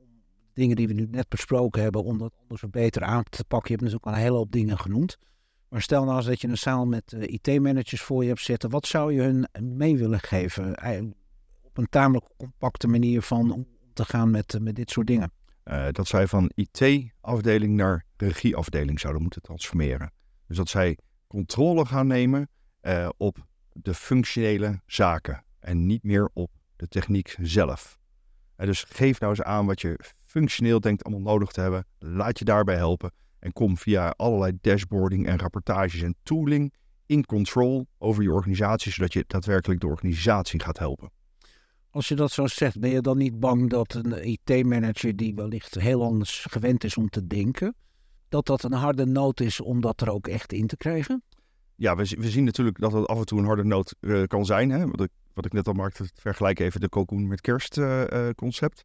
dingen 0.52 0.76
die 0.76 0.88
we 0.88 0.92
nu 0.92 1.06
net 1.10 1.28
besproken 1.28 1.82
hebben, 1.82 2.04
om 2.04 2.18
dat 2.18 2.32
anders 2.40 2.62
beter 2.70 3.02
aan 3.02 3.22
te 3.28 3.44
pakken. 3.44 3.72
Je 3.72 3.76
hebt 3.78 3.82
natuurlijk 3.82 4.06
al 4.06 4.12
een 4.12 4.26
hele 4.26 4.36
hoop 4.36 4.52
dingen 4.52 4.78
genoemd. 4.78 5.18
Maar 5.68 5.82
stel 5.82 6.04
nou 6.04 6.16
eens 6.16 6.26
dat 6.26 6.40
je 6.40 6.48
een 6.48 6.58
zaal 6.58 6.86
met 6.86 7.12
uh, 7.12 7.22
IT-managers 7.22 8.02
voor 8.02 8.22
je 8.22 8.28
hebt 8.28 8.40
zitten. 8.40 8.70
Wat 8.70 8.86
zou 8.86 9.12
je 9.12 9.20
hun 9.20 9.48
mee 9.76 9.98
willen 9.98 10.20
geven? 10.20 10.74
Op 11.62 11.78
een 11.78 11.88
tamelijk 11.88 12.26
compacte 12.36 12.86
manier 12.86 13.22
van 13.22 13.52
om 13.52 13.66
te 13.92 14.04
gaan 14.04 14.30
met, 14.30 14.58
met 14.60 14.76
dit 14.76 14.90
soort 14.90 15.06
dingen. 15.06 15.32
Dat 15.90 16.06
zij 16.06 16.26
van 16.26 16.50
IT-afdeling 16.54 17.76
naar 17.76 18.04
regieafdeling 18.16 19.00
zouden 19.00 19.22
moeten 19.22 19.42
transformeren. 19.42 20.12
Dus 20.46 20.56
dat 20.56 20.68
zij 20.68 20.98
controle 21.26 21.86
gaan 21.86 22.06
nemen 22.06 22.48
op 23.16 23.46
de 23.72 23.94
functionele 23.94 24.80
zaken 24.86 25.44
en 25.60 25.86
niet 25.86 26.02
meer 26.02 26.30
op 26.32 26.50
de 26.76 26.88
techniek 26.88 27.36
zelf. 27.40 27.98
En 28.56 28.66
dus 28.66 28.84
geef 28.88 29.20
nou 29.20 29.32
eens 29.32 29.42
aan 29.42 29.66
wat 29.66 29.80
je 29.80 29.98
functioneel 30.24 30.80
denkt 30.80 31.04
allemaal 31.04 31.32
nodig 31.32 31.50
te 31.50 31.60
hebben. 31.60 31.86
Laat 31.98 32.38
je 32.38 32.44
daarbij 32.44 32.76
helpen 32.76 33.12
en 33.38 33.52
kom 33.52 33.76
via 33.76 34.14
allerlei 34.16 34.58
dashboarding 34.60 35.26
en 35.26 35.38
rapportages 35.38 36.02
en 36.02 36.14
tooling 36.22 36.74
in 37.06 37.24
control 37.24 37.86
over 37.98 38.22
je 38.22 38.32
organisatie, 38.32 38.92
zodat 38.92 39.12
je 39.12 39.24
daadwerkelijk 39.26 39.80
de 39.80 39.86
organisatie 39.86 40.60
gaat 40.60 40.78
helpen. 40.78 41.10
Als 41.90 42.08
je 42.08 42.14
dat 42.14 42.30
zo 42.30 42.46
zegt, 42.46 42.80
ben 42.80 42.90
je 42.90 43.00
dan 43.00 43.18
niet 43.18 43.40
bang 43.40 43.70
dat 43.70 43.94
een 43.94 44.28
IT-manager 44.28 45.16
die 45.16 45.34
wellicht 45.34 45.74
heel 45.74 46.02
anders 46.02 46.46
gewend 46.50 46.84
is 46.84 46.96
om 46.96 47.08
te 47.08 47.26
denken, 47.26 47.74
dat 48.28 48.46
dat 48.46 48.62
een 48.62 48.72
harde 48.72 49.06
noot 49.06 49.40
is 49.40 49.60
om 49.60 49.80
dat 49.80 50.00
er 50.00 50.10
ook 50.10 50.28
echt 50.28 50.52
in 50.52 50.66
te 50.66 50.76
krijgen? 50.76 51.22
Ja, 51.74 51.96
we, 51.96 52.16
we 52.18 52.30
zien 52.30 52.44
natuurlijk 52.44 52.78
dat 52.78 52.92
het 52.92 53.06
af 53.06 53.18
en 53.18 53.26
toe 53.26 53.38
een 53.38 53.44
harde 53.44 53.64
noot 53.64 53.94
uh, 54.00 54.22
kan 54.24 54.44
zijn. 54.44 54.70
Hè? 54.70 54.84
Ik, 54.84 55.10
wat 55.36 55.44
ik 55.44 55.52
net 55.52 55.66
al 55.66 55.72
maakte, 55.72 56.08
vergelijk 56.14 56.58
even 56.58 56.80
de 56.80 56.88
cocoon 56.88 57.26
met 57.26 57.40
kerst 57.40 57.76
uh, 57.76 58.04
uh, 58.06 58.28
concept. 58.30 58.84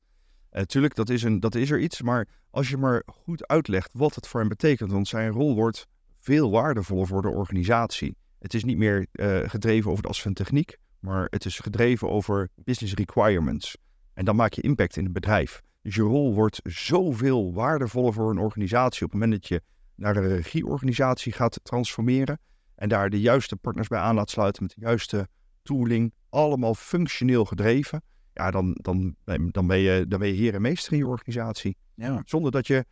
Tuurlijk, 0.65 0.95
dat 0.95 1.09
is, 1.09 1.23
een, 1.23 1.39
dat 1.39 1.55
is 1.55 1.71
er 1.71 1.79
iets. 1.79 2.01
Maar 2.01 2.27
als 2.49 2.69
je 2.69 2.77
maar 2.77 3.03
goed 3.05 3.47
uitlegt 3.47 3.89
wat 3.93 4.15
het 4.15 4.27
voor 4.27 4.39
hem 4.39 4.49
betekent, 4.49 4.91
want 4.91 5.07
zijn 5.07 5.31
rol 5.31 5.55
wordt 5.55 5.87
veel 6.19 6.51
waardevoller 6.51 7.07
voor 7.07 7.21
de 7.21 7.29
organisatie. 7.29 8.15
Het 8.39 8.53
is 8.53 8.63
niet 8.63 8.77
meer 8.77 9.07
gedreven 9.45 9.91
over 9.91 10.03
de 10.03 10.09
as 10.09 10.21
van 10.21 10.33
techniek, 10.33 10.77
maar 10.99 11.27
het 11.29 11.45
is 11.45 11.59
gedreven 11.59 12.09
over 12.09 12.49
business 12.55 12.93
requirements. 12.93 13.77
En 14.13 14.25
dan 14.25 14.35
maak 14.35 14.53
je 14.53 14.61
impact 14.61 14.97
in 14.97 15.03
het 15.03 15.13
bedrijf. 15.13 15.61
Dus 15.81 15.95
je 15.95 16.01
rol 16.01 16.33
wordt 16.33 16.59
zoveel 16.63 17.53
waardevoller 17.53 18.13
voor 18.13 18.29
een 18.29 18.39
organisatie 18.39 19.05
op 19.05 19.11
het 19.11 19.21
moment 19.21 19.41
dat 19.41 19.47
je 19.47 19.61
naar 19.95 20.15
een 20.15 20.35
regieorganisatie 20.35 21.31
gaat 21.31 21.59
transformeren 21.63 22.39
en 22.75 22.89
daar 22.89 23.09
de 23.09 23.19
juiste 23.19 23.55
partners 23.55 23.87
bij 23.87 23.99
aan 23.99 24.15
laat 24.15 24.29
sluiten 24.29 24.63
met 24.63 24.73
de 24.75 24.81
juiste 24.81 25.27
tooling, 25.61 26.13
allemaal 26.29 26.75
functioneel 26.75 27.45
gedreven. 27.45 28.01
ja, 28.33 28.51
dan, 28.51 28.77
dan, 28.81 29.15
dan, 29.51 29.67
ben 29.67 29.77
je, 29.77 30.05
dan 30.07 30.19
ben 30.19 30.27
je 30.27 30.33
heer 30.33 30.53
en 30.53 30.61
meester 30.61 30.93
in 30.93 30.97
je 30.97 31.07
organisatie. 31.07 31.77
Ja. 31.95 32.21
Zonder 32.25 32.51
dat 32.51 32.67
je 32.67 32.85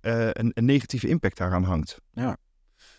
eh, 0.00 0.28
een, 0.32 0.50
een 0.54 0.64
negatieve 0.64 1.08
impact 1.08 1.36
daaraan 1.36 1.64
hangt. 1.64 2.00
Ja. 2.12 2.36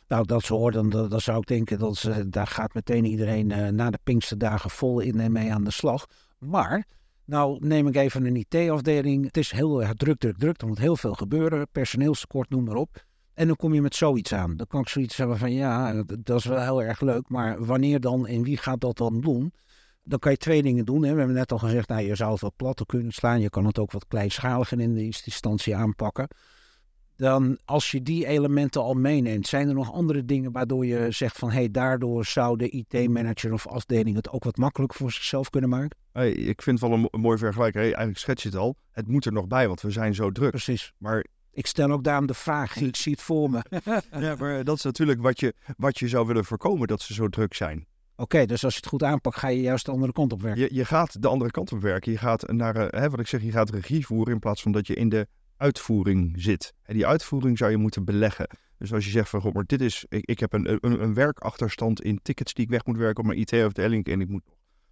Nou, 0.07 0.25
dat 0.25 0.47
hoor, 0.47 0.71
dan, 0.71 0.89
dan 0.89 1.21
zou 1.21 1.37
ik 1.37 1.47
denken 1.47 1.79
dat 1.79 1.95
ze, 1.95 2.29
daar 2.29 2.47
gaat 2.47 2.73
meteen 2.73 3.05
iedereen 3.05 3.49
uh, 3.49 3.67
na 3.67 3.89
de 3.89 3.99
Pinksterdagen 4.03 4.69
vol 4.69 4.99
in 4.99 5.19
en 5.19 5.31
mee 5.31 5.53
aan 5.53 5.63
de 5.63 5.71
slag. 5.71 6.05
Maar, 6.37 6.85
nou 7.25 7.67
neem 7.67 7.87
ik 7.87 7.95
even 7.95 8.25
een 8.25 8.35
IT-afdeling. 8.35 9.25
Het 9.25 9.37
is 9.37 9.51
heel 9.51 9.81
erg 9.81 9.93
druk, 9.93 10.19
druk, 10.19 10.37
druk. 10.37 10.61
Er 10.61 10.67
moet 10.67 10.79
heel 10.79 10.95
veel 10.95 11.13
gebeuren. 11.13 11.67
Personeelstekort, 11.71 12.49
noem 12.49 12.63
maar 12.63 12.75
op. 12.75 13.07
En 13.39 13.47
dan 13.47 13.55
kom 13.55 13.73
je 13.73 13.81
met 13.81 13.95
zoiets 13.95 14.33
aan. 14.33 14.55
Dan 14.57 14.67
kan 14.67 14.81
ik 14.81 14.87
zoiets 14.87 15.17
hebben 15.17 15.37
van 15.37 15.51
ja, 15.51 16.03
dat 16.19 16.37
is 16.37 16.45
wel 16.45 16.61
heel 16.61 16.83
erg 16.83 17.01
leuk. 17.01 17.29
Maar 17.29 17.65
wanneer 17.65 17.99
dan 17.99 18.27
en 18.27 18.43
wie 18.43 18.57
gaat 18.57 18.81
dat 18.81 18.97
dan 18.97 19.21
doen? 19.21 19.53
Dan 20.03 20.19
kan 20.19 20.31
je 20.31 20.37
twee 20.37 20.61
dingen 20.61 20.85
doen. 20.85 21.03
Hè. 21.03 21.11
We 21.11 21.17
hebben 21.17 21.35
net 21.35 21.51
al 21.51 21.57
gezegd, 21.57 21.87
nou, 21.87 22.01
je 22.01 22.15
zou 22.15 22.31
het 22.31 22.41
wat 22.41 22.55
platter 22.55 22.85
kunnen 22.85 23.11
slaan. 23.11 23.41
Je 23.41 23.49
kan 23.49 23.65
het 23.65 23.79
ook 23.79 23.91
wat 23.91 24.07
kleinschaliger 24.07 24.79
in 24.79 24.93
de 24.93 25.03
instantie 25.03 25.75
aanpakken. 25.75 26.27
Dan 27.15 27.59
als 27.65 27.91
je 27.91 28.01
die 28.01 28.25
elementen 28.25 28.81
al 28.81 28.93
meeneemt, 28.93 29.47
zijn 29.47 29.67
er 29.67 29.73
nog 29.73 29.93
andere 29.93 30.25
dingen 30.25 30.51
waardoor 30.51 30.85
je 30.85 31.11
zegt 31.11 31.37
van 31.37 31.49
hé, 31.49 31.55
hey, 31.55 31.71
daardoor 31.71 32.25
zou 32.25 32.57
de 32.57 32.69
IT-manager 32.69 33.53
of 33.53 33.67
afdeling 33.67 34.15
het 34.15 34.29
ook 34.29 34.43
wat 34.43 34.57
makkelijker 34.57 34.97
voor 34.97 35.11
zichzelf 35.11 35.49
kunnen 35.49 35.69
maken? 35.69 35.97
Hey, 36.11 36.31
ik 36.31 36.61
vind 36.61 36.79
het 36.79 36.89
wel 36.89 36.99
een, 37.11 37.21
mooi 37.21 37.37
vergelijking. 37.37 37.83
Hey, 37.83 37.93
eigenlijk 37.93 38.19
schets 38.19 38.43
je 38.43 38.49
het 38.49 38.57
al. 38.57 38.75
Het 38.91 39.07
moet 39.07 39.25
er 39.25 39.33
nog 39.33 39.47
bij, 39.47 39.67
want 39.67 39.81
we 39.81 39.91
zijn 39.91 40.15
zo 40.15 40.31
druk. 40.31 40.49
Precies. 40.49 40.93
Maar 40.97 41.25
ik 41.51 41.67
stel 41.67 41.91
ook 41.91 42.03
daarom 42.03 42.25
de 42.25 42.33
vraag. 42.33 42.75
Ik 42.75 42.95
zie 42.95 43.11
het 43.11 43.21
voor 43.21 43.49
me. 43.49 43.61
ja, 44.19 44.35
maar 44.39 44.63
dat 44.63 44.75
is 44.75 44.83
natuurlijk 44.83 45.21
wat 45.21 45.39
je, 45.39 45.53
wat 45.77 45.99
je 45.99 46.07
zou 46.07 46.27
willen 46.27 46.45
voorkomen, 46.45 46.87
dat 46.87 47.01
ze 47.01 47.13
zo 47.13 47.27
druk 47.27 47.53
zijn. 47.53 47.87
Oké, 48.15 48.45
dus 48.45 48.63
als 48.63 48.73
je 48.73 48.79
het 48.79 48.89
goed 48.89 49.03
aanpakt, 49.03 49.37
ga 49.37 49.47
je 49.47 49.61
juist 49.61 49.85
de 49.85 49.91
andere 49.91 50.11
kant 50.11 50.33
op 50.33 50.41
werken. 50.41 50.61
Je, 50.61 50.73
je 50.73 50.85
gaat 50.85 51.21
de 51.21 51.27
andere 51.27 51.51
kant 51.51 51.71
op 51.71 51.81
werken. 51.81 52.11
Je 52.11 52.17
gaat 52.17 52.51
naar, 52.51 52.75
uh, 52.75 52.85
hè, 52.89 53.09
wat 53.09 53.19
ik 53.19 53.27
zeg, 53.27 53.41
je 53.41 53.51
gaat 53.51 53.69
regie 53.69 54.05
voeren 54.05 54.33
in 54.33 54.39
plaats 54.39 54.61
van 54.61 54.71
dat 54.71 54.87
je 54.87 54.93
in 54.93 55.09
de 55.09 55.27
uitvoering 55.57 56.33
zit. 56.37 56.73
En 56.83 56.93
die 56.93 57.07
uitvoering 57.07 57.57
zou 57.57 57.71
je 57.71 57.77
moeten 57.77 58.05
beleggen. 58.05 58.49
Dus 58.77 58.93
als 58.93 59.05
je 59.05 59.11
zegt 59.11 59.29
van, 59.29 59.49
maar 59.53 59.63
dit 59.65 59.81
is, 59.81 60.05
ik, 60.09 60.25
ik 60.25 60.39
heb 60.39 60.53
een, 60.53 60.69
een, 60.69 61.01
een, 61.01 61.13
werkachterstand 61.13 62.01
in 62.01 62.19
tickets 62.21 62.53
die 62.53 62.63
ik 62.63 62.69
weg 62.69 62.85
moet 62.85 62.97
werken 62.97 63.23
op 63.23 63.29
mijn 63.29 63.39
IT-afdeling 63.39 64.05
en 64.05 64.21
ik 64.21 64.29
moet 64.29 64.43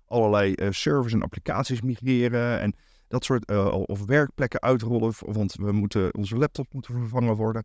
allerlei 0.05 0.53
uh, 0.55 0.67
servers 0.71 1.13
en 1.13 1.21
applicaties 1.21 1.81
migreren 1.81 2.59
en 2.59 2.75
dat 3.07 3.23
soort, 3.23 3.51
uh, 3.51 3.73
of 3.85 4.05
werkplekken 4.05 4.61
uitrollen, 4.61 5.13
want 5.19 5.53
we 5.53 5.71
moeten, 5.71 6.13
onze 6.13 6.37
laptop 6.37 6.73
moeten 6.73 6.93
vervangen 6.93 7.35
worden. 7.35 7.63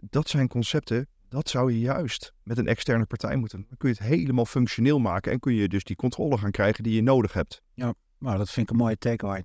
Dat 0.00 0.28
zijn 0.28 0.48
concepten, 0.48 1.08
dat 1.28 1.48
zou 1.48 1.72
je 1.72 1.78
juist 1.78 2.32
met 2.42 2.58
een 2.58 2.66
externe 2.66 3.06
partij 3.06 3.36
moeten. 3.36 3.64
Dan 3.68 3.76
kun 3.76 3.88
je 3.88 3.94
het 3.94 4.04
helemaal 4.04 4.44
functioneel 4.44 4.98
maken 4.98 5.32
en 5.32 5.40
kun 5.40 5.54
je 5.54 5.68
dus 5.68 5.84
die 5.84 5.96
controle 5.96 6.38
gaan 6.38 6.50
krijgen 6.50 6.84
die 6.84 6.94
je 6.94 7.02
nodig 7.02 7.32
hebt. 7.32 7.62
Ja, 7.74 7.94
nou 8.18 8.38
dat 8.38 8.50
vind 8.50 8.66
ik 8.66 8.72
een 8.72 8.82
mooie 8.82 8.98
takeaway. 8.98 9.44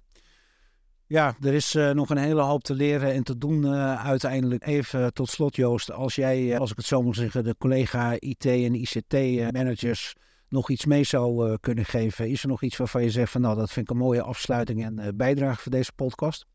Ja, 1.07 1.35
er 1.41 1.53
is 1.53 1.75
uh, 1.75 1.91
nog 1.91 2.09
een 2.09 2.17
hele 2.17 2.41
hoop 2.41 2.63
te 2.63 2.73
leren 2.73 3.13
en 3.13 3.23
te 3.23 3.37
doen 3.37 3.63
uh, 3.63 4.05
uiteindelijk. 4.05 4.65
Even 4.65 5.13
tot 5.13 5.29
slot 5.29 5.55
Joost, 5.55 5.91
als 5.91 6.15
jij, 6.15 6.59
als 6.59 6.71
ik 6.71 6.77
het 6.77 6.85
zo 6.85 7.01
mag 7.01 7.15
zeggen, 7.15 7.43
de 7.43 7.55
collega 7.57 8.15
IT 8.19 8.45
en 8.45 8.73
ICT 8.73 9.13
managers 9.51 10.15
nog 10.49 10.69
iets 10.69 10.85
mee 10.85 11.03
zou 11.03 11.49
uh, 11.49 11.55
kunnen 11.59 11.85
geven? 11.85 12.29
Is 12.29 12.41
er 12.41 12.47
nog 12.47 12.61
iets 12.61 12.77
waarvan 12.77 13.03
je 13.03 13.09
zegt 13.09 13.31
van 13.31 13.41
nou, 13.41 13.55
dat 13.55 13.71
vind 13.71 13.89
ik 13.89 13.95
een 13.95 14.01
mooie 14.01 14.21
afsluiting 14.21 14.83
en 14.83 14.99
uh, 14.99 15.07
bijdrage 15.15 15.61
voor 15.61 15.71
deze 15.71 15.91
podcast? 15.95 16.45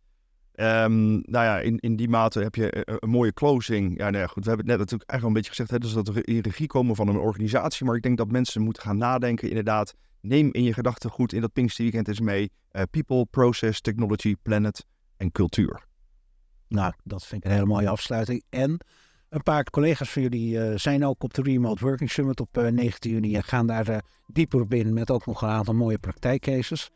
Um, 0.54 1.10
nou 1.10 1.44
ja, 1.44 1.60
in, 1.60 1.78
in 1.78 1.96
die 1.96 2.08
mate 2.08 2.40
heb 2.40 2.54
je 2.54 2.88
een, 2.88 2.96
een 3.00 3.10
mooie 3.10 3.32
closing. 3.32 3.98
Ja, 3.98 4.10
nou 4.10 4.22
ja, 4.22 4.26
goed, 4.26 4.44
we 4.44 4.48
hebben 4.48 4.66
het 4.66 4.78
net 4.78 4.78
natuurlijk 4.78 5.10
eigenlijk 5.10 5.22
al 5.22 5.26
een 5.28 5.32
beetje 5.32 5.50
gezegd, 5.50 5.70
hè, 5.70 5.78
dus 5.78 5.92
dat 5.92 6.08
we 6.08 6.22
in 6.22 6.40
regie 6.40 6.66
komen 6.66 6.96
van 6.96 7.08
een 7.08 7.16
organisatie. 7.16 7.86
Maar 7.86 7.96
ik 7.96 8.02
denk 8.02 8.16
dat 8.18 8.30
mensen 8.30 8.62
moeten 8.62 8.82
gaan 8.82 8.98
nadenken, 8.98 9.48
inderdaad. 9.48 9.94
Neem 10.20 10.52
in 10.52 10.62
je 10.62 10.72
gedachten 10.72 11.10
goed 11.10 11.32
in 11.32 11.40
dat 11.40 11.52
Pinksterweekend 11.52 12.08
eens 12.08 12.20
mee. 12.20 12.50
Uh, 12.72 12.82
people, 12.90 13.26
process, 13.30 13.80
technology, 13.80 14.36
planet 14.42 14.86
en 15.16 15.32
cultuur. 15.32 15.86
Nou, 16.68 16.92
dat 17.04 17.26
vind 17.26 17.44
ik 17.44 17.50
een 17.50 17.56
hele 17.56 17.70
mooie 17.70 17.88
afsluiting. 17.88 18.42
En 18.48 18.80
een 19.30 19.42
paar 19.42 19.64
collega's 19.64 20.10
van 20.10 20.22
jullie 20.22 20.54
uh, 20.54 20.76
zijn 20.76 21.06
ook 21.06 21.22
op 21.22 21.34
de 21.34 21.42
Remote 21.42 21.84
Working 21.84 22.10
Summit 22.10 22.40
op 22.40 22.58
uh, 22.58 22.66
19 22.66 23.10
juni 23.10 23.34
en 23.34 23.42
gaan 23.42 23.66
daar 23.66 23.88
uh, 23.88 23.96
dieper 24.26 24.60
op 24.60 24.74
in 24.74 24.92
met 24.92 25.10
ook 25.10 25.26
nog 25.26 25.42
een 25.42 25.48
aantal 25.48 25.74
mooie 25.74 25.98
praktijkcases. 25.98 26.90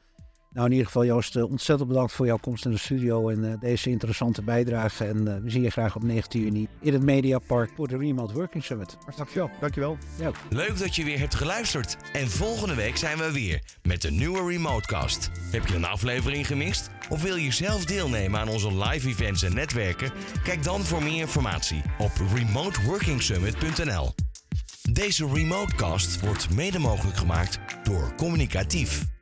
Nou, 0.55 0.67
in 0.67 0.73
ieder 0.73 0.87
geval 0.87 1.05
Joost, 1.05 1.37
ontzettend 1.37 1.89
bedankt 1.89 2.13
voor 2.13 2.27
jouw 2.27 2.37
komst 2.37 2.65
in 2.65 2.71
de 2.71 2.79
studio 2.79 3.29
en 3.29 3.59
deze 3.61 3.91
interessante 3.91 4.43
bijdrage. 4.43 5.05
En 5.05 5.43
we 5.43 5.51
zien 5.51 5.63
je 5.63 5.71
graag 5.71 5.97
op 5.97 6.03
19 6.03 6.41
juni 6.41 6.69
in 6.81 6.93
het 6.93 7.03
Mediapark 7.03 7.71
voor 7.77 7.89
de 7.89 7.97
Remote 7.97 8.35
Working 8.35 8.65
Summit. 8.65 8.97
Dankjewel. 9.17 9.51
Dankjewel. 9.61 9.99
Ja. 10.19 10.31
Leuk 10.51 10.79
dat 10.79 10.97
je 10.97 11.05
weer 11.05 11.19
hebt 11.19 11.35
geluisterd. 11.35 11.97
En 12.13 12.31
volgende 12.31 12.75
week 12.75 12.97
zijn 12.97 13.19
we 13.19 13.33
weer 13.33 13.63
met 13.83 14.05
een 14.05 14.17
nieuwe 14.17 14.49
Remotecast. 14.49 15.31
Heb 15.51 15.67
je 15.67 15.75
een 15.75 15.85
aflevering 15.85 16.47
gemist? 16.47 16.91
Of 17.09 17.23
wil 17.23 17.37
je 17.37 17.53
zelf 17.53 17.85
deelnemen 17.85 18.41
aan 18.41 18.49
onze 18.49 18.77
live 18.85 19.09
events 19.09 19.43
en 19.43 19.55
netwerken? 19.55 20.13
Kijk 20.45 20.63
dan 20.63 20.81
voor 20.81 21.03
meer 21.03 21.21
informatie 21.21 21.83
op 21.99 22.13
remoteworkingsummit.nl. 22.35 24.15
Deze 24.93 25.27
Remotecast 25.33 26.21
wordt 26.21 26.55
mede 26.55 26.79
mogelijk 26.79 27.17
gemaakt 27.17 27.59
door 27.83 28.15
Communicatief. 28.17 29.14